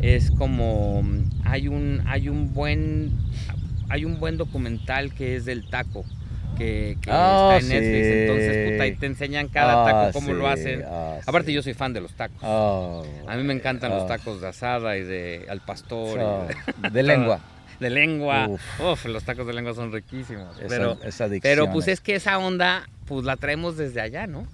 es 0.00 0.30
como 0.30 1.02
mm, 1.02 1.30
hay 1.44 1.68
un, 1.68 2.02
hay 2.06 2.28
un 2.28 2.52
buen 2.52 3.12
hay 3.88 4.04
un 4.04 4.18
buen 4.18 4.36
documental 4.36 5.12
que 5.12 5.36
es 5.36 5.44
del 5.44 5.66
taco 5.66 6.04
que, 6.56 6.96
que 7.00 7.10
Ah, 7.12 7.56
está 7.58 7.66
en 7.66 7.68
Netflix 7.82 8.06
sí. 8.06 8.12
entonces 8.20 8.72
puta, 8.72 8.86
y 8.86 8.96
te 8.96 9.06
enseñan 9.06 9.48
cada 9.48 9.82
Ah, 9.82 9.84
taco 9.86 10.12
cómo 10.14 10.28
sí, 10.28 10.32
lo 10.34 10.48
hacen 10.48 10.82
ah, 10.86 11.18
aparte 11.26 11.48
sí. 11.48 11.54
yo 11.54 11.62
soy 11.62 11.74
fan 11.74 11.92
de 11.92 12.00
los 12.00 12.12
tacos 12.14 12.38
Oh, 12.42 13.04
a 13.26 13.36
mí 13.36 13.42
me 13.42 13.54
encantan 13.54 13.92
oh, 13.92 13.96
los 13.96 14.06
tacos 14.06 14.40
de 14.40 14.48
asada 14.48 14.96
y 14.96 15.02
de 15.02 15.46
al 15.48 15.60
pastor 15.60 16.18
y 16.18 16.22
oh, 16.22 16.46
de- 16.82 16.90
de 16.90 17.02
lengua. 17.04 17.40
de 17.80 17.90
lengua 17.90 18.48
Uf. 18.48 18.80
Uf, 18.80 19.04
los 19.06 19.24
tacos 19.24 19.46
de 19.46 19.52
lengua 19.52 19.74
son 19.74 19.92
riquísimos 19.92 20.56
Esa, 20.58 20.68
pero 20.68 20.98
esa 21.04 21.28
pero 21.42 21.70
pues 21.72 21.88
eh. 21.88 21.92
es 21.92 22.00
que 22.00 22.14
esa 22.14 22.38
onda 22.38 22.88
pues 23.06 23.24
la 23.24 23.36
traemos 23.36 23.76
desde 23.76 24.00
allá 24.00 24.26
no 24.26 24.46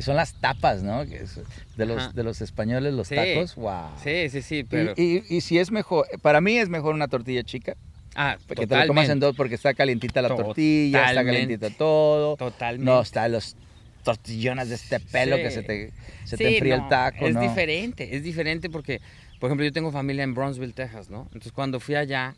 son 0.00 0.16
las 0.16 0.34
tapas, 0.40 0.82
¿no? 0.82 1.04
De, 1.04 1.86
los, 1.86 1.98
Ajá. 2.02 2.12
de 2.12 2.24
los 2.24 2.40
españoles, 2.42 2.94
los 2.94 3.06
Sí. 3.06 3.14
tacos. 3.14 3.54
Wow. 3.54 3.90
sí 4.02 4.28
sí 4.28 4.42
sí 4.42 4.64
pero 4.68 4.92
Y, 4.96 5.18
y- 5.18 5.36
y 5.36 5.40
si 5.40 5.58
es 5.60 5.70
mejor, 5.70 6.06
para 6.20 6.40
mí 6.40 6.58
es 6.58 6.68
mejor 6.68 6.94
una 6.96 7.06
tortilla 7.06 7.44
chica, 7.44 7.76
ah 8.14 8.36
que 8.48 8.66
te 8.66 8.76
lo 8.76 8.86
comas 8.86 9.08
en 9.08 9.18
totalmente, 9.20 9.26
dos 9.26 9.36
porque 9.36 9.54
está 9.56 9.74
calientita 9.74 10.22
la 10.22 10.28
tortilla, 10.28 10.98
está 11.00 11.20
Totalmente. 11.20 11.32
calientita 11.32 11.70
todo. 11.76 12.36
totalmente 12.36 12.84
No, 12.90 13.00
está 13.00 13.28
los 13.28 13.56
tortillonas 14.04 14.68
de 14.68 14.74
este 14.76 15.00
pelo 15.00 15.36
Sí. 15.36 15.42
que 15.42 15.50
se 15.50 15.62
te, 15.62 15.92
se 16.24 16.36
te 16.36 16.54
enfría 16.54 16.76
no, 16.76 16.82
el 16.84 16.88
taco, 16.90 17.26
Es 17.26 17.34
¿no? 17.34 17.40
diferente, 17.40 18.14
es 18.16 18.22
diferente 18.22 18.68
porque, 18.70 19.00
por 19.40 19.48
ejemplo, 19.48 19.64
yo 19.64 19.72
tengo 19.72 19.90
familia 19.90 20.24
en 20.24 20.34
Brownsville, 20.34 20.74
Texas, 20.74 21.08
¿no? 21.10 21.22
Entonces 21.26 21.52
cuando 21.52 21.80
fui 21.80 21.94
allá, 21.94 22.34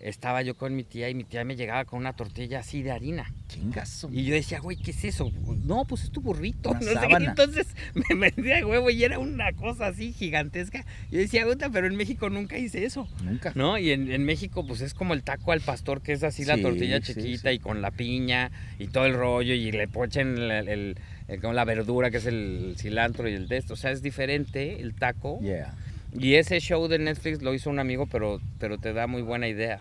estaba 0.00 0.42
yo 0.42 0.54
con 0.56 0.76
mi 0.76 0.84
tía 0.84 1.08
y 1.08 1.14
mi 1.14 1.24
tía 1.24 1.44
me 1.44 1.56
llegaba 1.56 1.84
con 1.86 1.98
una 1.98 2.12
tortilla 2.14 2.60
así 2.60 2.82
de 2.82 2.90
harina. 2.90 3.32
Chingazo. 3.48 4.10
Y 4.12 4.24
yo 4.24 4.34
decía, 4.34 4.60
güey, 4.60 4.76
¿qué 4.76 4.90
es 4.90 5.04
eso? 5.04 5.32
No, 5.64 5.84
pues 5.86 6.04
es 6.04 6.10
tu 6.10 6.20
burrito. 6.20 6.70
Una 6.70 6.80
no 6.94 7.00
sé 7.00 7.06
qué. 7.08 7.24
Entonces 7.24 7.66
me 8.10 8.14
metía 8.14 8.66
huevo 8.66 8.90
y 8.90 9.02
era 9.04 9.18
una 9.18 9.52
cosa 9.52 9.86
así 9.86 10.12
gigantesca. 10.12 10.84
Yo 11.10 11.18
decía, 11.18 11.44
puta, 11.46 11.70
pero 11.70 11.86
en 11.86 11.96
México 11.96 12.28
nunca 12.28 12.58
hice 12.58 12.84
eso. 12.84 13.08
Nunca. 13.24 13.52
¿No? 13.54 13.78
Y 13.78 13.90
en, 13.92 14.10
en 14.12 14.24
México, 14.24 14.66
pues 14.66 14.80
es 14.82 14.92
como 14.94 15.14
el 15.14 15.22
taco 15.22 15.52
al 15.52 15.60
pastor, 15.60 16.02
que 16.02 16.12
es 16.12 16.22
así 16.22 16.44
la 16.44 16.56
Sí, 16.56 16.62
tortilla 16.62 17.00
sí, 17.00 17.14
chiquita 17.14 17.50
sí. 17.50 17.56
y 17.56 17.58
con 17.58 17.80
la 17.82 17.90
piña 17.90 18.50
y 18.78 18.88
todo 18.88 19.06
el 19.06 19.14
rollo 19.14 19.54
y 19.54 19.72
le 19.72 19.88
pochen 19.88 20.36
el, 20.36 20.50
el- 20.50 20.68
el- 20.68 20.98
el- 21.28 21.40
con 21.40 21.56
la 21.56 21.64
verdura, 21.64 22.10
que 22.10 22.18
es 22.18 22.26
el 22.26 22.74
cilantro 22.78 23.28
y 23.28 23.32
el 23.34 23.48
de 23.48 23.56
esto. 23.56 23.74
O 23.74 23.76
sea, 23.76 23.90
es 23.90 24.02
diferente 24.02 24.80
el 24.80 24.94
taco. 24.94 25.40
Yeah. 25.40 25.74
Y 26.18 26.34
ese 26.34 26.60
show 26.60 26.88
de 26.88 26.98
Netflix 26.98 27.42
lo 27.42 27.52
hizo 27.54 27.70
un 27.70 27.78
amigo, 27.78 28.06
pero, 28.06 28.40
pero 28.58 28.78
te 28.78 28.92
da 28.92 29.06
muy 29.06 29.22
buena 29.22 29.48
idea, 29.48 29.80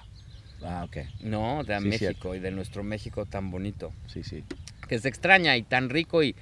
Ah, 0.63 0.84
ok. 0.86 0.97
¿no? 1.21 1.63
De 1.63 1.78
Sí, 1.80 1.84
México 1.86 1.97
cierto. 1.99 2.36
y 2.36 2.39
de 2.39 2.51
nuestro 2.51 2.84
México 2.84 3.26
tan 3.26 3.51
bonito. 3.51 3.91
Sí, 4.07 4.23
sí. 4.23 4.43
Que 4.88 4.99
se 4.99 5.07
extraña 5.09 5.55
y 5.57 5.63
tan 5.63 5.89
rico 5.89 6.23
y, 6.23 6.36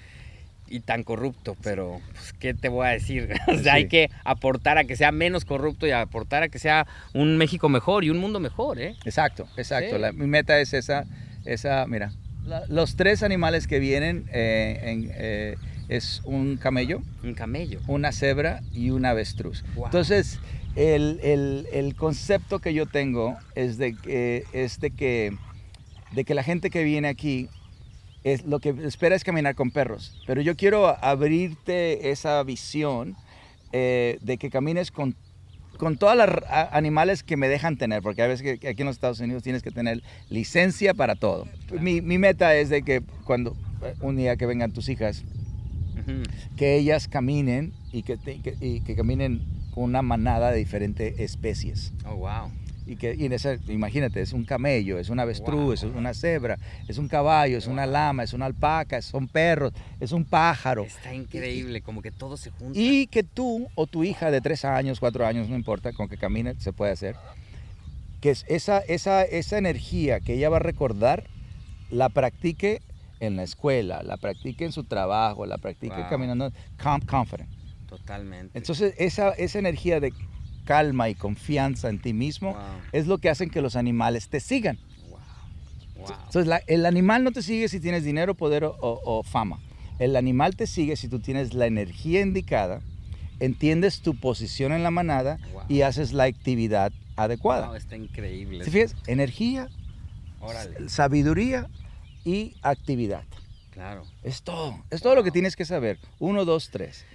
y 0.70 0.80
tan 0.80 1.04
corrupto, 1.04 1.58
pero 1.62 2.00
pues, 2.14 2.34
¿qué 2.34 2.54
te 2.54 2.70
voy 2.70 2.88
a 2.88 2.92
decir? 2.92 3.30
o 3.48 3.58
sea, 3.58 3.74
hay 3.76 3.88
que 3.88 4.10
aportar 4.24 4.78
a 4.78 4.86
que 4.86 4.96
sea 4.96 5.12
menos 5.12 5.44
corrupto 5.46 5.86
y 5.88 5.92
aportar 5.92 6.44
a 6.44 6.50
que 6.50 6.60
sea 6.60 6.88
un 7.14 7.38
México 7.38 7.68
mejor 7.70 8.04
y 8.06 8.10
un 8.12 8.18
mundo 8.18 8.40
mejor, 8.40 8.80
¿eh? 8.80 8.96
Exacto, 9.06 9.48
exacto. 9.58 9.96
Sí. 9.96 10.02
La- 10.02 10.12
mi 10.14 10.26
meta 10.28 10.60
es 10.60 10.74
esa, 10.74 11.04
esa 11.46 11.86
mira, 11.88 12.14
la- 12.46 12.64
los 12.70 12.96
tres 12.96 13.24
animales 13.24 13.68
que 13.68 13.80
vienen 13.80 14.26
eh, 14.32 14.80
en, 14.84 15.12
eh, 15.16 15.56
es 15.90 16.22
un 16.26 16.58
camello, 16.58 17.02
Un 17.24 17.34
camello. 17.34 17.80
una 17.88 18.12
cebra 18.12 18.62
y 18.74 18.90
un 18.92 19.06
avestruz. 19.06 19.64
Wow. 19.76 19.86
Entonces, 19.86 20.40
el, 20.76 21.20
el- 21.24 21.68
el 21.72 21.96
concepto 21.96 22.60
que 22.60 22.74
yo 22.74 22.86
tengo 22.86 23.38
es 23.56 23.78
de 23.78 23.96
que, 23.96 24.44
es 24.54 24.80
de 24.80 24.92
que, 24.92 25.36
de 26.14 26.24
que 26.26 26.34
la 26.34 26.44
gente 26.44 26.70
que 26.70 26.84
viene 26.84 27.08
aquí 27.08 27.50
es, 28.24 28.46
lo 28.46 28.60
que 28.60 28.70
espera 28.86 29.16
es 29.16 29.24
caminar 29.24 29.56
con 29.56 29.72
perros. 29.72 30.20
Pero 30.26 30.42
yo 30.42 30.56
quiero 30.56 30.88
abrirte 31.04 32.10
esa 32.12 32.42
visión 32.44 33.16
eh, 33.72 34.18
de 34.22 34.38
que 34.38 34.50
camines 34.50 34.92
con, 34.92 35.16
con 35.78 35.98
todos 35.98 36.16
los 36.16 36.28
animales 36.72 37.24
que 37.24 37.36
me 37.38 37.50
dejan 37.50 37.76
tener, 37.78 38.02
porque 38.02 38.22
a 38.22 38.28
veces 38.28 38.60
que, 38.60 38.68
aquí 38.70 38.82
en 38.82 38.86
los 38.88 38.96
Estados 38.96 39.20
Unidos 39.20 39.44
tienes 39.44 39.62
que 39.64 39.72
tener 39.72 40.02
licencia 40.30 40.94
para 40.94 41.16
todo. 41.16 41.48
Mi, 41.82 42.02
mi 42.02 42.18
meta 42.18 42.56
es 42.56 42.70
de 42.70 42.84
que 42.84 43.02
cuando 43.26 43.56
eh, 43.84 43.94
un 44.02 44.16
día 44.16 44.38
que 44.38 44.46
vengan 44.46 44.72
tus 44.72 44.88
hijas, 44.90 45.24
Que 46.58 46.76
ellas 46.78 47.08
caminen 47.08 47.74
y 47.92 48.04
que, 48.04 48.18
te- 48.18 48.40
que- 48.40 48.56
y 48.60 48.82
que 48.82 48.96
caminen 48.96 49.42
con 49.74 49.86
una 49.86 50.02
manada 50.02 50.52
de 50.52 50.58
diferentes 50.58 51.20
especies. 51.20 51.92
Oh, 52.06 52.16
wow. 52.16 52.52
Y 52.86 52.98
que, 52.98 53.16
y 53.16 53.26
en 53.26 53.32
esa- 53.34 53.58
imagínate, 53.70 54.22
es 54.22 54.34
un 54.34 54.44
camello, 54.44 55.00
es 55.00 55.10
un 55.10 55.18
avestruz, 55.20 55.82
Wow. 55.82 55.90
es 55.92 55.96
una 55.96 56.14
cebra, 56.14 56.60
es 56.90 56.98
un 56.98 57.08
caballo, 57.08 57.58
es 57.58 57.66
una 57.68 57.86
lama, 57.86 58.24
es 58.24 58.34
una 58.34 58.46
alpaca, 58.46 59.02
son 59.02 59.28
perros, 59.30 59.72
es 60.02 60.12
un 60.12 60.26
pájaro. 60.26 60.84
Está 60.84 61.14
increíble, 61.14 61.82
como 61.82 62.02
que 62.02 62.12
todo 62.12 62.36
se 62.36 62.50
junta. 62.52 62.78
Y 62.78 63.08
que 63.08 63.24
tú 63.24 63.68
o 63.76 63.88
tu 63.88 64.04
hija 64.04 64.32
de 64.32 64.42
tres 64.42 64.66
años, 64.66 65.00
cuatro 65.00 65.26
años, 65.26 65.48
no 65.48 65.56
importa, 65.56 65.94
con 65.94 66.10
que 66.10 66.18
camine 66.18 66.56
se 66.60 66.74
puede 66.74 66.92
hacer, 66.92 67.16
que 68.20 68.32
es 68.32 68.44
esa, 68.50 68.80
esa, 68.80 69.24
esa 69.24 69.58
energía 69.58 70.20
que 70.20 70.34
ella 70.34 70.50
va 70.50 70.58
a 70.58 70.60
recordar, 70.60 71.24
la 71.90 72.10
practique 72.10 72.82
en 73.26 73.36
la 73.38 73.44
escuela, 73.44 74.04
la 74.04 74.18
practique 74.18 74.66
en 74.66 74.72
su 74.72 74.84
trabajo, 74.84 75.46
la 75.46 75.58
practique 75.58 75.96
Wow. 75.96 76.10
caminando, 76.10 76.52
com- 76.82 77.02
confident. 77.02 77.50
Totalmente. 77.88 78.58
Entonces, 78.58 78.94
esa, 78.98 79.30
esa 79.32 79.60
energía 79.60 80.00
de 80.00 80.14
calma 80.66 81.10
y 81.10 81.16
confianza 81.16 81.90
en 81.90 82.00
ti 82.02 82.14
mismo 82.14 82.54
Wow. 82.54 82.62
es 82.92 83.08
lo 83.08 83.18
que 83.20 83.30
hacen 83.30 83.50
que 83.50 83.62
los 83.62 83.76
animales 83.76 84.30
te 84.30 84.40
sigan. 84.40 84.78
Wow. 85.10 85.20
Wow. 85.98 86.08
Entonces, 86.26 86.48
la- 86.48 86.62
el 86.68 86.86
animal 86.86 87.24
no 87.24 87.32
te 87.32 87.42
sigue 87.42 87.68
si 87.70 87.80
tienes 87.80 88.04
dinero, 88.04 88.36
poder 88.36 88.64
o, 88.66 88.76
o- 88.80 89.00
o 89.20 89.24
fama. 89.24 89.60
El 90.00 90.16
animal 90.16 90.56
te 90.56 90.68
sigue 90.68 90.96
si 90.96 91.08
tú 91.08 91.20
tienes 91.20 91.54
la 91.54 91.66
energía 91.68 92.22
indicada, 92.22 92.82
entiendes 93.40 94.02
tu 94.02 94.16
posición 94.16 94.72
en 94.74 94.84
la 94.84 94.92
manada 94.92 95.38
Wow. 95.54 95.64
y 95.70 95.82
haces 95.82 96.14
la 96.14 96.24
actividad 96.24 96.92
adecuada. 97.16 97.68
Wow, 97.68 97.76
está 97.76 97.96
increíble. 97.96 98.64
¿Te 98.66 98.72
fijas? 98.72 98.96
Energía, 99.08 99.70
Órale. 100.42 100.90
sabiduría 100.90 101.68
y 102.24 102.56
actividad. 102.62 103.24
Claro. 103.72 104.04
Es 104.24 104.44
todo. 104.44 104.84
Es 104.90 105.02
todo 105.02 105.16
lo 105.16 105.24
que 105.24 105.32
tienes 105.32 105.56
que 105.56 105.66
saber. 105.66 105.98
Uno, 106.20 106.46
dos, 106.46 106.70
tres. 106.70 107.06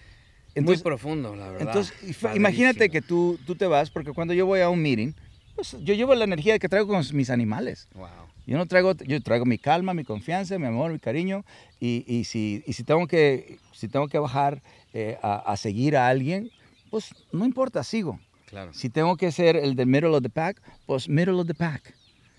Muy 0.56 0.76
profundo, 0.78 1.36
la 1.36 1.50
verdad. 1.50 1.68
Entonces, 1.68 1.94
imagínate 2.34 2.90
que 2.90 3.00
tú, 3.00 3.38
tú 3.46 3.54
te 3.54 3.66
vas, 3.66 3.90
porque 3.90 4.12
cuando 4.12 4.34
yo 4.34 4.44
voy 4.44 4.61
a 4.61 4.68
un 4.68 4.82
meeting, 4.82 5.12
pues 5.54 5.76
yo 5.80 5.94
llevo 5.94 6.14
la 6.14 6.24
energía 6.24 6.59
que 6.59 6.68
traigo 6.68 6.88
con 6.88 7.04
mis 7.12 7.30
animales. 7.30 7.88
Wow. 7.94 8.09
Yo 8.46 8.56
no 8.56 8.66
traigo, 8.66 8.94
yo 8.94 9.22
traigo 9.22 9.44
mi 9.44 9.59
calma, 9.59 9.94
mi 9.94 10.04
confianza, 10.04 10.59
mi 10.59 10.66
amor, 10.66 10.90
mi 10.90 10.98
cariño. 10.98 11.44
Y, 11.78 12.04
y 12.09 12.24
si, 12.24 12.64
y 12.66 12.72
si, 12.72 12.82
tengo, 12.82 13.06
que, 13.06 13.59
si 13.72 13.88
tengo 13.88 14.09
que 14.09 14.18
bajar 14.18 14.62
eh, 14.94 15.18
a, 15.22 15.36
a 15.36 15.56
seguir 15.56 15.96
a 15.96 16.09
alguien, 16.09 16.50
pues 16.90 17.14
no 17.30 17.44
importa, 17.44 17.84
sigo. 17.84 18.18
Claro, 18.46 18.72
Si 18.72 18.88
tengo 18.88 19.16
que 19.18 19.30
ser 19.30 19.56
el 19.56 19.76
de 19.76 19.84
middle 19.84 20.09
of 20.09 20.22
the 20.22 20.30
pack, 20.30 20.62
pues 20.86 21.09
middle 21.09 21.34
of 21.34 21.46
the 21.46 21.54
pack. 21.54 21.94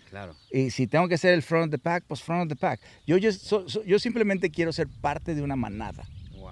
Claro. 0.10 0.36
Y 0.52 0.70
si 0.72 0.88
tengo 0.88 1.08
que 1.08 1.18
ser 1.18 1.34
el 1.34 1.42
front 1.44 1.66
of 1.66 1.72
the 1.72 1.78
pack, 1.78 2.04
pues 2.08 2.22
front 2.22 2.44
of 2.44 2.50
the 2.50 2.56
pack. 2.56 2.80
Yo, 3.06 3.18
yo, 3.18 3.32
so- 3.32 3.68
so- 3.70 3.84
yo 3.84 4.00
simplemente 4.00 4.50
quiero 4.50 4.72
ser 4.74 4.88
parte 5.02 5.36
de 5.36 5.42
una 5.42 5.56
manada. 5.56 6.04
Wow. 6.38 6.52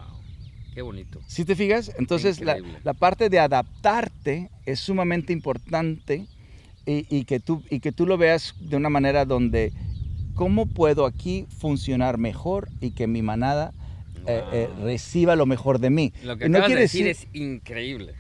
Qué 0.74 0.82
bonito. 0.82 1.20
Si 1.28 1.44
te 1.44 1.56
fijas, 1.56 1.92
entonces 1.98 2.40
la, 2.40 2.58
la 2.84 2.94
parte 2.94 3.30
de 3.30 3.40
adaptarte 3.40 4.50
es 4.66 4.80
sumamente 4.80 5.34
importante 5.34 6.28
y, 6.86 7.06
y 7.10 7.26
que 7.26 7.40
tú, 7.40 7.64
y 7.70 7.80
que 7.80 7.92
tú 7.92 8.06
lo 8.06 8.18
veas 8.18 8.54
de 8.60 8.78
una 8.78 8.90
manera 8.90 9.26
donde, 9.26 9.74
¿cómo 10.36 10.68
puedo 10.68 11.06
aquí 11.08 11.48
funcionar 11.58 12.18
mejor 12.20 12.70
y 12.80 12.92
que 12.92 13.08
mi 13.08 13.24
manada 13.24 13.74
eh, 14.28 14.44
eh, 14.54 14.70
reciba 14.84 15.36
lo 15.36 15.48
mejor 15.48 15.80
de 15.80 15.90
mí? 15.90 16.14
Lo 16.24 16.38
que 16.38 16.46
Y 16.46 16.50
no 16.50 16.60
acabas 16.60 16.70
de 16.70 16.76
quiere 16.76 16.82
decir, 16.84 17.06
decir- 17.08 17.28
es 17.34 17.36
increíble. 17.42 18.14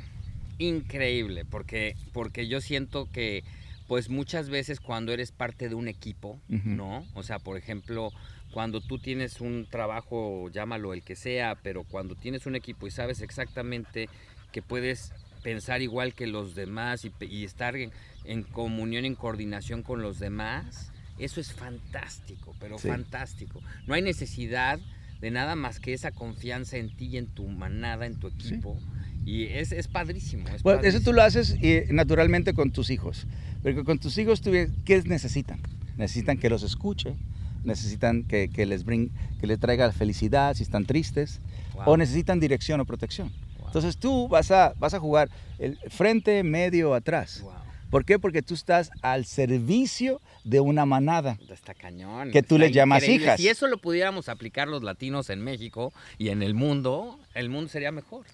Increíble, 0.57 1.45
porque, 1.45 1.95
porque 2.13 2.47
yo 2.47 2.59
siento 2.61 3.07
que, 3.11 3.43
pues 3.87 4.09
muchas 4.09 4.49
veces 4.49 4.79
cuando 4.79 5.13
eres 5.13 5.31
parte 5.31 5.69
de 5.69 5.75
un 5.75 5.87
equipo. 5.87 6.39
¿no? 6.49 7.05
O 7.13 7.23
sea, 7.23 7.39
por 7.39 7.57
ejemplo, 7.57 8.11
cuando 8.51 8.81
tú 8.81 8.99
tienes 8.99 9.41
un 9.41 9.67
trabajo, 9.69 10.49
llámalo 10.49 10.93
el 10.93 11.03
que 11.03 11.15
sea, 11.15 11.55
pero 11.55 11.83
cuando 11.83 12.15
tienes 12.15 12.45
un 12.45 12.55
equipo 12.55 12.87
y 12.87 12.91
sabes 12.91 13.21
exactamente 13.21 14.09
que 14.51 14.61
puedes 14.61 15.13
pensar 15.43 15.81
igual 15.81 16.13
que 16.13 16.27
los 16.27 16.55
demás 16.55 17.05
y, 17.05 17.45
estar 17.45 17.75
en, 17.75 17.91
en 18.25 18.43
comunión, 18.43 19.05
en 19.05 19.15
coordinación 19.15 19.81
con 19.83 20.01
los 20.01 20.19
demás, 20.19 20.91
eso 21.17 21.39
es 21.39 21.53
fantástico, 21.53 22.53
pero 22.59 22.77
Sí. 22.77 22.89
fantástico. 22.89 23.61
No 23.85 23.93
hay 23.93 24.01
necesidad 24.01 24.79
de 25.21 25.31
nada 25.31 25.55
más 25.55 25.79
que 25.79 25.93
esa 25.93 26.11
confianza 26.11 26.77
en 26.77 26.95
ti 26.95 27.07
y 27.07 27.17
en 27.17 27.27
tu 27.27 27.47
manada, 27.47 28.05
en 28.05 28.19
tu 28.19 28.29
Sí. 28.29 28.35
equipo. 28.35 28.77
Y 29.25 29.45
es, 29.45 29.71
es 29.71 29.87
padrísimo. 29.87 30.47
es 30.55 30.63
Bueno, 30.63 30.81
eso 30.83 31.01
tú 31.01 31.11
lo 31.11 31.21
haces 31.21 31.57
eh, 31.61 31.87
naturalmente 31.89 32.53
con 32.53 32.71
tus 32.71 32.89
hijos. 32.89 33.27
Porque 33.67 33.83
con 33.83 33.99
tus 33.99 34.17
hijos, 34.17 34.41
¿qué 34.85 35.03
necesitan? 35.03 35.59
Necesitan 35.97 36.37
que 36.37 36.49
los 36.49 36.63
escuche, 36.63 37.17
necesitan 37.65 38.23
que, 38.23 38.47
que 38.47 38.65
les 38.65 38.85
bring, 38.85 39.11
que 39.41 39.47
les 39.47 39.59
traiga 39.59 39.91
felicidad 39.91 40.53
si 40.53 40.63
están 40.63 40.85
tristes, 40.85 41.41
Wow, 41.73 41.83
o 41.85 41.97
necesitan 41.97 42.39
dirección 42.39 42.79
o 42.79 42.85
protección. 42.85 43.29
wow, 43.59 43.67
Entonces 43.67 43.97
tú 43.97 44.29
vas 44.29 44.51
a, 44.51 44.73
vas 44.79 44.93
a 44.93 45.01
jugar 45.01 45.29
el 45.59 45.77
frente, 45.89 46.43
medio, 46.43 46.93
atrás. 46.93 47.41
wow. 47.41 47.51
¿Por 47.89 48.05
qué? 48.05 48.19
Porque 48.19 48.41
tú 48.41 48.53
estás 48.53 48.89
al 49.01 49.25
servicio 49.25 50.21
de 50.45 50.61
una 50.61 50.85
manada. 50.85 51.37
Está 51.49 51.73
cañón. 51.73 52.31
Que 52.31 52.43
tú 52.43 52.55
está 52.55 52.67
les 52.67 52.73
llamas 52.73 53.03
increíble. 53.03 53.25
hijas. 53.25 53.37
Si 53.41 53.49
eso 53.49 53.67
lo 53.67 53.79
pudiéramos 53.79 54.29
aplicar 54.29 54.69
los 54.69 54.81
latinos 54.81 55.29
en 55.29 55.41
México 55.41 55.91
y 56.17 56.29
en 56.29 56.41
el 56.41 56.53
mundo, 56.53 57.19
el 57.33 57.49
mundo 57.49 57.69
sería 57.69 57.91
mejor. 57.91 58.25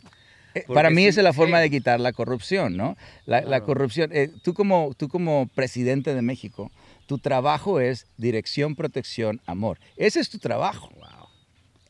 Porque 0.68 0.74
Para 0.74 0.90
mí 0.90 1.02
sí, 1.04 1.08
esa 1.08 1.22
es 1.22 1.24
la 1.24 1.34
forma 1.34 1.60
de 1.60 1.70
quitar 1.70 2.00
la 2.00 2.14
corrupción, 2.14 2.78
¿no? 2.78 2.96
La, 3.26 3.62
corrupción, 3.62 4.10
eh, 4.14 4.30
tú, 4.44 4.54
como, 4.54 4.94
tú 4.98 5.08
como 5.10 5.48
presidente 5.56 6.14
de 6.14 6.22
México, 6.22 6.72
tu 7.08 7.18
trabajo 7.18 7.80
es 7.80 8.06
dirección, 8.18 8.76
protección, 8.76 9.42
amor. 9.46 9.80
Ese 9.98 10.20
es 10.20 10.30
tu 10.30 10.38
trabajo. 10.40 10.90
Wow. 10.96 11.28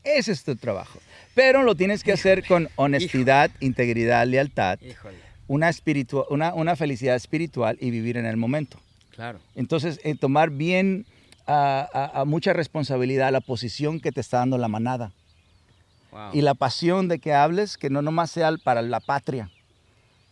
Ese 0.02 0.32
es 0.32 0.44
tu 0.44 0.56
trabajo. 0.56 0.98
Pero 1.34 1.62
lo 1.62 1.74
tienes 1.74 2.02
que 2.04 2.12
hacer 2.12 2.44
con 2.46 2.68
honestidad, 2.76 3.50
integridad, 3.60 4.26
lealtad, 4.26 4.78
Híjole. 4.82 5.16
una, 5.46 5.70
una, 6.30 6.54
una 6.54 6.76
felicidad 6.76 7.16
espiritual 7.16 7.76
y 7.80 7.90
vivir 7.90 8.16
en 8.16 8.26
el 8.26 8.36
momento. 8.36 8.78
Claro. 9.10 9.38
Entonces, 9.54 10.00
eh, 10.04 10.14
tomar 10.14 10.50
bien 10.50 11.06
a, 11.46 11.88
a- 11.92 12.20
a 12.20 12.24
mucha 12.24 12.52
responsabilidad 12.52 13.30
la 13.32 13.40
posición 13.40 14.00
que 14.00 14.12
te 14.12 14.20
está 14.20 14.38
dando 14.38 14.58
la 14.58 14.68
manada 14.68 15.12
Wow. 16.14 16.30
y 16.32 16.40
la 16.42 16.54
pasión 16.54 17.08
de 17.08 17.18
que 17.18 17.34
hables, 17.34 17.76
que 17.76 17.90
no 17.90 18.00
nomás 18.00 18.30
sea 18.30 18.50
para 18.62 18.80
la 18.82 19.00
patria. 19.00 19.50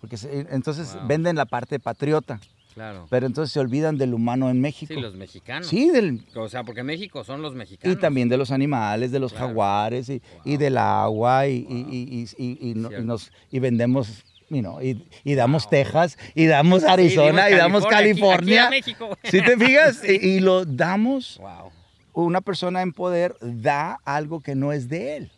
Porque 0.01 0.17
se- 0.17 0.47
entonces 0.51 0.95
Wow. 0.95 1.07
venden 1.09 1.37
la 1.37 1.45
parte 1.47 1.79
patriota, 1.79 2.41
Claro. 2.75 3.07
pero 3.11 3.27
entonces 3.27 3.53
se 3.53 3.61
olvidan 3.61 3.99
del 3.99 4.15
humano 4.15 4.49
en 4.51 4.61
México. 4.61 4.95
Sí, 4.95 5.01
los 5.01 5.15
mexicanos. 5.15 5.67
Sí, 5.67 5.91
del, 5.91 6.25
O 6.35 6.49
sea, 6.49 6.65
porque 6.65 6.83
México 6.83 7.23
son 7.25 7.43
los 7.43 7.55
mexicanos. 7.55 7.97
y 7.97 8.01
también 8.01 8.29
de 8.29 8.37
los 8.37 8.51
animales, 8.51 9.13
de 9.13 9.19
los 9.21 9.33
Claro. 9.33 9.49
jaguares 9.49 10.09
y, 10.09 10.23
y 10.45 10.51
Wow. 10.53 10.59
del 10.59 10.79
agua 10.79 11.47
y, 11.49 11.67
y- 11.69 11.83
Wow. 11.83 11.93
y- 11.93 12.27
y- 12.39 12.45
y- 12.45 12.71
y 12.71 12.75
no- 12.75 12.93
y 12.99 13.05
nos, 13.05 13.31
y 13.51 13.59
vendemos, 13.59 14.25
you 14.51 14.61
know, 14.61 14.81
y, 14.83 15.05
y 15.25 15.35
damos 15.35 15.65
Wow. 15.65 15.71
Texas 15.71 16.19
y 16.35 16.47
damos 16.47 16.83
Sí, 16.83 16.89
Arizona 16.89 17.49
y 17.49 17.55
dimos 17.55 17.59
damos 17.59 17.85
Aquí- 17.85 17.95
aquí 17.95 18.03
California. 18.05 18.67
a 18.67 18.71
México. 18.71 19.19
¿Sí 19.25 19.43
te 19.43 19.57
fijas? 19.57 20.03
Y, 20.09 20.13
y 20.37 20.41
lo 20.41 20.65
damos, 20.65 21.39
Wow. 21.39 21.71
una 22.15 22.41
persona 22.41 22.83
en 22.83 22.93
poder 22.93 23.37
da 23.41 23.99
algo 24.05 24.41
que 24.41 24.55
no 24.55 24.73
es 24.73 24.89
de 24.89 25.17
él. 25.17 25.31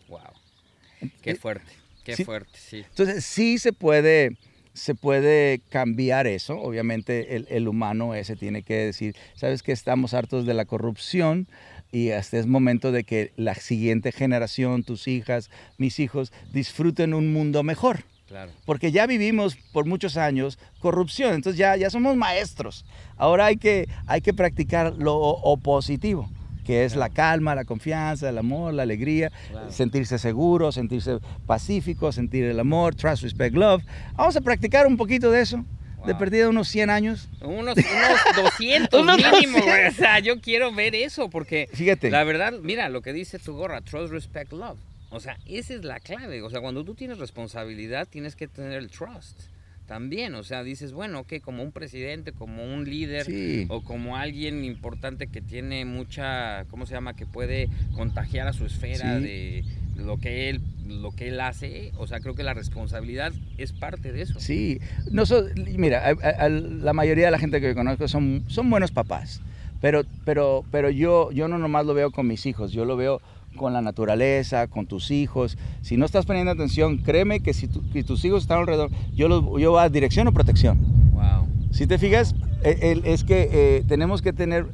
Qué 1.22 1.34
fuerte. 1.36 1.72
Qué 2.04 2.16
Sí. 2.16 2.24
fuerte, 2.24 2.50
sí. 2.58 2.84
Entonces 2.88 3.24
sí 3.24 3.58
se 3.58 3.72
puede, 3.72 4.36
se 4.74 4.94
puede 4.94 5.60
cambiar 5.70 6.26
eso. 6.26 6.58
Obviamente 6.60 7.36
el, 7.36 7.46
el 7.50 7.66
humano 7.68 8.14
ese 8.14 8.36
tiene 8.36 8.62
que 8.62 8.74
decir, 8.74 9.16
sabes 9.34 9.62
que 9.62 9.72
estamos 9.72 10.12
hartos 10.12 10.44
de 10.44 10.52
la 10.54 10.66
corrupción 10.66 11.48
y 11.92 12.10
hasta 12.10 12.38
es 12.38 12.46
momento 12.46 12.92
de 12.92 13.04
que 13.04 13.32
la 13.36 13.54
siguiente 13.54 14.12
generación, 14.12 14.82
tus 14.84 15.08
hijas, 15.08 15.48
mis 15.78 15.98
hijos, 16.00 16.32
disfruten 16.52 17.14
un 17.14 17.32
mundo 17.32 17.62
mejor. 17.62 18.04
Claro. 18.26 18.50
Porque 18.64 18.90
ya 18.90 19.06
vivimos 19.06 19.56
por 19.72 19.86
muchos 19.86 20.16
años 20.16 20.58
corrupción, 20.80 21.34
entonces 21.34 21.58
ya, 21.58 21.76
ya 21.76 21.88
somos 21.88 22.16
maestros. 22.16 22.84
Ahora 23.16 23.46
hay 23.46 23.56
que, 23.58 23.86
hay 24.06 24.22
que 24.22 24.34
practicar 24.34 24.94
lo 24.98 25.16
o 25.16 25.56
positivo. 25.56 26.28
Que 26.64 26.84
es 26.84 26.96
la 26.96 27.10
calma, 27.10 27.54
la 27.54 27.64
confianza, 27.64 28.28
el 28.28 28.38
amor, 28.38 28.74
la 28.74 28.82
alegría, 28.84 29.30
sentirse 29.68 30.18
seguro, 30.18 30.72
sentirse 30.72 31.18
pacífico, 31.46 32.10
sentir 32.12 32.44
el 32.44 32.58
amor, 32.58 32.94
trust, 32.94 33.22
respect, 33.22 33.54
love. 33.54 33.82
Vamos 34.14 34.36
a 34.36 34.40
practicar 34.40 34.86
un 34.86 34.96
poquito 34.96 35.30
de 35.30 35.42
eso, 35.42 35.64
de 36.06 36.14
perdida 36.14 36.48
unos 36.48 36.68
100 36.68 36.90
años. 36.90 37.28
Unos, 37.42 37.76
unos 37.76 38.36
200 38.58 39.00
Unos 39.02 39.16
mínimo, 39.16 39.58
200. 39.58 39.62
güey. 39.64 39.86
O 39.86 39.92
sea, 39.92 40.18
yo 40.20 40.40
quiero 40.40 40.72
ver 40.74 40.94
eso 40.94 41.30
porque 41.30 41.68
Fíjate. 41.72 42.10
la 42.10 42.24
verdad, 42.24 42.52
mira 42.62 42.88
lo 42.88 43.02
que 43.02 43.12
dice 43.12 43.38
tu 43.38 43.54
gorra, 43.54 43.80
trust, 43.80 44.12
respect, 44.12 44.52
love. 44.52 44.78
O 45.10 45.20
sea, 45.20 45.36
esa 45.46 45.74
es 45.74 45.84
la 45.84 46.00
clave. 46.00 46.42
O 46.42 46.50
sea, 46.50 46.60
cuando 46.60 46.84
tú 46.84 46.94
tienes 46.94 47.18
responsabilidad, 47.18 48.08
tienes 48.10 48.34
que 48.34 48.48
tener 48.48 48.72
el 48.72 48.90
trust 48.90 49.40
también. 49.86 50.34
O 50.34 50.42
sea, 50.44 50.62
dices, 50.64 50.92
bueno, 50.92 51.20
ok, 51.20 51.34
como 51.42 51.62
un 51.62 51.72
presidente, 51.72 52.32
como 52.32 52.64
un 52.64 52.84
líder 52.84 53.24
Sí. 53.26 53.66
o 53.68 53.82
como 53.82 54.16
alguien 54.16 54.64
importante 54.64 55.26
que 55.26 55.40
tiene 55.40 55.84
mucha, 55.84 56.64
¿cómo 56.70 56.86
se 56.86 56.94
llama? 56.94 57.14
Que 57.16 57.26
puede 57.26 57.68
contagiar 57.94 58.48
a 58.48 58.52
su 58.52 58.64
esfera 58.66 59.18
Sí. 59.18 59.24
de 59.24 59.64
lo 59.96 60.18
que 60.18 60.48
él 60.50 60.60
lo 60.86 61.12
que 61.12 61.28
él 61.28 61.40
hace, 61.40 61.92
o 61.96 62.06
sea, 62.06 62.20
creo 62.20 62.34
que 62.34 62.42
la 62.42 62.52
responsabilidad 62.52 63.32
es 63.56 63.72
parte 63.72 64.12
de 64.12 64.20
eso. 64.20 64.38
Sí, 64.38 64.80
no 65.10 65.24
so- 65.24 65.46
mira, 65.78 66.06
a- 66.06 66.10
a- 66.10 66.44
a 66.44 66.48
la 66.50 66.92
mayoría 66.92 67.24
de 67.26 67.30
la 67.30 67.38
gente 67.38 67.58
que 67.58 67.68
yo 67.68 67.74
conozco 67.74 68.06
son, 68.06 68.44
son 68.48 68.68
buenos 68.68 68.90
papás, 68.90 69.40
pero, 69.80 70.02
pero, 70.26 70.62
pero 70.70 70.90
yo, 70.90 71.30
yo 71.32 71.48
no 71.48 71.56
nomás 71.58 71.86
lo 71.86 71.94
veo 71.94 72.10
con 72.10 72.26
mis 72.26 72.44
hijos, 72.44 72.72
yo 72.72 72.84
lo 72.84 72.98
veo 72.98 73.22
con 73.56 73.72
la 73.72 73.80
naturaleza, 73.82 74.66
con 74.66 74.86
tus 74.86 75.10
hijos. 75.10 75.56
Si 75.82 75.96
no 75.96 76.04
estás 76.06 76.26
poniendo 76.26 76.50
atención, 76.52 76.98
créeme 76.98 77.40
que 77.40 77.54
si, 77.54 77.68
tu- 77.68 77.82
si 77.92 78.02
tus 78.02 78.24
hijos 78.24 78.42
están 78.42 78.60
alrededor, 78.60 78.90
yo, 79.14 79.28
los, 79.28 79.42
yo 79.60 79.72
voy 79.72 79.82
a 79.82 79.88
dirección 79.88 80.26
o 80.28 80.32
protección. 80.32 80.78
Wow. 81.12 81.46
Si 81.70 81.86
te 81.86 81.98
fijas, 81.98 82.34
el- 82.62 83.04
es 83.04 83.24
que 83.24 83.48
eh, 83.52 83.84
tenemos 83.88 84.22
que 84.22 84.32
tener 84.32 84.66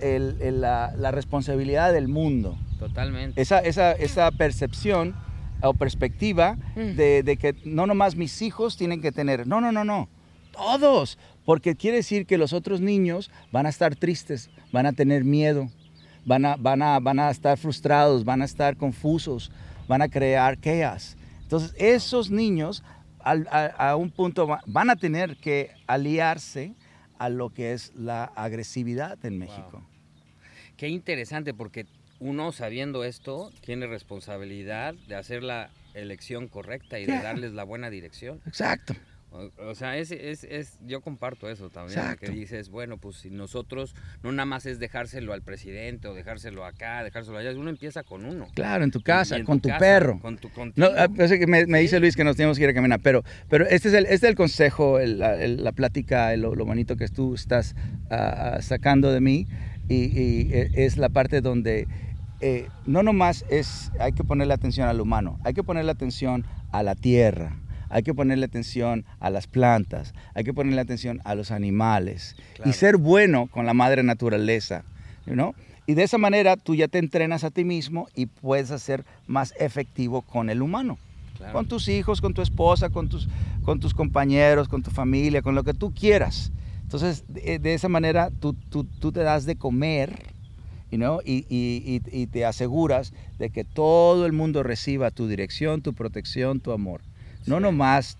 el- 0.00 0.36
el- 0.40 0.60
la, 0.60 0.92
la 0.96 1.10
responsabilidad 1.10 1.92
del 1.92 2.08
mundo 2.08 2.56
Totalmente. 2.78 3.40
esa, 3.40 3.58
esa, 3.60 3.92
esa 3.92 4.30
percepción 4.30 5.14
o 5.62 5.74
perspectiva 5.74 6.56
Mm. 6.76 6.96
de, 6.96 7.22
de 7.22 7.36
que 7.36 7.54
no 7.64 7.86
nomás 7.86 8.16
mis 8.16 8.42
hijos 8.42 8.76
tienen 8.76 9.00
que 9.00 9.12
tener, 9.12 9.46
no, 9.46 9.60
no, 9.60 9.70
no, 9.72 9.84
no, 9.84 10.08
todos, 10.52 11.18
porque 11.44 11.74
quiere 11.76 11.98
decir 11.98 12.26
que 12.26 12.36
los 12.38 12.52
otros 12.52 12.80
niños 12.80 13.30
van 13.52 13.66
a 13.66 13.68
estar 13.70 13.96
tristes, 13.96 14.50
van 14.72 14.86
a 14.86 14.92
tener 14.92 15.24
miedo, 15.24 15.68
van 16.24 16.44
a, 16.44 16.56
van 16.56 16.82
a, 16.82 16.98
van 17.00 17.18
a 17.18 17.30
estar 17.30 17.56
frustrados, 17.58 18.24
van 18.24 18.42
a 18.42 18.44
estar 18.44 18.76
confusos, 18.76 19.50
van 19.88 20.02
a 20.02 20.08
crear 20.08 20.58
chaos. 20.58 21.16
Entonces, 21.42 21.74
esos 21.78 22.30
niños 22.30 22.82
a, 23.20 23.32
a 23.90 23.96
un 23.96 24.10
punto 24.10 24.46
va- 24.46 24.62
van 24.66 24.90
a 24.90 24.96
tener 24.96 25.36
que 25.36 25.70
aliarse 25.86 26.74
a 27.18 27.28
lo 27.28 27.50
que 27.50 27.72
es 27.72 27.92
la 27.94 28.24
agresividad 28.24 29.24
en 29.24 29.38
México. 29.38 29.82
Qué 30.76 30.88
interesante 30.88 31.54
porque 31.54 31.86
uno 32.18 32.50
sabiendo 32.52 33.04
esto 33.04 33.52
tiene 33.64 33.86
responsabilidad 33.86 34.94
de 35.06 35.14
hacer 35.14 35.42
la 35.42 35.70
elección 35.94 36.48
correcta 36.48 36.98
y 36.98 37.06
de 37.06 37.20
darles 37.20 37.52
la 37.52 37.64
buena 37.64 37.90
dirección. 37.90 38.40
Exacto. 38.46 38.94
O, 39.32 39.50
o 39.70 39.74
sea, 39.74 39.96
es, 39.96 40.10
es, 40.10 40.44
es- 40.44 40.78
yo 40.86 41.00
comparto 41.00 41.48
eso 41.48 41.70
también, 41.70 41.98
Exacto. 42.00 42.26
que 42.26 42.32
dices, 42.32 42.68
bueno, 42.68 42.98
pues 42.98 43.16
si 43.16 43.30
nosotros 43.30 43.94
no 44.22 44.30
nada 44.30 44.44
más 44.44 44.66
es 44.66 44.78
dejárselo 44.78 45.32
al 45.32 45.40
presidente 45.42 46.06
o 46.08 46.14
dejárselo 46.14 46.66
acá, 46.66 47.02
dejárselo 47.02 47.38
allá, 47.38 47.50
uno 47.58 47.70
empieza 47.70 48.02
con 48.02 48.26
uno. 48.26 48.46
Claro, 48.54 48.84
en 48.84 48.90
tu 48.90 49.00
casa, 49.00 49.36
en 49.36 49.44
con 49.44 49.60
tu, 49.60 49.68
casa, 49.70 49.78
perro. 49.80 50.20
Con 50.20 50.36
tu 50.36 50.50
No, 50.76 50.88
ah, 50.96 51.08
que 51.08 51.46
me, 51.46 51.64
me 51.66 51.78
Sí. 51.78 51.82
dice 51.84 51.98
Luis 52.00 52.14
que 52.14 52.24
nos 52.24 52.36
tenemos 52.36 52.58
que 52.58 52.64
ir 52.64 52.70
a 52.70 52.74
caminar, 52.74 53.00
pero, 53.02 53.22
pero 53.48 53.66
este, 53.66 53.88
es 53.88 53.94
el, 53.94 54.04
este 54.04 54.14
es 54.16 54.22
el 54.24 54.34
consejo, 54.34 54.98
el- 54.98 55.18
la, 55.18 55.42
el- 55.42 55.64
la 55.64 55.72
plática, 55.72 56.34
el- 56.34 56.42
lo, 56.42 56.54
lo 56.54 56.66
bonito 56.66 56.96
que 56.96 57.08
tú 57.08 57.34
estás 57.34 57.74
ah, 58.10 58.58
sacando 58.60 59.10
de 59.12 59.20
mí 59.22 59.46
y, 59.88 59.94
y, 60.04 60.50
eh, 60.52 60.70
es 60.74 60.98
la 60.98 61.08
parte 61.08 61.40
donde 61.40 61.88
eh, 62.40 62.68
no 62.86 63.02
nomás 63.02 63.44
es, 63.48 63.92
hay 64.00 64.12
que 64.12 64.24
ponerle 64.24 64.52
atención 64.52 64.88
al 64.88 65.00
humano, 65.00 65.38
hay 65.44 65.54
que 65.54 65.62
ponerle 65.62 65.92
atención 65.92 66.44
a 66.72 66.82
la 66.82 66.94
tierra, 66.96 67.56
hay 67.92 68.02
que 68.02 68.14
ponerle 68.14 68.46
atención 68.46 69.04
a 69.20 69.30
las 69.30 69.46
plantas, 69.46 70.14
hay 70.34 70.44
que 70.44 70.52
ponerle 70.54 70.80
atención 70.80 71.20
a 71.24 71.34
los 71.34 71.50
animales 71.50 72.34
y 72.64 72.72
ser 72.72 72.96
bueno 72.96 73.46
con 73.48 73.66
la 73.66 73.74
madre 73.74 74.02
naturaleza, 74.02 74.84
¿no? 75.26 75.54
Y 75.86 75.94
de 75.94 76.02
esa 76.04 76.16
manera 76.18 76.56
tú 76.56 76.74
ya 76.74 76.88
te 76.88 76.98
entrenas 76.98 77.44
a 77.44 77.50
ti 77.50 77.64
mismo 77.64 78.08
y 78.14 78.26
puedes 78.26 78.68
ser 78.82 79.04
más 79.26 79.52
efectivo 79.58 80.22
con 80.22 80.48
el 80.50 80.62
humano 80.62 80.98
Claro. 81.36 81.52
con 81.54 81.66
tus 81.66 81.88
hijos, 81.88 82.20
con 82.20 82.34
tu 82.34 82.42
esposa, 82.42 82.88
con 82.90 83.08
tus, 83.08 83.28
con 83.64 83.80
tus 83.80 83.94
compañeros, 83.94 84.68
con 84.68 84.82
tu 84.82 84.90
familia, 84.90 85.42
con 85.42 85.54
lo 85.56 85.64
que 85.64 85.74
tú 85.74 85.92
quieras. 85.92 86.52
Entonces, 86.82 87.24
de, 87.26 87.58
de 87.58 87.74
esa 87.74 87.88
manera 87.88 88.30
tú, 88.30 88.54
tú, 88.70 88.84
tú 88.84 89.10
te 89.12 89.20
das 89.20 89.44
de 89.44 89.56
comer 89.56 90.22
you 90.90 90.98
know, 90.98 91.20
y, 91.24 91.46
y- 91.48 92.00
y- 92.12 92.22
y 92.22 92.26
te 92.28 92.44
aseguras 92.44 93.12
de 93.38 93.50
que 93.50 93.64
todo 93.64 94.24
el 94.26 94.32
mundo 94.32 94.62
reciba 94.62 95.10
tu 95.10 95.26
dirección, 95.26 95.80
tu 95.82 95.94
protección, 95.94 96.60
tu 96.60 96.70
amor. 96.70 97.00
No 97.46 97.56
Sí. 97.56 97.62
nomás 97.62 98.18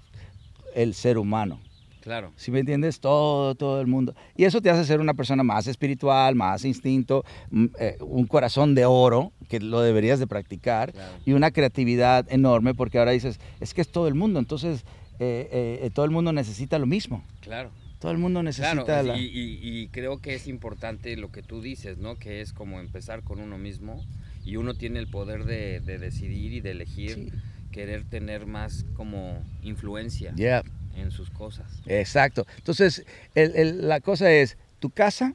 el 0.75 0.95
ser 0.95 1.19
humano. 1.19 1.61
Claro. 2.01 2.33
¿Sí 2.37 2.51
me 2.51 2.59
entiendes? 2.59 2.99
Todo, 2.99 3.55
todo 3.55 3.81
el 3.81 3.87
mundo. 3.87 4.15
Y 4.37 4.43
eso 4.45 4.61
te 4.61 4.71
hace 4.71 4.85
ser 4.85 4.99
una 5.01 5.15
persona 5.15 5.45
más 5.45 5.69
espiritual, 5.69 6.35
más 6.35 6.65
instinto, 6.65 7.25
mm, 7.51 7.67
eh, 7.79 7.97
un 8.01 8.27
corazón 8.27 8.75
de 8.75 8.85
oro, 8.87 9.31
que 9.49 9.61
lo 9.61 9.81
deberías 9.83 10.19
de 10.19 10.27
practicar, 10.27 10.93
Claro. 10.93 11.13
y 11.25 11.33
una 11.33 11.53
creatividad 11.53 12.27
enorme, 12.33 12.75
porque 12.75 12.99
ahora 12.99 13.13
dices, 13.13 13.39
es 13.61 13.73
que 13.73 13.83
es 13.83 13.89
todo 13.89 14.09
el 14.09 14.15
mundo, 14.15 14.41
entonces 14.41 14.85
eh, 15.21 15.49
eh, 15.53 15.81
eh, 15.85 15.91
todo 15.95 16.05
el 16.05 16.11
mundo 16.11 16.33
necesita 16.33 16.79
lo 16.81 16.87
mismo. 16.87 17.23
Claro. 17.43 17.71
Todo 18.01 18.11
el 18.11 18.19
mundo 18.19 18.43
necesita 18.43 18.83
Claro, 18.85 19.03
la... 19.05 19.17
y, 19.17 19.27
y- 19.27 19.61
y 19.63 19.87
creo 19.89 20.19
que 20.19 20.35
es 20.35 20.49
importante 20.49 21.17
lo 21.17 21.31
que 21.31 21.43
tú 21.45 21.61
dices, 21.63 21.99
¿no? 21.99 22.17
Que 22.17 22.41
es 22.41 22.53
como 22.53 22.81
empezar 22.81 23.23
con 23.23 23.39
uno 23.39 23.57
mismo 23.59 24.05
y 24.45 24.57
uno 24.57 24.75
tiene 24.75 24.99
el 24.99 25.07
poder 25.07 25.45
de, 25.45 25.79
de 25.79 25.99
decidir 25.99 26.53
y 26.55 26.61
de 26.61 26.73
elegir, 26.73 27.15
Sí. 27.15 27.29
Querer 27.73 28.05
tener 28.05 28.47
más 28.47 28.85
como 28.95 29.43
influencia 29.63 30.33
Yeah, 30.37 30.63
en 30.95 31.11
sus 31.11 31.31
cosas. 31.31 31.83
exacto. 31.87 32.47
Entonces, 32.59 33.05
el- 33.35 33.57
el- 33.57 33.89
la 33.89 34.01
cosa 34.01 34.31
es, 34.31 34.57
tu 34.79 34.91
casa, 34.91 35.35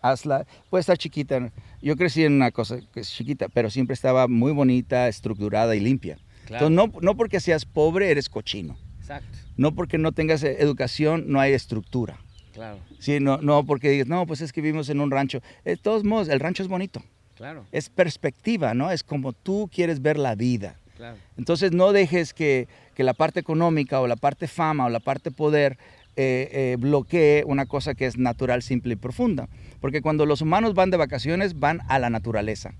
hazla, 0.00 0.46
puede 0.70 0.80
estar 0.80 0.98
chiquita. 0.98 1.52
Yo 1.82 1.96
crecí 1.96 2.24
en 2.24 2.34
una 2.34 2.50
cosa 2.50 2.78
que 2.92 3.00
es 3.00 3.10
chiquita, 3.10 3.48
pero 3.48 3.70
siempre 3.70 3.94
estaba 3.94 4.28
muy 4.28 4.52
bonita, 4.52 5.08
estructurada 5.08 5.74
y 5.76 5.80
limpia. 5.80 6.18
Claro. 6.46 6.66
Entonces, 6.66 6.94
no, 6.94 7.00
no 7.00 7.16
porque 7.16 7.40
seas 7.40 7.64
pobre 7.64 8.10
eres 8.10 8.28
cochino. 8.28 8.76
Exacto, 8.98 9.36
No 9.56 9.74
porque 9.74 9.98
no 9.98 10.12
tengas 10.12 10.42
eh, 10.42 10.56
educación 10.60 11.24
no 11.28 11.40
hay 11.40 11.52
estructura. 11.52 12.18
claro, 12.52 12.78
Sí, 12.98 13.18
no, 13.20 13.38
no 13.38 13.64
porque 13.66 13.90
digas, 13.90 14.06
no, 14.06 14.26
pues 14.26 14.40
es 14.40 14.52
que 14.52 14.60
vivimos 14.62 14.88
en 14.88 15.00
un 15.00 15.10
rancho. 15.10 15.40
De 15.64 15.76
todos 15.76 16.04
modos, 16.04 16.28
el 16.28 16.40
rancho 16.40 16.62
es 16.62 16.68
bonito. 16.68 17.02
Claro, 17.44 17.66
Es 17.72 17.88
perspectiva, 17.90 18.74
¿no? 18.74 18.90
Es 18.90 19.02
como 19.02 19.32
tú 19.32 19.68
quieres 19.72 20.00
ver 20.00 20.18
la 20.18 20.34
vida. 20.34 20.76
claro. 20.96 21.16
Entonces 21.36 21.72
no 21.72 21.92
dejes 21.92 22.32
que, 22.32 22.68
que 22.94 23.04
la 23.04 23.12
parte 23.14 23.40
económica 23.40 24.00
o 24.00 24.06
la 24.06 24.16
parte 24.16 24.46
fama 24.48 24.86
o 24.86 24.88
la 24.88 25.00
parte 25.00 25.30
poder 25.30 25.76
eh, 26.16 26.48
eh, 26.52 26.76
bloquee 26.78 27.42
una 27.46 27.66
cosa 27.66 27.94
que 27.94 28.06
es 28.06 28.16
natural, 28.16 28.62
simple 28.62 28.92
y 28.94 28.96
profunda. 28.96 29.48
Porque 29.80 30.00
cuando 30.00 30.26
los 30.26 30.40
humanos 30.40 30.74
van 30.74 30.90
de 30.90 30.96
vacaciones, 30.96 31.58
van 31.58 31.80
a 31.88 31.98
la 31.98 32.08
naturaleza. 32.08 32.72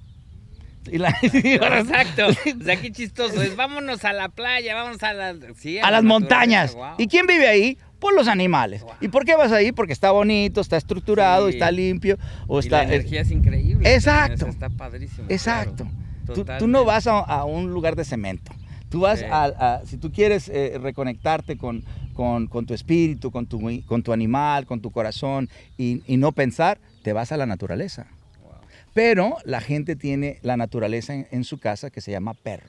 Y 0.91 0.99
la- 0.99 1.11
Exacto. 1.23 2.27
O 2.29 2.63
sea, 2.65 2.81
qué 2.81 2.93
chistoso. 2.93 3.43
Es 3.43 3.57
vámonos 3.57 4.05
a 4.05 4.13
la 4.13 4.29
playa, 4.29 4.75
vamos 4.75 5.03
a 5.03 5.13
la, 5.15 5.35
sí, 5.57 5.79
a 5.79 5.83
la 5.83 5.91
las 5.93 6.05
montañas. 6.05 6.77
¿Y 6.99 7.09
quién 7.09 7.27
vive 7.27 7.49
ahí? 7.49 7.79
Pues 8.05 8.17
los 8.17 8.29
animales. 8.29 8.83
Wow. 8.83 8.93
¿Y 9.01 9.09
por 9.09 9.25
qué 9.25 9.35
vas 9.35 9.51
ahí? 9.51 9.73
Porque 9.73 9.95
está 9.95 10.11
bonito, 10.11 10.61
está 10.61 10.77
estructurado, 10.77 11.47
Sí. 11.49 11.55
está 11.55 11.71
limpio 11.71 12.19
o 12.47 12.59
Y 12.59 12.61
está... 12.61 12.79
la 12.79 12.85
energía 12.85 13.23
es 13.23 13.31
increíble. 13.31 13.95
Exacto. 13.95 14.47
Está 14.47 14.69
padrísimo. 14.69 15.27
Exacto. 15.31 15.85
claro. 16.27 16.35
Tú, 16.59 16.65
tú 16.67 16.67
no 16.69 16.85
vas 16.85 17.07
a, 17.07 17.19
a 17.21 17.45
un 17.47 17.71
lugar 17.73 17.97
de 17.97 18.05
cemento. 18.05 18.53
Tú 18.91 19.01
vas 19.01 19.21
Sí. 19.21 19.25
a, 19.25 19.45
a- 19.45 19.87
si 19.87 19.97
tú 19.97 20.13
quieres 20.13 20.51
eh, 20.51 20.77
reconectarte 20.79 21.57
con, 21.57 21.83
con- 22.13 22.47
con 22.47 22.67
tu 22.67 22.75
espíritu, 22.75 23.31
con 23.31 23.47
tu, 23.47 23.59
con 23.87 24.03
tu 24.03 24.13
animal, 24.13 24.67
con 24.67 24.83
tu 24.83 24.91
corazón 24.91 25.49
y, 25.79 26.03
y 26.07 26.19
no 26.19 26.33
pensar, 26.33 26.79
te 27.03 27.15
vas 27.15 27.33
a 27.33 27.39
la 27.39 27.47
naturaleza. 27.47 28.07
Wow. 28.43 28.53
Pero 28.93 29.37
la 29.47 29.63
gente 29.63 29.97
tiene 29.97 30.41
la 30.43 30.59
naturaleza 30.59 31.15
en, 31.15 31.27
en 31.31 31.43
su 31.45 31.57
casa 31.59 31.89
que 31.89 32.03
se 32.03 32.11
llama 32.11 32.35
perro, 32.35 32.69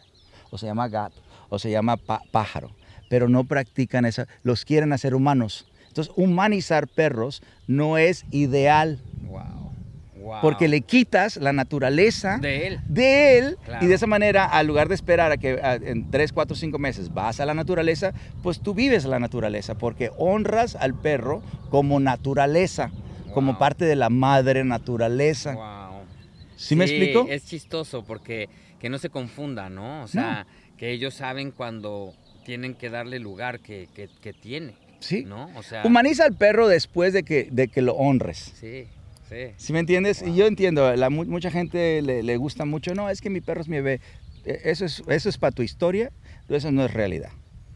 o 0.50 0.58
se 0.58 0.66
llama 0.66 0.88
gato, 0.88 1.22
o 1.50 1.60
se 1.60 1.70
llama 1.72 1.98
pájaro, 2.32 2.72
pero 3.10 3.30
no 3.30 3.44
practican 3.44 4.06
esa, 4.06 4.28
los 4.44 4.66
quieren 4.66 4.94
hacer 4.94 5.16
humanos. 5.16 5.66
Entonces, 5.88 6.14
humanizar 6.18 6.88
perros 6.88 7.42
no 7.68 7.98
es 7.98 8.26
ideal, 8.32 9.00
Wow. 9.30 9.72
Wow. 10.18 10.42
porque 10.42 10.68
le 10.68 10.82
quitas 10.82 11.38
la 11.38 11.54
naturaleza 11.54 12.38
de 12.40 12.68
él. 12.68 12.80
de 12.90 13.38
él 13.38 13.58
Claro. 13.64 13.86
y 13.86 13.88
de 13.88 13.94
esa 13.96 14.08
manera, 14.08 14.46
al 14.46 14.66
lugar 14.68 14.90
de 14.90 14.96
esperar 14.96 15.32
a 15.32 15.38
que 15.38 15.60
a- 15.62 15.76
en 15.76 16.10
3, 16.10 16.34
4, 16.34 16.56
5 16.56 16.80
meses 16.80 17.14
vas 17.14 17.40
a 17.40 17.46
la 17.46 17.54
naturaleza, 17.54 18.12
pues 18.42 18.60
tú 18.60 18.74
vives 18.74 19.06
la 19.06 19.20
naturaleza 19.20 19.76
porque 19.76 20.12
honras 20.18 20.76
al 20.76 20.96
perro 20.96 21.42
como 21.70 22.00
naturaleza, 22.00 22.92
como 23.34 23.52
Wow. 23.54 23.60
parte 23.60 23.86
de 23.86 23.96
la 23.96 24.10
madre 24.10 24.64
naturaleza. 24.64 25.54
Wow. 25.54 26.02
¿Sí, 26.56 26.76
me 26.76 26.86
explico? 26.86 27.26
Es 27.30 27.46
chistoso 27.46 28.04
porque 28.04 28.50
que 28.80 28.90
no 28.90 28.98
se 28.98 29.10
confunda, 29.10 29.70
¿no? 29.70 30.04
O 30.04 30.08
sea, 30.08 30.48
que 30.78 30.92
ellos 30.92 31.14
saben 31.14 31.52
cuando 31.52 32.14
tienen 32.46 32.76
que 32.76 32.90
darle 32.90 33.20
lugar 33.20 33.60
que, 33.60 33.90
que, 33.94 34.08
que 34.22 34.32
tiene, 34.32 34.74
Sí. 35.00 35.24
¿no? 35.26 35.50
O 35.56 35.64
sea, 35.64 35.84
Humaniza 35.86 36.24
al 36.26 36.34
perro 36.36 36.68
después 36.68 37.12
de 37.12 37.24
que, 37.24 37.50
de 37.52 37.68
que 37.68 37.82
lo 37.82 37.94
honres. 37.96 38.54
sí, 38.60 38.86
Sí. 39.28 39.48
¿Sí 39.58 39.74
me 39.74 39.80
entiendes? 39.80 40.24
Y 40.26 40.36
yo 40.36 40.46
entiendo, 40.46 40.96
la, 40.96 41.10
mu- 41.10 41.26
mucha 41.26 41.50
gente 41.50 42.00
le, 42.04 42.22
le 42.22 42.38
gusta 42.38 42.64
mucho, 42.64 42.94
no, 42.94 43.10
es 43.10 43.22
que 43.22 43.32
mi 43.32 43.42
perro 43.42 43.62
es 43.62 43.68
mi 43.68 43.78
bebé. 43.78 44.00
Eh, 44.46 44.62
Eso 44.66 44.86
es, 44.86 45.02
eso 45.08 45.30
es 45.30 45.38
para 45.40 45.52
tu 45.52 45.64
historia, 45.64 46.12
pero 46.46 46.60
eso 46.60 46.72
no 46.72 46.86
es 46.86 46.94
realidad. 46.94 47.32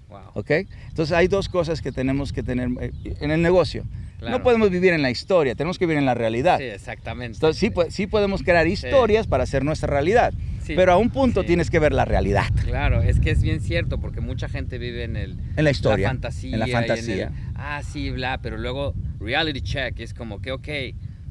Wow. 0.10 0.20
¿Ok? 0.36 0.52
Entonces 0.90 1.12
hay 1.12 1.28
dos 1.28 1.50
cosas 1.50 1.82
que 1.82 1.92
tenemos 1.92 2.32
que 2.34 2.44
tener 2.44 2.70
eh, 2.80 2.92
en 3.20 3.32
el 3.32 3.42
negocio. 3.42 3.84
Claro. 4.20 4.38
No 4.38 4.44
podemos 4.44 4.70
vivir 4.70 4.94
en 4.94 5.02
la 5.02 5.10
historia, 5.10 5.56
tenemos 5.56 5.80
que 5.80 5.88
vivir 5.88 5.98
en 5.98 6.06
la 6.06 6.14
realidad. 6.14 6.60
Sí, 6.60 6.66
exactamente. 6.66 7.38
Entonces, 7.38 7.60
sí, 7.60 7.72
sí 7.90 8.06
podemos 8.06 8.44
crear 8.44 8.68
historias 8.68 9.26
para 9.26 9.44
hacer 9.44 9.64
nuestra 9.64 9.88
realidad, 9.88 10.34
Sí, 10.70 10.76
pero 10.76 10.94
a 10.94 10.98
un 10.98 11.10
punto 11.10 11.42
sí. 11.42 11.48
tienes 11.48 11.70
que 11.70 11.80
ver 11.80 11.94
la 11.94 12.06
realidad. 12.06 12.46
Claro, 12.64 13.02
es 13.02 13.20
que 13.20 13.32
es 13.32 13.42
bien 13.42 13.60
cierto, 13.60 14.00
porque 14.00 14.22
mucha 14.22 14.48
gente 14.48 14.78
vive 14.78 15.04
en 15.04 15.16
el... 15.16 15.40
En 15.58 15.64
la 15.64 15.72
historia, 15.72 16.04
La 16.08 16.10
fantasía. 16.12 16.54
en 16.54 16.60
la 16.60 16.68
fantasía. 16.68 17.28
el, 17.28 17.34
ah, 17.56 17.82
sí, 17.84 18.10
bla, 18.12 18.40
pero 18.42 18.58
luego 18.58 18.94
reality 19.20 19.62
check 19.62 20.00
es 20.00 20.14
como 20.14 20.42
que, 20.42 20.52
ok, 20.52 20.68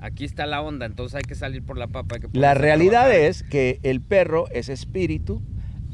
aquí 0.01 0.24
está 0.24 0.47
la 0.47 0.61
onda, 0.61 0.86
entonces 0.86 1.14
hay 1.16 1.22
que 1.22 1.34
salir 1.34 1.62
por 1.62 1.78
la 1.78 1.86
papa. 1.86 2.16
hay 2.16 2.20
que 2.22 2.28
La 2.39 2.55
realidad 2.55 3.03
trabajar. 3.07 3.20
es 3.20 3.43
que 3.45 3.78
el 3.84 4.01
perro 4.01 4.49
es 4.51 4.68
espíritu, 4.68 5.41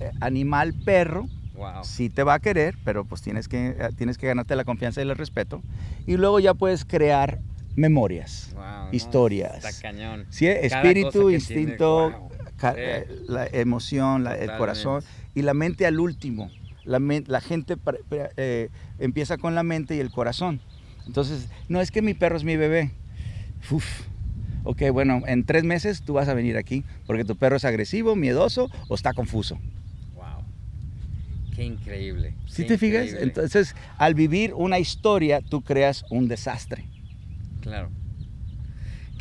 eh, 0.01 0.11
animal 0.21 0.75
perro, 0.85 1.27
Wow. 1.55 1.85
sí 1.85 2.11
te 2.11 2.23
va 2.25 2.35
a 2.35 2.39
querer, 2.41 2.75
pero 2.85 3.05
pues 3.05 3.23
tienes 3.23 3.47
que, 3.47 3.69
eh, 3.69 3.77
tienes 3.97 4.19
que 4.19 4.27
ganarte 4.27 4.57
la 4.57 4.65
confianza 4.65 5.01
y 5.01 5.05
el 5.09 5.15
respeto. 5.17 5.63
Y 6.07 6.17
luego 6.17 6.41
ya 6.41 6.53
puedes 6.55 6.85
crear 6.85 7.39
memorias, 7.77 8.51
Wow, 8.55 8.63
no, 8.65 8.89
historias. 8.93 9.65
Está 9.65 9.81
cañón. 9.83 10.27
Sí, 10.31 10.47
espíritu, 10.47 11.31
instinto, 11.31 12.11
tiene, 12.11 12.19
wow. 12.19 12.29
Sí. 12.73 12.79
eh, 12.81 13.07
la 13.29 13.47
emoción, 13.47 14.25
la- 14.25 14.37
el 14.37 14.51
corazón 14.57 15.03
y 15.35 15.43
la 15.43 15.55
mente 15.55 15.87
al 15.87 16.01
último. 16.01 16.51
La, 16.85 17.41
gente 17.41 17.77
eh, 18.37 18.69
empieza 18.99 19.39
con 19.39 19.55
la 19.55 19.63
mente 19.63 19.97
y 19.97 20.01
el 20.01 20.11
corazón. 20.11 20.61
Entonces, 21.07 21.49
no 21.69 21.81
es 21.81 21.91
que 21.91 22.03
mi 22.03 22.15
perro 22.15 22.37
es 22.37 22.45
mi 22.45 22.57
bebé. 22.57 22.91
Uf. 23.71 23.85
Ok, 24.65 24.83
bueno, 24.93 25.23
en 25.27 25.45
tres 25.45 25.65
meses 25.65 26.03
tú 26.03 26.15
vas 26.15 26.29
a 26.29 26.35
venir 26.35 26.57
aquí 26.57 26.85
porque 27.07 27.25
tu 27.25 27.37
perro 27.37 27.57
es 27.57 27.65
agresivo, 27.65 28.17
miedoso 28.17 28.71
o 28.89 28.95
está 28.95 29.13
confuso. 29.13 29.59
Wow. 30.15 30.45
Qué 31.55 31.65
increíble. 31.65 32.35
¿Sí 32.47 32.63
qué 32.63 32.69
te 32.69 32.79
fijas? 32.79 33.05
increíble. 33.07 33.23
Entonces, 33.25 33.75
al 33.99 34.15
vivir 34.15 34.55
una 34.55 34.79
historia, 34.79 35.41
tú 35.43 35.63
creas 35.63 36.05
un 36.11 36.29
desastre. 36.29 36.87
Claro. 37.61 37.91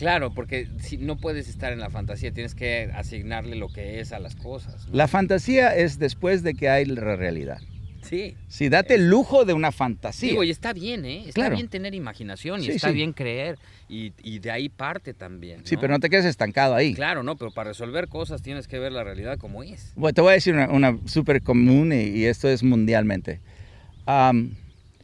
Claro, 0.04 0.34
porque 0.34 0.68
si 0.82 0.98
no 0.98 1.16
puedes 1.18 1.48
estar 1.48 1.72
en 1.72 1.80
la 1.80 1.90
fantasía, 1.90 2.34
tienes 2.34 2.56
que 2.56 2.92
asignarle 2.94 3.56
lo 3.56 3.70
que 3.70 4.02
es 4.02 4.12
a 4.12 4.20
las 4.20 4.36
cosas. 4.36 4.86
¿no? 4.88 4.94
La 4.96 5.08
fantasía 5.08 5.74
es 5.76 5.98
después 5.98 6.44
de 6.44 6.56
que 6.56 6.68
hay 6.70 6.84
la 6.86 7.16
realidad. 7.16 7.60
Sí. 8.02 8.36
Si 8.50 8.68
date 8.68 8.96
el 8.96 9.10
lujo 9.10 9.46
de 9.46 9.54
una 9.54 9.72
fantasía. 9.72 10.30
Digo, 10.32 10.44
y 10.44 10.50
está 10.50 10.74
bien, 10.74 11.06
¿eh? 11.06 11.20
Está 11.22 11.32
Claro. 11.36 11.56
bien 11.56 11.70
tener 11.70 11.96
imaginación 11.96 12.60
y 12.60 12.66
Sí, 12.66 12.72
está 12.72 12.90
sí. 12.90 12.96
bien 12.96 13.14
creer. 13.14 13.58
Y, 13.88 14.12
y 14.22 14.40
de 14.40 14.52
ahí 14.52 14.68
parte 14.68 15.14
también. 15.14 15.62
Sí, 15.66 15.78
pero 15.78 15.94
no 15.94 16.00
te 16.02 16.10
quedes 16.10 16.26
estancado 16.26 16.76
ahí. 16.76 16.94
Claro, 16.96 17.24
no, 17.24 17.38
pero 17.38 17.52
para 17.52 17.70
resolver 17.70 18.10
cosas 18.10 18.42
tienes 18.42 18.68
que 18.68 18.78
ver 18.80 18.92
la 18.92 19.06
realidad 19.06 19.38
como 19.38 19.64
es. 19.64 19.94
Bueno, 19.96 20.14
te 20.14 20.20
voy 20.20 20.32
a 20.32 20.34
decir 20.34 20.54
una, 20.54 20.70
una 20.70 21.00
súper 21.06 21.42
común 21.42 21.94
y, 21.94 22.02
y 22.10 22.26
esto 22.26 22.50
es 22.50 22.62
mundialmente. 22.62 23.40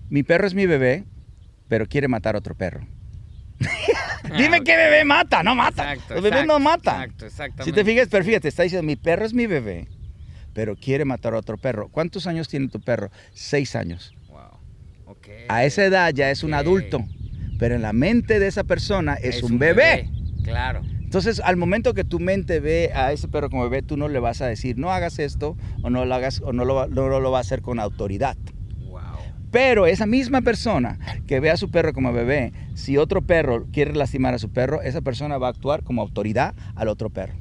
Mi 0.10 0.24
perro 0.24 0.46
es 0.46 0.54
mi 0.54 0.66
bebé, 0.66 1.06
pero 1.70 1.86
quiere 1.88 2.10
matar 2.10 2.36
a 2.36 2.40
otro 2.40 2.54
perro. 2.54 2.86
Dime 4.38 4.58
Ah, 4.58 4.64
qué 4.64 4.76
bebé 4.76 5.06
mata, 5.06 5.44
no 5.44 5.56
mata. 5.56 5.94
Exacto, 5.94 6.14
Los 6.16 6.24
bebés 6.24 6.40
exacto, 6.42 6.54
no 6.54 6.60
matan. 6.60 7.02
Exacto, 7.02 7.26
exactamente. 7.26 7.64
Si 7.64 7.72
te 7.72 7.84
fijas, 7.84 8.08
pero 8.10 8.24
fíjate, 8.26 8.48
está 8.48 8.64
diciendo, 8.64 8.86
mi 8.86 8.96
perro 8.96 9.26
es 9.26 9.34
mi 9.34 9.48
bebé, 9.48 9.88
pero 10.54 10.76
quiere 10.76 11.06
matar 11.06 11.34
a 11.34 11.38
otro 11.38 11.58
perro. 11.58 11.90
¿Cuántos 11.90 12.28
años 12.28 12.48
tiene 12.48 12.68
tu 12.68 12.80
perro? 12.80 13.10
Seis 13.34 13.76
años. 13.76 14.14
Wow. 14.28 14.60
Ok. 15.06 15.28
A 15.48 15.66
esa 15.66 15.86
edad 15.86 16.14
ya 16.14 16.32
es 16.32 16.44
un 16.44 16.54
adulto, 16.54 17.06
pero 17.58 17.76
en 17.76 17.82
la 17.82 17.94
mente 17.94 18.40
de 18.40 18.48
esa 18.48 18.64
persona 18.64 19.16
es, 19.16 19.44
un, 19.44 19.58
bebé. 19.60 20.10
Claro. 20.44 20.82
Entonces, 21.10 21.42
al 21.44 21.58
momento 21.58 21.96
que 21.96 22.04
tu 22.04 22.20
mente 22.20 22.60
ve 22.60 22.92
a 22.94 23.12
ese 23.12 23.28
perro 23.28 23.50
como 23.50 23.64
bebé, 23.64 23.82
tú 23.82 23.98
no 23.98 24.08
le 24.08 24.20
vas 24.20 24.42
a 24.42 24.48
decir, 24.48 24.78
no 24.78 24.92
hagas 24.92 25.18
esto, 25.18 25.58
o 25.82 25.90
no 25.90 26.06
lo 26.06 26.14
hagas, 26.14 26.42
o 26.46 26.54
no 26.54 26.66
lo, 26.66 26.76
va- 26.76 26.88
no 26.88 27.20
lo 27.20 27.32
va 27.32 27.40
a 27.40 27.42
hacer 27.42 27.62
con 27.62 27.80
autoridad. 27.80 28.38
Pero 29.52 29.88
esa 29.88 30.06
misma 30.06 30.42
persona 30.42 31.00
que 31.28 31.40
ve 31.40 31.50
a 31.50 31.58
su 31.58 31.72
perro 31.72 31.94
como 31.94 32.14
bebé, 32.14 32.54
si 32.76 32.98
otro 32.98 33.22
perro 33.22 33.66
quiere 33.74 33.94
lastimar 33.94 34.34
a 34.34 34.40
su 34.40 34.50
perro, 34.52 34.82
esa 34.82 35.02
persona 35.02 35.38
va 35.38 35.48
a 35.48 35.50
actuar 35.52 35.84
como 35.84 36.02
autoridad 36.02 36.54
al 36.76 36.88
otro 36.88 37.10
perro. 37.10 37.34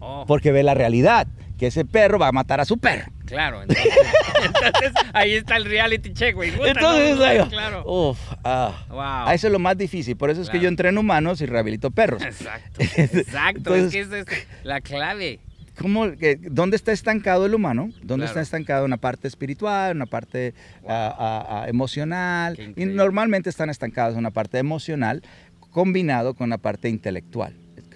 Oh, 0.00 0.24
Porque 0.26 0.52
ve 0.52 0.62
la 0.62 0.74
realidad, 0.74 1.26
que 1.58 1.68
ese 1.68 1.84
perro 1.84 2.18
va 2.18 2.28
a 2.28 2.32
matar 2.32 2.60
a 2.60 2.64
su 2.66 2.76
perro. 2.78 3.10
claro. 3.24 3.62
Entonces, 3.62 3.86
entonces, 4.44 4.92
ahí 5.14 5.32
está 5.34 5.56
el 5.56 5.64
reality 5.64 6.12
check, 6.12 6.34
güey. 6.34 6.50
Entonces, 6.50 7.16
no, 7.38 7.48
claro. 7.48 7.84
uf, 7.86 8.18
ah, 8.44 8.84
Wow. 8.90 9.32
eso 9.32 9.46
es 9.46 9.52
lo 9.52 9.58
más 9.58 9.78
difícil. 9.78 10.16
Por 10.16 10.28
eso 10.30 10.42
es 10.42 10.50
que 10.50 10.60
yo 10.60 10.68
entreno 10.68 11.00
humanos 11.00 11.40
y 11.40 11.46
rehabilito 11.46 11.90
perros. 11.90 12.22
Exacto. 12.22 12.82
Exacto. 12.96 13.74
Entonces- 13.74 13.86
es 13.86 13.92
que 13.92 14.00
esa 14.00 14.18
es 14.36 14.46
la 14.64 14.80
clave. 14.82 15.40
¿Cómo, 15.78 16.06
¿Dónde 16.50 16.76
está 16.76 16.92
estancado 16.92 17.46
el 17.46 17.54
humano? 17.54 17.90
¿Dónde 18.02 18.24
Claro. 18.26 18.26
está 18.26 18.40
estancado 18.40 18.84
una 18.84 18.96
parte 18.96 19.26
espiritual, 19.28 19.96
una 19.96 20.06
parte 20.06 20.54
Wow. 20.82 21.64
emocional? 21.66 22.58
Y 22.76 22.84
normalmente 22.86 23.50
están 23.50 23.70
estancados 23.70 24.16
una 24.16 24.30
parte 24.30 24.58
emocional 24.58 25.22
combinado 25.70 26.34
con 26.34 26.46
una 26.46 26.58
parte 26.58 26.88
intelectual, 26.88 27.54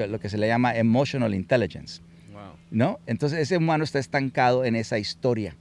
lo 0.08 0.18
que 0.20 0.28
se 0.28 0.38
le 0.38 0.48
llama 0.48 0.76
emotional 0.76 1.34
intelligence, 1.34 2.00
Wow. 2.32 2.40
¿no? 2.70 2.98
Entonces 3.06 3.38
ese 3.38 3.56
humano 3.56 3.84
está 3.84 3.98
estancado 3.98 4.64
en 4.64 4.74
esa 4.76 4.98
historia. 4.98 5.54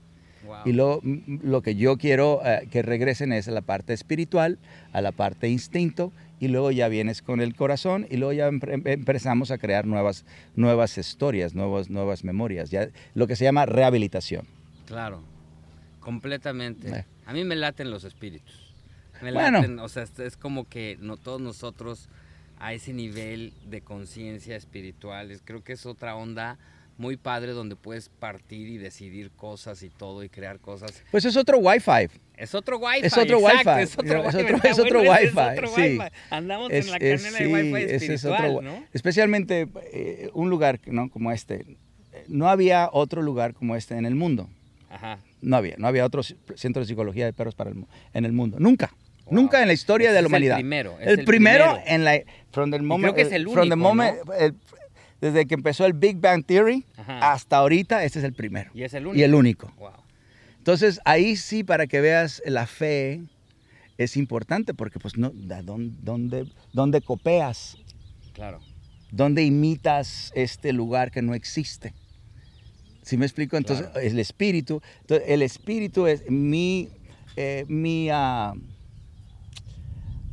Wow. 0.44 0.56
Y 0.64 0.72
mm, 0.72 1.40
lo 1.44 1.62
que 1.62 1.74
yo 1.76 1.96
quiero 1.98 2.40
eh, 2.44 2.66
que 2.70 2.82
regresen 2.82 3.32
es 3.32 3.46
a 3.48 3.52
la 3.52 3.60
parte 3.60 3.92
espiritual, 3.92 4.58
a 4.92 5.00
la 5.00 5.12
parte 5.12 5.48
instinto, 5.48 6.12
y 6.40 6.48
luego 6.48 6.70
ya 6.70 6.88
vienes 6.88 7.22
con 7.22 7.40
el 7.40 7.54
corazón 7.54 8.06
y 8.10 8.16
luego 8.16 8.32
ya 8.32 8.46
em- 8.46 8.60
empezamos 8.84 9.50
a 9.50 9.58
crear 9.58 9.86
nuevas, 9.86 10.24
nuevas 10.56 10.96
historias, 10.98 11.54
nuevas, 11.54 11.90
nuevas 11.90 12.24
memorias, 12.24 12.70
ya, 12.70 12.88
lo 13.14 13.26
que 13.26 13.36
se 13.36 13.44
llama 13.44 13.66
rehabilitación. 13.66 14.46
Claro, 14.86 15.22
completamente. 16.00 16.88
Eh. 16.90 17.04
A 17.26 17.32
mí 17.32 17.44
me 17.44 17.56
laten 17.56 17.90
los 17.90 18.04
espíritus. 18.04 18.72
Me 19.20 19.32
Bueno. 19.32 19.58
laten, 19.58 19.78
o 19.80 19.88
sea, 19.88 20.04
es- 20.04 20.36
como 20.36 20.68
que 20.68 20.96
no 21.00 21.16
todos 21.16 21.40
nosotros 21.40 22.08
a 22.60 22.72
ese 22.72 22.92
nivel 22.92 23.52
de 23.68 23.80
conciencia 23.80 24.56
espiritual, 24.56 25.30
es- 25.30 25.42
creo 25.44 25.62
que 25.62 25.72
es 25.72 25.86
otra 25.86 26.14
onda 26.16 26.58
muy 26.96 27.16
padre 27.16 27.52
donde 27.52 27.76
puedes 27.76 28.08
partir 28.08 28.68
y 28.68 28.76
decidir 28.78 29.30
cosas 29.30 29.82
y 29.82 29.90
todo 29.90 30.24
y 30.24 30.28
crear 30.28 30.58
cosas. 30.58 31.02
Pues 31.10 31.24
es 31.24 31.36
otro 31.36 31.58
Wi-Fi. 31.58 32.08
Es 32.38 32.54
otro 32.54 32.78
wifi. 32.78 33.06
Es 33.06 33.16
otro 33.18 33.38
exacto, 33.38 33.70
Wi-Fi. 33.70 33.82
Es 33.82 33.98
otro, 33.98 34.18
Es 34.20 34.34
wifi, 34.34 34.36
otro- 34.36 34.44
¿verdad? 34.54 34.66
es 34.70 34.78
otro 34.78 35.00
Wi-Fi, 35.00 35.38
otro 35.58 35.68
sí. 35.68 35.80
Wi-Fi. 35.80 36.04
Andamos 36.30 36.70
Es- 36.72 36.84
en 36.86 36.90
la 36.92 36.96
es- 36.98 37.22
canela 37.22 37.38
de 37.38 37.44
sí, 37.44 37.52
wifi 37.52 37.82
ese 37.84 37.94
es 37.96 38.02
espiritual, 38.02 38.50
otro- 38.56 38.62
¿no? 38.62 38.84
Especialmente 38.92 39.68
eh, 39.92 40.30
un 40.34 40.50
lugar 40.50 40.80
¿no? 40.86 41.10
como 41.10 41.32
este. 41.32 41.56
Eh, 42.12 42.24
No 42.28 42.48
había 42.48 42.88
otro 42.92 43.22
lugar 43.22 43.54
como 43.54 43.74
este 43.76 43.96
en 43.96 44.06
el 44.06 44.14
mundo. 44.14 44.48
Ajá. 44.90 45.18
No 45.42 45.56
había, 45.56 45.74
no 45.78 45.86
había 45.86 46.04
otro 46.04 46.22
centro 46.22 46.80
de 46.82 46.86
psicología 46.86 47.24
de 47.26 47.32
perros 47.32 47.54
para 47.54 47.70
el, 47.70 47.84
en 48.14 48.24
el 48.24 48.32
mundo. 48.32 48.56
Nunca. 48.58 48.92
Wow. 49.26 49.46
Esa 49.46 49.60
en 49.62 49.66
la 49.68 49.74
historia 49.74 50.06
Ese 50.06 50.12
de 50.14 50.18
es 50.18 50.22
la 50.22 50.26
el 50.26 50.26
humanidad. 50.32 50.54
primero, 50.56 50.96
es 51.00 51.06
el, 51.08 51.18
el 51.20 51.24
primero, 51.26 51.64
primero. 51.74 51.82
en 51.86 52.04
la 52.04 52.20
from 52.50 52.70
the 52.70 52.78
moment, 52.80 53.14
que 53.14 53.20
es 53.22 53.32
el 53.32 53.44
from 53.44 53.68
the 53.68 53.74
único, 53.74 53.76
moment, 53.76 54.16
¿no? 54.24 54.32
el- 54.32 54.54
desde 55.20 55.46
que 55.46 55.54
empezó 55.54 55.84
el 55.84 55.92
Big 55.92 56.16
Bang 56.18 56.44
Theory 56.46 56.84
Ajá. 56.96 57.32
hasta 57.32 57.58
ahorita 57.58 58.04
este 58.04 58.20
es 58.20 58.24
el 58.24 58.32
primero 58.32 58.70
Y 58.72 58.84
es 58.84 58.94
el 58.94 59.06
y 59.14 59.22
el 59.22 59.34
único. 59.34 59.70
Wow. 59.76 59.90
Entonces 60.68 61.00
ahí 61.06 61.36
sí 61.36 61.64
para 61.64 61.86
que 61.86 62.02
veas 62.02 62.42
la 62.44 62.66
fe 62.66 63.22
es 63.96 64.18
importante 64.18 64.74
porque 64.74 64.98
pues 64.98 65.16
no 65.16 65.32
¿da 65.34 65.62
dónde, 65.62 66.46
dónde, 66.74 67.00
copeas, 67.00 67.78
Claro. 68.34 68.60
dónde 69.10 69.44
imitas 69.44 70.30
este 70.34 70.74
lugar 70.74 71.10
que 71.10 71.22
no 71.22 71.32
existe. 71.32 71.94
¿Sí 73.00 73.16
me 73.16 73.24
explico? 73.24 73.56
Entonces, 73.56 73.86
Claro. 73.86 74.00
el 74.06 74.18
espíritu, 74.18 74.82
entonces, 75.00 75.26
el 75.30 75.40
espíritu 75.40 76.06
es 76.06 76.30
mi, 76.30 76.90
eh, 77.36 77.64
mi, 77.66 78.10
ah, 78.12 78.52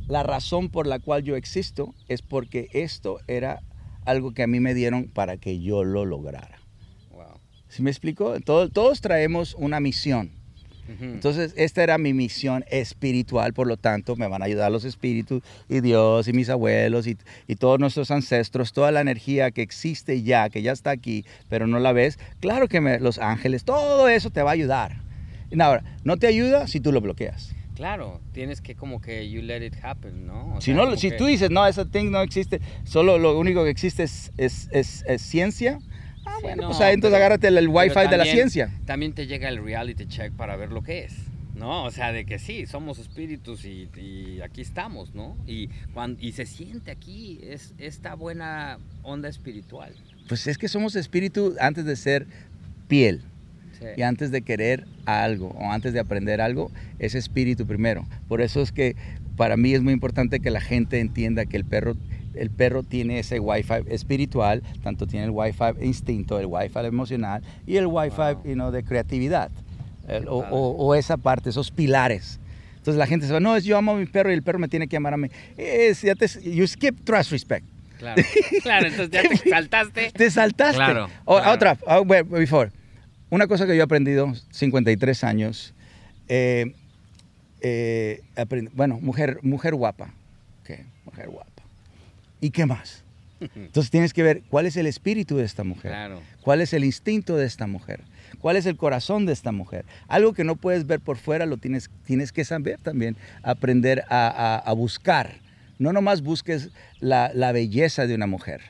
la 0.06 0.22
razón 0.22 0.68
por 0.68 0.86
la 0.86 0.98
cual 0.98 1.22
yo 1.22 1.34
existo 1.36 1.94
es 2.08 2.20
porque 2.20 2.68
esto 2.74 3.20
era 3.26 3.62
algo 4.04 4.34
que 4.34 4.42
a 4.42 4.46
mí 4.46 4.60
me 4.60 4.74
dieron 4.74 5.08
para 5.08 5.38
que 5.38 5.62
yo 5.62 5.82
lo 5.82 6.04
lograra. 6.04 6.55
¿Sí 7.76 7.82
me 7.82 7.90
explico? 7.90 8.40
Todo- 8.40 8.70
todos 8.70 9.02
traemos 9.02 9.54
una 9.58 9.80
misión. 9.80 10.30
Entonces, 10.88 11.52
esta 11.58 11.82
era 11.82 11.98
mi 11.98 12.14
misión 12.14 12.64
espiritual, 12.70 13.52
por 13.52 13.66
lo 13.66 13.76
tanto, 13.76 14.16
me 14.16 14.26
van 14.28 14.40
a 14.40 14.46
ayudar 14.46 14.72
los 14.72 14.84
espíritus 14.86 15.42
y 15.68 15.80
Dios 15.80 16.26
y 16.26 16.32
mis 16.32 16.48
abuelos 16.48 17.06
y, 17.06 17.18
y 17.46 17.56
todos 17.56 17.78
nuestros 17.78 18.10
ancestros, 18.10 18.72
toda 18.72 18.92
la 18.92 19.02
energía 19.02 19.50
que 19.50 19.60
existe 19.60 20.22
ya, 20.22 20.48
que 20.48 20.62
ya 20.62 20.72
está 20.72 20.90
aquí, 20.90 21.26
pero 21.50 21.66
no 21.66 21.80
la 21.80 21.92
ves. 21.92 22.18
Claro 22.40 22.66
que 22.68 22.80
me- 22.80 22.98
los 22.98 23.18
ángeles, 23.18 23.64
todo 23.64 24.08
eso 24.08 24.30
te 24.30 24.40
va 24.42 24.50
a 24.50 24.54
ayudar. 24.54 25.02
Y 25.50 25.60
ahora, 25.60 25.82
no 26.04 26.16
te 26.16 26.28
ayuda 26.28 26.66
si 26.68 26.80
tú 26.80 26.92
lo 26.92 27.02
bloqueas. 27.02 27.52
Claro, 27.74 28.22
tienes 28.32 28.62
que 28.62 28.74
como 28.74 29.02
que 29.02 29.28
you 29.28 29.42
let 29.42 29.66
it 29.66 29.74
happen, 29.82 30.26
¿no? 30.26 30.54
O 30.54 30.60
Si, 30.62 30.72
sea, 30.72 30.76
no, 30.76 30.96
si 30.96 31.10
que- 31.10 31.16
tú 31.18 31.26
dices, 31.26 31.50
no, 31.50 31.66
esa 31.66 31.84
thing 31.84 32.10
no 32.10 32.22
existe, 32.22 32.62
solo 32.84 33.18
lo 33.18 33.38
único 33.38 33.64
que 33.64 33.70
existe 33.70 34.04
es, 34.04 34.32
es- 34.38 34.68
es- 34.72 35.04
es 35.06 35.20
ciencia, 35.20 35.78
ah, 36.26 36.34
Sí, 36.36 36.42
bueno, 36.42 36.62
no, 36.62 36.68
pues 36.68 36.80
ahí 36.80 36.94
entonces 36.94 37.16
pero- 37.16 37.24
agárrate 37.24 37.48
el, 37.48 37.58
el 37.58 37.68
wifi 37.68 38.08
de 38.10 38.16
la 38.16 38.24
ciencia. 38.24 38.70
También 38.84 39.12
te 39.12 39.26
llega 39.26 39.48
el 39.48 39.62
reality 39.62 40.06
check 40.06 40.32
para 40.32 40.56
ver 40.56 40.70
lo 40.72 40.82
que 40.82 41.04
es. 41.04 41.14
¿no? 41.54 41.84
O 41.84 41.90
sea, 41.90 42.12
de 42.12 42.26
que 42.26 42.38
sí, 42.38 42.66
somos 42.66 42.98
espíritus 42.98 43.64
y, 43.64 43.88
y 43.96 44.42
aquí 44.42 44.60
estamos, 44.60 45.14
¿no? 45.14 45.38
Y, 45.46 45.68
cuando, 45.94 46.20
y 46.22 46.32
se 46.32 46.44
siente 46.44 46.90
aquí 46.90 47.40
es, 47.42 47.72
esta 47.78 48.14
buena 48.14 48.78
onda 49.02 49.30
espiritual. 49.30 49.90
Pues 50.28 50.46
es 50.48 50.58
que 50.58 50.68
somos 50.68 50.96
espíritu 50.96 51.56
antes 51.58 51.86
de 51.86 51.96
ser 51.96 52.26
piel. 52.88 53.22
Sí. 53.78 53.86
Y 53.96 54.02
antes 54.02 54.30
de 54.30 54.42
querer 54.42 54.84
algo 55.06 55.48
o 55.58 55.70
antes 55.72 55.94
de 55.94 56.00
aprender 56.00 56.42
algo, 56.42 56.70
es 56.98 57.14
espíritu 57.14 57.66
primero. 57.66 58.04
Por 58.28 58.42
eso 58.42 58.60
es 58.60 58.70
que 58.70 58.94
para 59.38 59.56
mí 59.56 59.72
es 59.72 59.80
muy 59.80 59.94
importante 59.94 60.40
que 60.40 60.50
la 60.50 60.60
gente 60.60 61.00
entienda 61.00 61.46
que 61.46 61.56
el 61.56 61.64
perro, 61.64 61.94
el 62.36 62.50
perro 62.50 62.82
tiene 62.82 63.18
ese 63.18 63.40
wifi 63.40 63.74
espiritual, 63.88 64.62
tanto 64.82 65.06
tiene 65.06 65.24
el 65.26 65.30
wifi 65.32 65.64
instinto, 65.82 66.38
el 66.38 66.46
wifi 66.46 66.78
emocional 66.84 67.42
y 67.66 67.76
el 67.76 67.86
wifi 67.86 68.16
Wow. 68.16 68.42
you 68.44 68.54
know, 68.54 68.70
de 68.70 68.82
creatividad. 68.84 69.50
El- 70.08 70.28
o, 70.28 70.40
padre. 70.42 70.54
o- 70.54 70.70
o 70.78 70.94
esa 70.94 71.16
parte, 71.16 71.50
esos 71.50 71.70
pilares. 71.70 72.38
Entonces 72.76 72.96
la 72.98 73.06
gente 73.08 73.26
se 73.26 73.32
va, 73.32 73.40
no, 73.40 73.56
es 73.56 73.64
yo 73.64 73.76
amo 73.76 73.92
a 73.92 73.96
mi 73.96 74.06
perro 74.06 74.30
y 74.30 74.34
el 74.34 74.42
perro 74.42 74.58
me 74.60 74.68
tiene 74.68 74.86
que 74.86 74.96
amar 74.96 75.14
a 75.14 75.16
mí. 75.16 75.28
Es, 75.56 76.02
ya 76.02 76.14
te, 76.14 76.26
you 76.48 76.66
skip 76.68 77.00
trust 77.04 77.32
respect. 77.32 77.66
Claro, 77.98 78.22
claro, 78.62 78.86
entonces 78.86 79.10
ya 79.10 79.22
te 79.42 79.50
saltaste. 79.50 80.12
Te 80.12 80.30
saltaste. 80.30 80.76
Claro, 80.76 81.08
O- 81.24 81.36
claro. 81.38 81.52
Otra, 81.52 81.78
oh, 81.86 82.02
wait, 82.02 82.28
before. 82.28 82.70
Una 83.30 83.48
cosa 83.48 83.66
que 83.66 83.74
yo 83.74 83.80
he 83.80 83.84
aprendido, 83.84 84.32
53 84.52 85.24
años, 85.24 85.74
eh, 86.28 86.74
eh, 87.60 88.20
aprend- 88.36 88.70
bueno, 88.74 88.98
mujer, 89.00 89.38
mujer 89.42 89.74
guapa. 89.74 90.12
Ok, 90.62 90.78
mujer 91.06 91.28
guapa. 91.28 91.55
¿Y 92.40 92.50
qué 92.50 92.66
más? 92.66 93.02
Entonces 93.54 93.90
tienes 93.90 94.14
que 94.14 94.22
ver 94.22 94.42
cuál 94.48 94.64
es 94.64 94.76
el 94.78 94.86
espíritu 94.86 95.36
de 95.36 95.44
esta 95.44 95.62
mujer. 95.62 95.90
Claro. 95.90 96.22
¿Cuál 96.40 96.62
es 96.62 96.72
el 96.72 96.84
instinto 96.84 97.36
de 97.36 97.44
esta 97.44 97.66
mujer? 97.66 98.00
¿Cuál 98.40 98.56
es 98.56 98.64
el 98.64 98.76
corazón 98.76 99.26
de 99.26 99.32
esta 99.34 99.52
mujer? 99.52 99.84
Algo 100.08 100.32
que 100.32 100.42
no 100.44 100.56
puedes 100.56 100.86
ver 100.86 101.00
por 101.00 101.18
fuera 101.18 101.44
lo 101.44 101.58
tienes, 101.58 101.90
tienes 102.06 102.32
que 102.32 102.44
saber 102.46 102.78
también, 102.82 103.16
aprender 103.42 104.04
a, 104.08 104.28
a- 104.28 104.58
a 104.58 104.72
buscar. 104.72 105.34
No 105.78 105.92
nomás 105.92 106.22
busques 106.22 106.70
la, 107.00 107.30
la 107.34 107.52
belleza 107.52 108.06
de 108.06 108.14
una 108.14 108.26
mujer. 108.26 108.62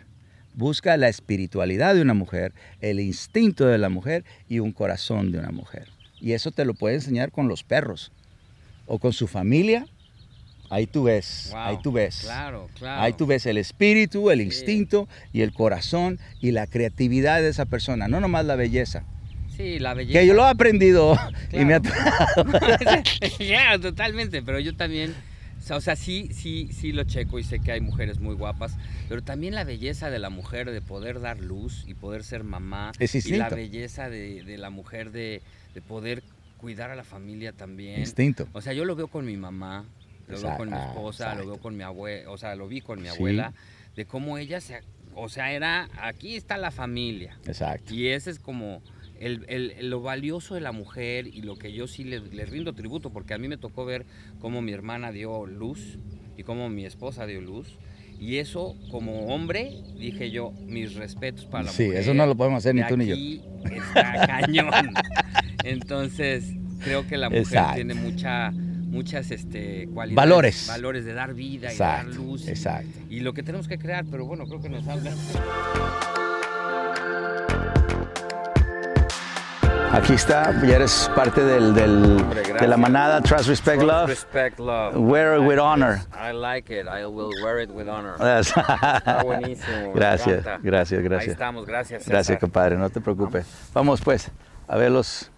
Busca 0.54 0.96
la 0.96 1.08
espiritualidad 1.08 1.94
de 1.94 2.02
una 2.02 2.14
mujer, 2.14 2.52
el 2.80 2.98
instinto 2.98 3.66
de 3.66 3.78
la 3.78 3.88
mujer 3.88 4.24
y 4.48 4.58
un 4.58 4.72
corazón 4.72 5.30
de 5.30 5.38
una 5.38 5.50
mujer. 5.52 5.88
Y 6.20 6.32
eso 6.32 6.50
te 6.50 6.64
lo 6.64 6.74
puede 6.74 6.96
enseñar 6.96 7.30
con 7.30 7.46
los 7.46 7.62
perros 7.62 8.10
o 8.86 8.98
con 8.98 9.12
su 9.12 9.28
familia. 9.28 9.86
Ahí 10.70 10.86
tú 10.86 11.04
ves, 11.04 11.48
Wow, 11.52 11.60
ahí 11.60 11.78
tú 11.82 11.92
ves. 11.92 12.20
Claro, 12.22 12.68
claro. 12.78 13.02
Ahí 13.02 13.12
tú 13.12 13.26
ves 13.26 13.46
el 13.46 13.56
espíritu, 13.58 14.30
el 14.30 14.40
Sí. 14.40 14.44
instinto 14.46 15.08
y 15.32 15.42
el 15.42 15.52
corazón 15.52 16.18
y 16.40 16.50
la 16.52 16.66
creatividad 16.66 17.40
de 17.40 17.48
esa 17.48 17.64
persona, 17.66 18.08
no 18.08 18.20
nomás 18.20 18.44
la 18.44 18.56
belleza. 18.56 19.04
Sí, 19.56 19.78
la 19.78 19.94
belleza. 19.94 20.20
Que 20.20 20.26
yo 20.26 20.34
lo 20.34 20.44
he 20.46 20.50
aprendido 20.50 21.16
y 21.52 21.64
me 21.64 21.74
ha 21.74 21.80
claro, 23.38 23.80
totalmente, 23.80 24.42
pero 24.42 24.58
yo 24.60 24.74
también, 24.76 25.14
o 25.70 25.80
sea, 25.80 25.96
sí, 25.96 26.28
sí, 26.32 26.68
sí 26.72 26.92
lo 26.92 27.04
checo 27.04 27.38
y 27.38 27.44
sé 27.44 27.60
que 27.60 27.72
hay 27.72 27.80
mujeres 27.80 28.18
muy 28.20 28.34
guapas, 28.34 28.76
pero 29.08 29.22
también 29.22 29.54
la 29.54 29.64
belleza 29.64 30.10
de 30.10 30.18
la 30.18 30.30
mujer 30.30 30.70
de 30.70 30.80
poder 30.82 31.20
dar 31.20 31.38
luz 31.40 31.84
y 31.86 31.94
poder 31.94 32.22
ser 32.24 32.44
mamá. 32.44 32.92
Es 32.98 33.14
y 33.14 33.18
la 33.32 33.44
instinto. 33.46 33.56
belleza 33.56 34.10
de, 34.10 34.42
de 34.42 34.58
la 34.58 34.70
mujer 34.70 35.10
de, 35.10 35.42
de 35.74 35.80
poder 35.82 36.22
cuidar 36.58 36.90
a 36.90 36.96
la 36.96 37.04
familia 37.04 37.52
también. 37.52 38.00
instinto. 38.00 38.48
O 38.52 38.60
sea, 38.60 38.72
yo 38.72 38.84
lo 38.84 38.94
veo 38.96 39.08
con 39.08 39.24
mi 39.24 39.36
mamá, 39.36 39.84
lo 40.28 40.40
veo 40.40 40.56
con 40.56 40.70
mi 40.70 40.76
esposa, 40.76 41.34
lo 41.34 41.46
veo 41.46 41.58
con 41.58 41.76
mi 41.76 41.82
abuela, 41.82 42.30
o 42.30 42.38
sea, 42.38 42.54
lo 42.56 42.68
vi 42.68 42.80
con 42.80 43.00
mi 43.00 43.08
Sí. 43.08 43.14
abuela, 43.16 43.52
de 43.94 44.04
cómo 44.06 44.38
ella 44.38 44.60
se, 44.60 44.80
o 45.14 45.28
sea, 45.28 45.52
era, 45.52 45.88
aquí 46.00 46.36
está 46.36 46.56
la 46.58 46.70
familia. 46.70 47.38
Exacto. 47.46 47.94
Y 47.94 48.08
ese 48.08 48.30
es 48.30 48.38
como 48.38 48.82
el, 49.20 49.44
el- 49.48 49.88
lo 49.88 50.02
valioso 50.02 50.54
de 50.54 50.60
la 50.60 50.72
mujer 50.72 51.26
y 51.26 51.40
lo 51.42 51.56
que 51.56 51.72
yo 51.72 51.86
sí 51.86 52.04
le, 52.04 52.20
le 52.20 52.44
rindo 52.44 52.74
tributo, 52.74 53.10
porque 53.10 53.32
a 53.34 53.38
mí 53.38 53.48
me 53.48 53.56
tocó 53.56 53.84
ver 53.84 54.04
cómo 54.40 54.60
mi 54.62 54.72
hermana 54.72 55.12
dio 55.12 55.46
luz 55.46 55.98
y 56.36 56.42
cómo 56.42 56.68
mi 56.68 56.84
esposa 56.84 57.24
dio 57.26 57.40
luz. 57.40 57.78
Y 58.18 58.36
eso, 58.38 58.74
como 58.90 59.26
hombre, 59.26 59.72
dije 59.98 60.30
yo, 60.30 60.50
mis 60.66 60.94
respetos 60.94 61.44
para 61.46 61.64
la 61.64 61.70
Sí, 61.70 61.84
mujer. 61.84 62.00
eso 62.00 62.14
no 62.14 62.26
lo 62.26 62.34
podemos 62.34 62.58
hacer 62.58 62.74
ni 62.74 62.86
tú 62.86 62.96
ni 62.96 63.06
yo. 63.06 63.14
aquí 63.14 63.42
Está 63.70 64.26
cañón. 64.26 64.70
Entonces, 65.64 66.52
creo 66.82 67.06
que 67.06 67.16
la 67.16 67.28
mujer 67.28 67.42
Exacto. 67.44 67.74
tiene 67.74 67.94
mucha, 67.94 68.52
muchas 68.96 69.30
este, 69.30 69.88
cualidades. 69.92 70.16
Valores. 70.16 70.66
Valores 70.68 71.04
de 71.04 71.12
dar 71.14 71.34
vida 71.34 71.68
y 71.68 71.72
Exacto, 71.72 72.08
dar 72.10 72.16
luz. 72.16 72.48
exacto. 72.48 72.98
Y 73.10 73.20
lo 73.20 73.32
que 73.34 73.42
tenemos 73.42 73.68
que 73.68 73.78
crear, 73.78 74.04
pero 74.10 74.24
bueno, 74.26 74.46
creo 74.46 74.60
que 74.60 74.68
nos 74.68 74.86
habla. 74.88 75.12
Aquí 79.92 80.12
está, 80.14 80.52
ya 80.66 80.76
eres 80.76 81.10
parte 81.14 81.42
del, 81.42 81.72
del- 81.74 82.04
Hombre, 82.20 82.42
de 82.42 82.48
la 82.48 82.54
gracias. 82.58 82.78
manada 82.78 83.20
Trust, 83.22 83.48
Respect, 83.48 83.82
Love. 83.82 84.08
Respect, 84.08 84.58
love. 84.58 84.94
Wear 84.96 85.38
it 85.40 85.46
with 85.46 85.58
honor. 85.58 86.00
I 86.12 86.32
like 86.32 86.70
it. 86.70 86.86
I 86.86 87.06
will 87.06 87.30
wear 87.42 87.60
it 87.62 87.70
with 87.70 87.88
honor. 87.88 88.14
Está 88.14 88.40
Está 88.98 89.22
buenísimo. 89.24 89.92
Gracias, 89.94 90.40
encanta. 90.40 90.58
gracias, 90.62 90.98
Ahí 91.00 91.04
gracias. 91.08 91.32
estamos, 91.32 91.64
gracias. 91.66 92.02
César. 92.02 92.12
Gracias, 92.14 92.38
compadre, 92.38 92.76
no 92.76 92.90
te 92.90 93.00
preocupes. 93.00 93.46
Vamos 93.72 94.00
pues 94.02 94.30
a 94.68 94.76
ver 94.76 94.90
los, 94.90 95.30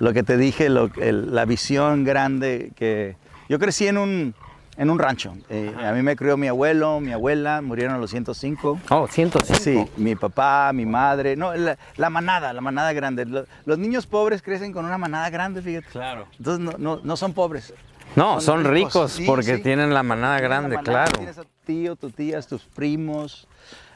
lo 0.00 0.12
que 0.12 0.22
te 0.24 0.36
dije, 0.36 0.68
lo- 0.68 0.90
el- 1.00 1.32
la 1.34 1.44
visión 1.44 2.02
grande 2.04 2.72
que... 2.74 3.16
Yo 3.48 3.58
crecí 3.58 3.86
en 3.86 3.98
un, 3.98 4.34
en 4.76 4.90
un 4.90 4.98
rancho. 4.98 5.34
Eh, 5.48 5.74
a 5.78 5.92
mí 5.92 6.02
me 6.02 6.16
crió 6.16 6.36
mi 6.36 6.46
abuelo, 6.48 7.00
mi 7.00 7.12
abuela, 7.12 7.60
murieron 7.60 7.94
a 7.94 7.98
los 7.98 8.10
105. 8.10 8.80
Oh, 8.90 9.06
105. 9.06 9.60
Sí, 9.62 9.90
mi 10.00 10.16
papá, 10.16 10.72
mi 10.72 10.86
madre, 10.86 11.36
no, 11.36 11.54
la, 11.54 11.76
la 11.96 12.10
manada, 12.10 12.52
la 12.52 12.60
manada 12.60 12.92
grande. 12.92 13.26
Lo- 13.26 13.44
Los 13.66 13.78
niños 13.78 14.06
pobres 14.06 14.40
crecen 14.42 14.72
con 14.72 14.84
una 14.84 14.98
manada 14.98 15.30
grande, 15.30 15.62
fíjate. 15.62 15.88
Claro. 15.92 16.26
Entonces 16.38 16.64
no, 16.64 16.72
no, 16.78 17.00
no 17.02 17.16
son 17.16 17.32
pobres. 17.34 17.74
No, 18.16 18.40
Son 18.40 18.62
son 18.64 18.72
ricos, 18.72 18.92
ricos 18.94 19.12
sí, 19.12 19.24
porque 19.26 19.56
sí. 19.56 19.62
tienen 19.62 19.94
la 19.94 20.02
manada 20.02 20.40
grande, 20.40 20.68
una 20.76 20.82
manada, 20.82 21.04
claro. 21.04 21.18
Tienes 21.18 21.38
a 21.38 21.42
tu 21.42 21.48
tío, 21.64 21.94
tus 21.96 22.12
tías, 22.14 22.46
tus 22.48 22.62
primos. 22.64 23.46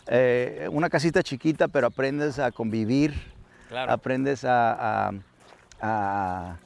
eh, 0.07 0.69
una 0.71 0.89
casita 0.91 1.23
chiquita, 1.23 1.67
pero 1.69 1.87
aprendes 1.89 2.39
a 2.39 2.51
convivir. 2.53 3.15
Claro. 3.69 3.91
Aprendes 3.93 4.45
a, 4.45 5.07
a- 5.09 5.13
a, 5.81 6.57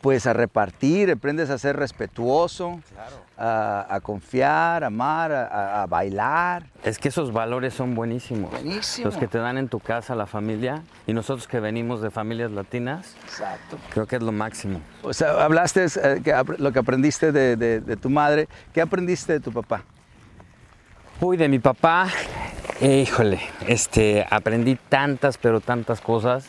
pues 0.00 0.26
a 0.26 0.32
repartir, 0.32 1.10
aprendes 1.10 1.50
a 1.50 1.58
ser 1.58 1.76
respetuoso, 1.76 2.78
Claro. 2.92 3.16
a, 3.38 3.86
a 3.96 4.00
confiar, 4.00 4.84
a 4.84 4.86
amar, 4.86 5.32
a, 5.32 5.86
bailar. 5.86 6.66
Es 6.84 6.98
que 6.98 7.08
esos 7.08 7.32
valores 7.32 7.74
son 7.74 7.94
buenísimos. 7.96 8.50
Buenísimo. 8.52 9.06
Los 9.06 9.16
que 9.16 9.26
te 9.26 9.38
dan 9.38 9.58
en 9.58 9.68
tu 9.68 9.80
casa 9.80 10.14
la 10.14 10.26
familia 10.26 10.82
y 11.08 11.12
nosotros 11.12 11.48
que 11.48 11.58
venimos 11.60 12.00
de 12.02 12.10
familias 12.10 12.52
latinas, 12.52 13.16
Exacto. 13.24 13.78
creo 13.90 14.06
que 14.06 14.16
es 14.16 14.22
lo 14.22 14.32
máximo. 14.32 14.80
O 15.02 15.12
sea, 15.12 15.42
hablaste 15.44 15.84
eh, 15.86 16.20
que 16.22 16.34
lo 16.58 16.72
que 16.72 16.78
aprendiste 16.78 17.32
de, 17.32 17.56
de- 17.56 17.80
de 17.80 17.96
tu 17.96 18.08
madre. 18.10 18.48
¿Qué 18.72 18.80
aprendiste 18.80 19.32
de 19.32 19.40
tu 19.40 19.50
papá? 19.52 19.82
Uy, 21.20 21.36
de 21.36 21.48
mi 21.48 21.58
papá, 21.58 22.08
eh, 22.80 23.00
híjole, 23.06 23.40
este, 23.66 24.26
aprendí 24.30 24.76
tantas, 24.88 25.38
pero 25.38 25.60
tantas 25.60 26.00
cosas. 26.00 26.46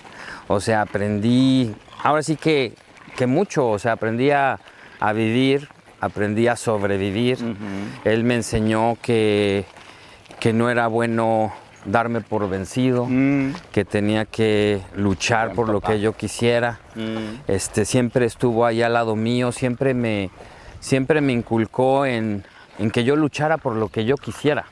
O 0.47 0.59
sea, 0.59 0.81
aprendí, 0.81 1.73
ahora 2.03 2.21
sí 2.21 2.35
que, 2.35 2.73
que 3.15 3.27
mucho, 3.27 3.69
o 3.69 3.79
sea, 3.79 3.93
aprendí 3.93 4.31
a, 4.31 4.59
a 4.99 5.13
vivir, 5.13 5.69
aprendí 6.01 6.47
a 6.47 6.55
sobrevivir. 6.57 7.37
Él 8.03 8.23
me 8.25 8.35
enseñó 8.35 8.97
que, 9.01 9.65
que 10.39 10.51
no 10.51 10.69
era 10.69 10.87
bueno 10.87 11.53
darme 11.85 12.19
por 12.19 12.49
vencido, 12.49 13.05
Mm. 13.05 13.53
que 13.71 13.85
tenía 13.85 14.25
que 14.25 14.81
luchar 14.95 15.53
por 15.53 15.69
lo 15.69 15.79
que 15.79 16.01
yo 16.01 16.11
quisiera. 16.11 16.79
Este, 17.47 17.85
siempre 17.85 18.25
estuvo 18.25 18.65
ahí 18.65 18.81
al 18.81 18.93
lado 18.93 19.15
mío, 19.15 19.53
siempre 19.53 19.93
me, 19.93 20.29
siempre 20.81 21.21
me 21.21 21.31
inculcó 21.31 22.05
en, 22.05 22.43
en 22.79 22.91
que 22.91 23.03
yo 23.03 23.15
luchara 23.15 23.57
por 23.57 23.75
lo 23.75 23.89
que 23.89 24.05
yo 24.05 24.15
quisiera. 24.15 24.65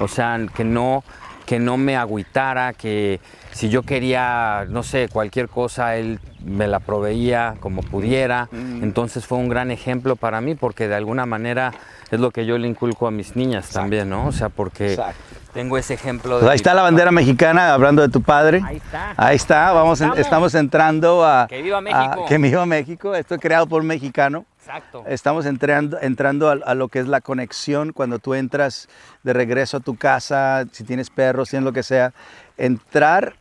O 0.00 0.08
sea, 0.08 0.38
que 0.54 0.64
no, 0.64 1.04
que 1.46 1.58
no 1.58 1.76
me 1.76 1.96
agüitara, 1.96 2.72
que 2.72 3.20
si 3.52 3.68
yo 3.68 3.82
quería, 3.82 4.66
no 4.68 4.82
sé, 4.82 5.08
cualquier 5.08 5.48
cosa, 5.48 5.96
él 5.96 6.20
me 6.44 6.66
la 6.66 6.80
proveía 6.80 7.54
como 7.60 7.82
pudiera. 7.82 8.48
Entonces 8.52 9.26
fue 9.26 9.38
un 9.38 9.48
gran 9.48 9.70
ejemplo 9.70 10.16
para 10.16 10.40
mí 10.40 10.54
porque 10.54 10.88
de 10.88 10.94
alguna 10.94 11.26
manera 11.26 11.72
es 12.10 12.20
lo 12.20 12.30
que 12.30 12.46
yo 12.46 12.58
le 12.58 12.68
inculco 12.68 13.06
a 13.06 13.10
mis 13.10 13.36
niñas 13.36 13.70
también, 13.70 14.08
¿no? 14.10 14.26
O 14.26 14.32
sea, 14.32 14.48
porque 14.48 14.92
Exacto. 14.92 15.43
Tengo 15.54 15.78
ese 15.78 15.94
ejemplo 15.94 16.40
de... 16.40 16.50
Ahí 16.50 16.56
está 16.56 16.74
la 16.74 16.82
bandera 16.82 17.10
mexicana, 17.12 17.72
hablando 17.72 18.02
de 18.02 18.08
tu 18.10 18.20
padre. 18.20 18.60
Ahí 18.66 18.76
está. 18.76 19.14
Ahí 19.16 19.36
está, 19.36 19.72
vamos, 19.72 20.00
estamos. 20.00 20.18
estamos 20.18 20.54
entrando 20.54 21.24
a... 21.24 21.46
Que 21.48 21.62
viva 21.62 21.78
a- 21.78 21.80
México. 21.80 22.26
que 22.28 22.38
viva 22.38 22.66
México. 22.66 23.14
Esto 23.14 23.36
es 23.36 23.40
creado 23.40 23.66
por 23.66 23.80
un 23.80 23.86
mexicano. 23.86 24.44
Exacto. 24.60 25.04
Estamos 25.06 25.46
entrando, 25.46 25.98
entrando 26.00 26.50
a, 26.50 26.54
a 26.66 26.74
lo 26.74 26.88
que 26.88 26.98
es 26.98 27.06
la 27.06 27.20
conexión 27.20 27.92
cuando 27.92 28.18
tú 28.18 28.34
entras 28.34 28.88
de 29.22 29.32
regreso 29.32 29.76
a 29.76 29.80
tu 29.80 29.96
casa, 29.96 30.64
si 30.72 30.84
tienes 30.84 31.08
perros, 31.10 31.48
si 31.48 31.52
tienes 31.52 31.64
lo 31.64 31.72
que 31.72 31.82
sea, 31.82 32.12
entrar 32.56 33.34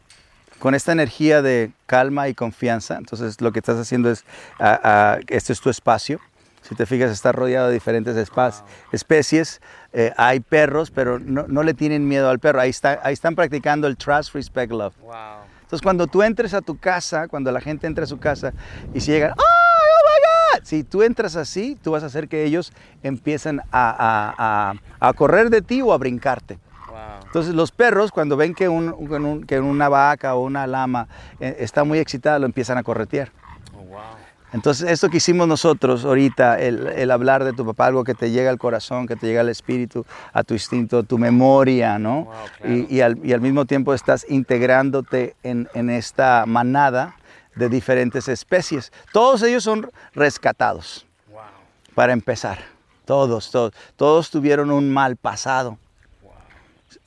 con 0.59 0.75
esta 0.75 0.91
energía 0.91 1.41
de 1.41 1.71
calma 1.87 2.27
y 2.29 2.33
confianza. 2.33 2.95
Entonces 2.97 3.41
lo 3.41 3.51
que 3.51 3.59
estás 3.59 3.77
haciendo 3.77 4.11
es, 4.11 4.23
ah, 4.59 5.17
este 5.27 5.51
es 5.53 5.59
tu 5.61 5.69
espacio. 5.69 6.19
Si 6.63 6.75
te 6.75 6.85
fijas, 6.85 7.11
está 7.11 7.31
rodeado 7.31 7.67
de 7.67 7.73
diferentes 7.73 8.15
especies. 8.91 9.61
Eh, 9.91 10.11
hay 10.17 10.39
perros, 10.39 10.89
pero 10.91 11.19
no, 11.19 11.45
no 11.47 11.61
le 11.61 11.73
tienen 11.73 12.07
miedo 12.07 12.29
al 12.29 12.39
perro. 12.39 12.59
Ahí, 12.59 12.71
está, 12.71 12.99
ahí 13.03 13.13
están 13.13 13.35
practicando 13.35 13.87
el 13.87 13.97
trust, 13.97 14.33
respect, 14.33 14.71
love. 14.71 14.95
Wow. 15.01 15.13
Entonces 15.61 15.81
cuando 15.81 16.07
tú 16.07 16.23
entres 16.23 16.53
a 16.53 16.61
tu 16.61 16.77
casa, 16.77 17.27
cuando 17.27 17.51
la 17.51 17.61
gente 17.61 17.85
entra 17.85 18.05
a 18.05 18.07
su 18.07 18.19
casa 18.19 18.53
y 18.93 19.01
si 19.01 19.11
llegan, 19.11 19.31
¡ay, 19.31 19.35
oh 19.37 20.55
my 20.55 20.59
God! 20.59 20.65
Si 20.65 20.83
tú 20.83 21.03
entras 21.03 21.35
así, 21.35 21.77
tú 21.81 21.91
vas 21.91 22.03
a 22.03 22.07
hacer 22.07 22.27
que 22.27 22.43
ellos 22.43 22.71
empiecen 23.01 23.61
a, 23.71 24.75
a 24.99 25.13
correr 25.13 25.49
de 25.49 25.61
ti 25.61 25.81
o 25.81 25.93
a 25.93 25.97
brincarte. 25.97 26.59
Entonces 27.25 27.55
los 27.55 27.71
perros 27.71 28.11
cuando 28.11 28.37
ven 28.37 28.53
que, 28.53 28.69
un, 28.69 29.43
que 29.47 29.59
una 29.59 29.89
vaca 29.89 30.35
o 30.35 30.43
una 30.43 30.67
lama 30.67 31.07
eh, 31.39 31.57
está 31.59 31.83
muy 31.83 31.97
excitada, 31.97 32.37
lo 32.37 32.45
empiezan 32.45 32.77
a 32.77 32.83
corretear. 32.83 33.31
Oh, 33.75 33.97
Entonces 34.53 34.89
esto 34.89 35.09
que 35.09 35.17
hicimos 35.17 35.47
nosotros 35.47 36.05
ahorita, 36.05 36.59
el, 36.59 37.09
hablar 37.09 37.43
de 37.43 37.53
tu 37.53 37.65
papá, 37.65 37.87
algo 37.87 38.03
que 38.03 38.13
te 38.13 38.29
llega 38.29 38.51
al 38.51 38.59
corazón, 38.59 39.07
que 39.07 39.15
te 39.15 39.25
llega 39.25 39.41
al 39.41 39.49
espíritu, 39.49 40.05
a 40.31 40.43
tu 40.43 40.53
instinto, 40.53 41.03
tu 41.03 41.17
memoria, 41.17 41.97
¿no? 41.97 42.29
y, 42.63 43.01
al, 43.01 43.17
mismo 43.17 43.65
tiempo 43.65 43.95
estás 43.95 44.25
integrándote 44.29 45.35
en, 45.41 45.89
esta 45.89 46.45
manada 46.45 47.15
de 47.55 47.67
diferentes 47.67 48.27
especies. 48.27 48.91
Todos 49.11 49.41
ellos 49.41 49.63
son 49.63 49.89
rescatados, 50.13 51.07
para 51.95 52.13
empezar. 52.13 52.59
Todos, 53.05 53.51
todos, 53.51 53.73
todos 53.97 54.29
tuvieron 54.29 54.71
un 54.71 54.89
mal 54.89 55.17
pasado 55.17 55.77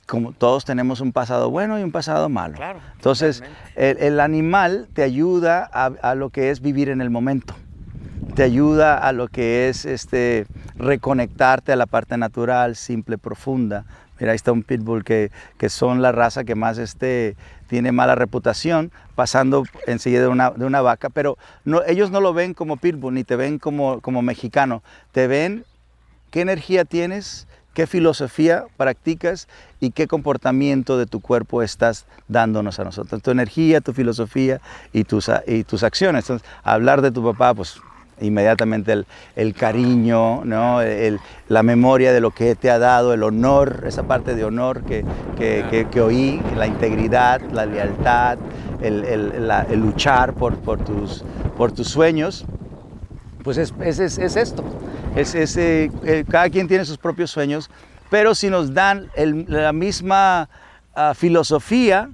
como 0.07 0.31
todos 0.31 0.65
tenemos 0.65 1.01
un 1.01 1.11
pasado 1.11 1.51
bueno 1.51 1.77
y 1.79 1.83
un 1.83 1.91
pasado 1.91 2.29
malo. 2.29 2.57
Entonces, 2.95 3.43
el, 3.75 4.19
animal 4.19 4.87
te 4.93 5.03
ayuda 5.03 5.63
a, 5.63 6.15
lo 6.15 6.29
que 6.29 6.49
es 6.49 6.61
vivir 6.61 6.89
en 6.89 7.01
el 7.01 7.09
momento. 7.09 7.53
Te 8.33 8.43
ayuda 8.43 8.97
a 8.97 9.11
lo 9.11 9.27
que 9.27 9.69
es 9.69 9.85
este, 9.85 10.47
reconectarte 10.75 11.73
a 11.73 11.75
la 11.75 11.85
parte 11.85 12.17
natural, 12.17 12.75
simple, 12.75 13.17
profunda. 13.17 13.85
Mira, 14.19 14.31
ahí 14.31 14.35
está 14.35 14.51
un 14.51 14.63
pitbull 14.63 15.03
que, 15.03 15.31
que 15.57 15.69
son 15.69 16.01
la 16.01 16.11
raza 16.11 16.43
que 16.43 16.55
más 16.55 16.77
este, 16.77 17.35
tiene 17.67 17.91
mala 17.91 18.15
reputación, 18.15 18.91
pasando 19.15 19.63
enseguida 19.85 20.21
de 20.21 20.27
una, 20.27 20.51
de 20.51 20.65
una 20.65 20.81
vaca, 20.81 21.09
pero 21.09 21.37
no, 21.65 21.83
ellos 21.85 22.11
no 22.11 22.21
lo 22.21 22.33
ven 22.33 22.53
como 22.53 22.77
pitbull, 22.77 23.13
ni 23.13 23.23
te 23.23 23.35
ven 23.35 23.59
como, 23.59 24.01
como 24.01 24.21
mexicano. 24.21 24.81
Te 25.11 25.27
ven 25.27 25.65
qué 26.31 26.41
energía 26.41 26.85
tienes, 26.85 27.47
qué 27.77 27.85
filosofía 27.85 28.65
practicas 28.75 29.47
y 29.79 29.91
qué 29.91 30.07
comportamiento 30.07 30.97
de 30.97 31.05
tu 31.05 31.19
cuerpo 31.19 31.61
estás 31.61 32.07
dándonos 32.27 32.79
a 32.79 32.83
nosotros. 32.83 33.21
Tu 33.21 33.29
energía, 33.29 33.81
tu 33.81 33.93
filosofía 33.93 34.61
y 34.93 35.03
tus, 35.03 35.29
y 35.45 35.63
tus 35.63 35.83
acciones. 35.83 36.23
Entonces, 36.23 36.49
hablar 36.63 37.03
de 37.03 37.11
tu 37.11 37.23
papá, 37.23 37.53
pues 37.53 37.79
inmediatamente 38.19 39.05
el, 39.35 39.53
cariño, 39.53 40.43
¿no? 40.43 40.79
la 41.49 41.61
memoria 41.61 42.13
de 42.13 42.19
lo 42.19 42.31
que 42.31 42.55
te 42.55 42.71
ha 42.71 42.79
dado, 42.79 43.13
el 43.13 43.21
honor, 43.21 43.83
esa 43.85 44.07
parte 44.07 44.33
de 44.33 44.43
honor 44.43 44.81
que, 44.81 45.05
que, 45.37 46.01
oí, 46.01 46.41
la 46.55 46.65
integridad, 46.65 47.41
la 47.51 47.67
lealtad, 47.67 48.39
el, 48.81 49.79
luchar 49.79 50.33
por, 50.33 50.57
por, 50.57 50.83
tus, 50.83 51.23
por 51.55 51.71
tus 51.73 51.89
sueños, 51.89 52.43
pues 53.47 53.57
es, 53.57 53.73
es, 53.79 54.17
es 54.17 54.35
esto. 54.35 54.61
Es, 55.15 55.33
ese, 55.33 55.89
eh, 56.03 56.25
cada 56.29 56.49
quien 56.49 56.67
tiene 56.67 56.83
sus 56.83 56.97
propios 56.97 57.31
sueños, 57.31 57.69
pero 58.09 58.35
si 58.35 58.49
nos 58.49 58.73
dan 58.73 59.09
la 59.15 59.71
misma 59.71 60.49
ah, 60.93 61.13
filosofía, 61.15 62.09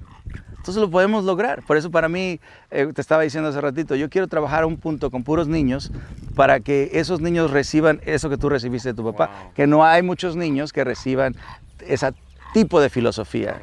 entonces 0.50 0.80
lo 0.80 0.88
podemos 0.88 1.24
lograr. 1.24 1.64
Por 1.64 1.76
eso 1.76 1.90
para 1.90 2.08
mí, 2.08 2.38
eh, 2.70 2.86
te 2.94 3.00
estaba 3.00 3.24
diciendo 3.24 3.48
hace 3.48 3.60
ratito, 3.60 3.96
yo 3.96 4.08
quiero 4.08 4.28
trabajar 4.28 4.62
a 4.62 4.66
un 4.66 4.76
punto 4.76 5.10
con 5.10 5.24
puros 5.24 5.48
niños 5.48 5.90
para 6.36 6.60
que 6.60 6.90
esos 6.92 7.20
niños 7.20 7.50
reciban 7.50 8.00
eso 8.06 8.30
que 8.30 8.36
tú 8.36 8.48
recibiste 8.48 8.90
de 8.90 8.94
tu 8.94 9.02
papá. 9.02 9.50
Que 9.56 9.66
no 9.66 9.84
hay 9.84 10.04
muchos 10.04 10.36
niños 10.36 10.72
que 10.72 10.84
reciban 10.84 11.34
ese 11.80 12.12
tipo 12.52 12.80
de 12.80 12.90
filosofía, 12.90 13.56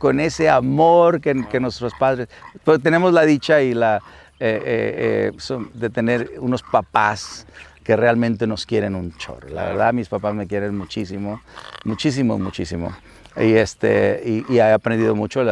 con 0.00 0.18
ese 0.18 0.50
amor 0.50 1.20
que, 1.20 1.60
nuestros 1.60 1.92
padres... 1.94 2.28
Pues 2.64 2.82
tenemos 2.82 3.12
la 3.12 3.22
dicha 3.22 3.62
y 3.62 3.74
la... 3.74 4.02
Eh, 4.44 5.32
de 5.74 5.90
tener 5.90 6.32
unos 6.40 6.62
papás 6.64 7.46
que 7.84 7.96
realmente 7.96 8.46
nos 8.46 8.66
quieren 8.66 8.94
un 8.94 9.16
chorro. 9.16 9.48
La 9.48 9.66
verdad, 9.66 9.92
mis 9.92 10.08
papás 10.08 10.34
me 10.34 10.46
quieren 10.46 10.76
muchísimo, 10.76 11.40
muchísimo, 11.84 12.38
muchísimo. 12.38 12.92
Y, 13.36 13.54
este, 13.54 14.44
y, 14.48 14.56
he 14.56 14.62
aprendido 14.62 15.14
mucho. 15.14 15.44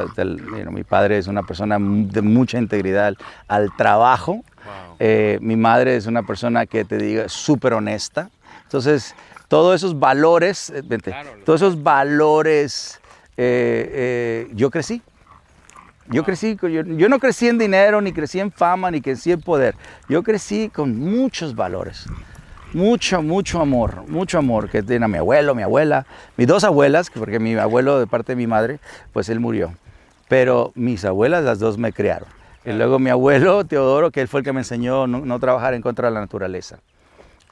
mi 0.71 0.85
padre 0.85 1.19
es 1.19 1.27
una 1.27 1.43
persona 1.43 1.79
de 1.81 2.23
mucha 2.23 2.59
integridad 2.59 3.15
al 3.49 3.75
trabajo. 3.77 4.43
Eh, 4.99 5.39
mi 5.41 5.57
madre 5.57 5.97
es 5.97 6.07
una 6.07 6.23
persona 6.23 6.67
que 6.67 6.85
te 6.85 6.99
diga 6.99 7.29
súper 7.29 7.73
honesta. 7.73 8.29
Entonces, 8.65 9.15
todos 9.49 9.77
esos 9.77 9.99
valores, 9.99 10.71
eh, 10.71 10.83
todos 11.45 11.63
esos 11.63 11.83
valores, 11.83 13.01
eh, 13.37 14.49
yo 14.53 14.71
crecí. 14.71 15.03
Yo 16.11 16.25
crecí, 16.25 16.57
yo, 16.61 17.09
no 17.09 17.19
crecí 17.19 17.49
en 17.49 17.59
dinero, 17.59 18.01
ni 18.01 18.13
crecí 18.13 18.41
en 18.41 18.51
fama, 18.51 18.91
ni 18.91 19.01
crecí 19.01 19.33
en 19.33 19.41
poder. 19.41 19.77
Yo 20.09 20.23
crecí 20.23 20.69
con 20.69 20.99
muchos 20.99 21.55
valores. 21.55 22.07
Mucho, 22.73 23.23
mucho 23.23 23.61
amor, 23.61 24.05
mucho 24.09 24.39
amor 24.39 24.71
que 24.71 24.83
tiene 24.83 25.09
mi 25.09 25.19
abuelo, 25.19 25.55
mi 25.55 25.63
abuela, 25.63 26.07
mis 26.37 26.47
dos 26.47 26.63
abuelas, 26.63 27.11
porque 27.11 27.41
mi 27.41 27.55
abuelo 27.55 27.99
de 27.99 28.07
parte 28.07 28.33
de 28.33 28.37
mi 28.37 28.47
madre, 28.47 28.79
pues 29.13 29.29
él 29.29 29.41
murió. 29.41 29.73
Pero 30.29 30.73
mis 30.75 31.05
abuelas, 31.05 31.43
las 31.43 31.59
dos 31.59 31.79
me 31.79 31.93
criaron. 31.93 32.29
Y 32.65 32.73
luego 32.73 32.99
mi 32.99 33.11
abuelo, 33.11 33.65
Teodoro, 33.65 34.11
que 34.11 34.21
él 34.21 34.29
fue 34.29 34.41
el 34.41 34.45
que 34.45 34.53
me 34.53 34.61
enseñó 34.61 35.07
no, 35.07 35.21
no 35.21 35.41
trabajar 35.41 35.75
en 35.75 35.83
contra 35.83 36.09
de 36.09 36.15
la 36.15 36.21
naturaleza. 36.21 36.79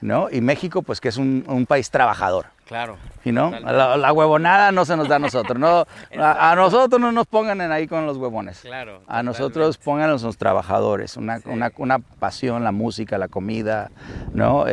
¿no? 0.01 0.29
Y 0.31 0.41
México, 0.41 0.83
pues 0.83 1.01
que 1.01 1.09
es 1.09 1.17
un, 1.17 1.67
país 1.69 1.91
trabajador. 1.91 2.47
Claro. 2.69 2.99
¿Y 3.25 3.33
no? 3.33 3.51
La, 3.51 4.13
huevonada 4.13 4.73
no 4.73 4.85
se 4.85 4.95
nos 4.95 5.09
da 5.09 5.17
a 5.17 5.19
nosotros, 5.19 5.59
¿no? 5.59 5.87
A, 6.21 6.55
nosotros 6.55 7.01
no 7.01 7.11
nos 7.13 7.27
pongan 7.27 7.63
en 7.63 7.73
ahí 7.73 7.89
con 7.89 8.05
los 8.05 8.19
huevones. 8.19 8.61
Claro. 8.61 9.01
A 9.09 9.23
nosotros 9.23 9.79
pónganos 9.79 10.23
los 10.23 10.37
trabajadores, 10.37 11.17
una, 11.17 11.41
una, 11.47 11.99
pasión, 11.99 12.65
la 12.65 12.73
música, 12.73 13.17
la 13.17 13.29
comida, 13.29 13.91
¿no? 14.35 14.69
Eh, 14.69 14.73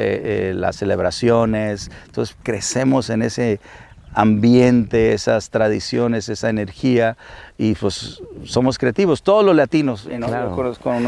eh, 0.49 0.53
las 0.53 0.75
celebraciones. 0.75 1.89
Entonces 2.07 2.35
crecemos 2.43 3.09
en 3.09 3.21
ese 3.21 3.61
ambiente, 4.13 5.13
esas 5.13 5.49
tradiciones, 5.49 6.29
esa 6.29 6.49
energía 6.49 7.17
y 7.57 7.75
pues 7.75 8.21
somos 8.45 8.77
creativos, 8.77 9.21
todos 9.23 9.45
los 9.45 9.55
latinos. 9.55 10.07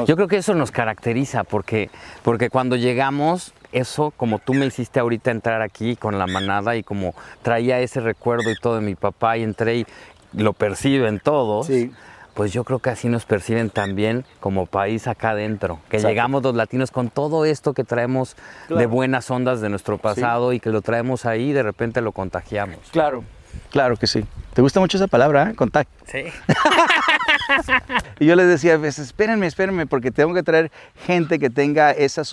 Yo 0.06 0.16
creo 0.16 0.28
que 0.28 0.38
eso 0.38 0.54
nos 0.54 0.72
caracteriza 0.72 1.44
porque, 1.44 1.90
porque 2.24 2.50
cuando 2.50 2.76
llegamos, 2.76 3.54
eso 3.78 4.12
como 4.18 4.40
tú 4.40 4.54
me 4.54 4.66
hiciste 4.66 5.00
ahorita 5.00 5.32
entrar 5.32 5.62
aquí 5.62 5.96
con 5.96 6.18
la 6.18 6.28
manada 6.28 6.76
y 6.76 6.84
como 6.84 7.14
traía 7.42 7.80
ese 7.80 8.00
recuerdo 8.00 8.52
y 8.52 8.56
todo 8.56 8.76
de 8.76 8.82
mi 8.82 8.96
papá 8.96 9.38
y 9.38 9.44
entré 9.44 9.78
y 9.78 9.86
lo 10.34 10.54
perciben 10.54 11.20
todos. 11.20 11.68
Sí 11.68 11.92
pues 12.38 12.54
yo 12.54 12.64
creo 12.64 12.78
que 12.78 12.92
así 12.92 13.10
nos 13.10 13.26
perciben 13.26 13.72
también 13.72 14.24
como 14.40 14.68
país 14.68 15.08
acá 15.08 15.32
adentro, 15.32 15.80
que 15.90 15.98
llegamos 15.98 16.44
los 16.44 16.54
latinos 16.54 16.92
con 16.92 17.10
todo 17.10 17.46
esto 17.46 17.74
que 17.74 17.84
traemos 17.84 18.36
de 18.70 18.86
buenas 18.86 19.32
ondas 19.32 19.60
de 19.60 19.70
nuestro 19.70 19.98
pasado 19.98 20.54
y 20.54 20.60
que 20.60 20.70
lo 20.70 20.84
traemos 20.84 21.26
ahí 21.26 21.50
y 21.50 21.54
de 21.54 21.64
repente 21.64 22.00
lo 22.00 22.12
contagiamos. 22.12 22.78
Claro, 22.92 23.24
claro 23.72 23.98
que 23.98 24.06
sí. 24.06 24.24
¿Te 24.54 24.62
gusta 24.62 24.80
mucho 24.80 24.98
esa 24.98 25.08
palabra, 25.08 25.50
eh? 25.50 25.56
Contacto. 25.56 25.92
Sí. 26.06 26.26
y 28.20 28.26
yo 28.26 28.36
les 28.36 28.48
decía 28.48 28.76
a 28.76 28.78
veces, 28.78 29.08
espérenme, 29.08 29.48
espérenme, 29.48 29.86
porque 29.86 30.12
tengo 30.12 30.34
que 30.34 30.44
traer 30.44 30.72
gente 31.06 31.40
que 31.40 31.50
tenga 31.50 31.92
esa, 31.92 32.24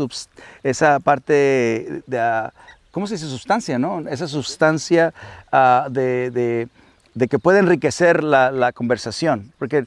esa 0.62 1.00
parte 1.00 2.02
de, 2.06 2.18
ah, 2.18 2.52
¿cómo 2.90 3.06
se 3.06 3.14
dice? 3.14 3.26
Sustancia, 3.26 3.78
¿no? 3.78 4.00
Esa 4.08 4.28
sustancia 4.28 5.12
ah, 5.52 5.88
de 5.90 6.68
de 7.14 7.28
que 7.28 7.38
puede 7.38 7.60
enriquecer 7.60 8.22
la, 8.22 8.72
conversación. 8.72 9.52
Porque 9.58 9.86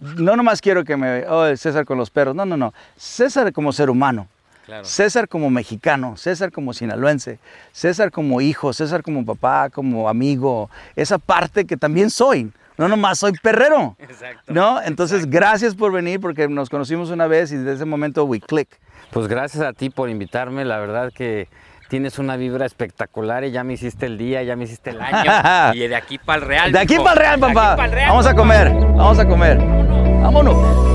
no 0.00 0.36
nomás 0.36 0.60
quiero 0.60 0.84
que 0.84 0.96
me, 0.96 1.26
oh, 1.28 1.56
César 1.56 1.84
con 1.84 1.98
los 1.98 2.10
perros, 2.10 2.34
no, 2.34 2.44
no, 2.44 2.56
no. 2.56 2.74
César 2.96 3.52
como 3.52 3.72
ser 3.72 3.88
humano. 3.88 4.28
César 4.82 5.28
como 5.28 5.50
mexicano, 5.50 6.16
César 6.16 6.50
como 6.50 6.72
sinaloense, 6.72 7.38
César 7.72 8.10
como 8.10 8.40
hijo, 8.40 8.72
César 8.72 9.02
como 9.02 9.22
papá, 9.26 9.68
como 9.68 10.08
amigo, 10.08 10.70
esa 10.96 11.18
parte 11.18 11.66
que 11.66 11.76
también 11.76 12.08
soy. 12.08 12.50
No 12.76 12.88
nomás 12.88 13.18
soy 13.18 13.32
perrero. 13.42 13.96
Exacto. 13.98 14.52
¿No? 14.52 14.82
Entonces, 14.82 15.30
gracias 15.30 15.74
por 15.74 15.92
venir 15.92 16.20
porque 16.20 16.48
nos 16.48 16.70
conocimos 16.70 17.10
una 17.10 17.26
vez 17.26 17.52
y 17.52 17.56
desde 17.56 17.74
ese 17.74 17.84
momento 17.84 18.24
we 18.24 18.40
click. 18.40 18.68
Pues 19.10 19.28
gracias 19.28 19.64
a 19.64 19.72
ti 19.72 19.90
por 19.90 20.10
invitarme, 20.10 20.64
la 20.64 20.78
verdad 20.78 21.12
que 21.14 21.48
tienes 21.88 22.18
una 22.18 22.36
vibra 22.36 22.66
espectacular 22.66 23.44
y 23.44 23.52
ya 23.52 23.62
me 23.62 23.74
hiciste 23.74 24.06
el 24.06 24.18
día, 24.18 24.42
ya 24.42 24.56
me 24.56 24.64
hiciste 24.64 24.90
el 24.90 25.00
año. 25.00 25.74
y 25.74 25.86
de 25.86 25.94
aquí 25.94 26.18
para 26.18 26.38
el 26.40 26.48
Real. 26.48 26.72
De 26.72 26.78
aquí 26.78 26.96
para 26.96 27.12
el 27.12 27.18
Real, 27.18 27.40
papá. 27.40 27.76
Vamos 27.76 28.26
a 28.26 28.34
comer, 28.34 28.72
vamos 28.72 29.18
a 29.18 29.28
comer. 29.28 29.58
Vámonos. 29.58 30.93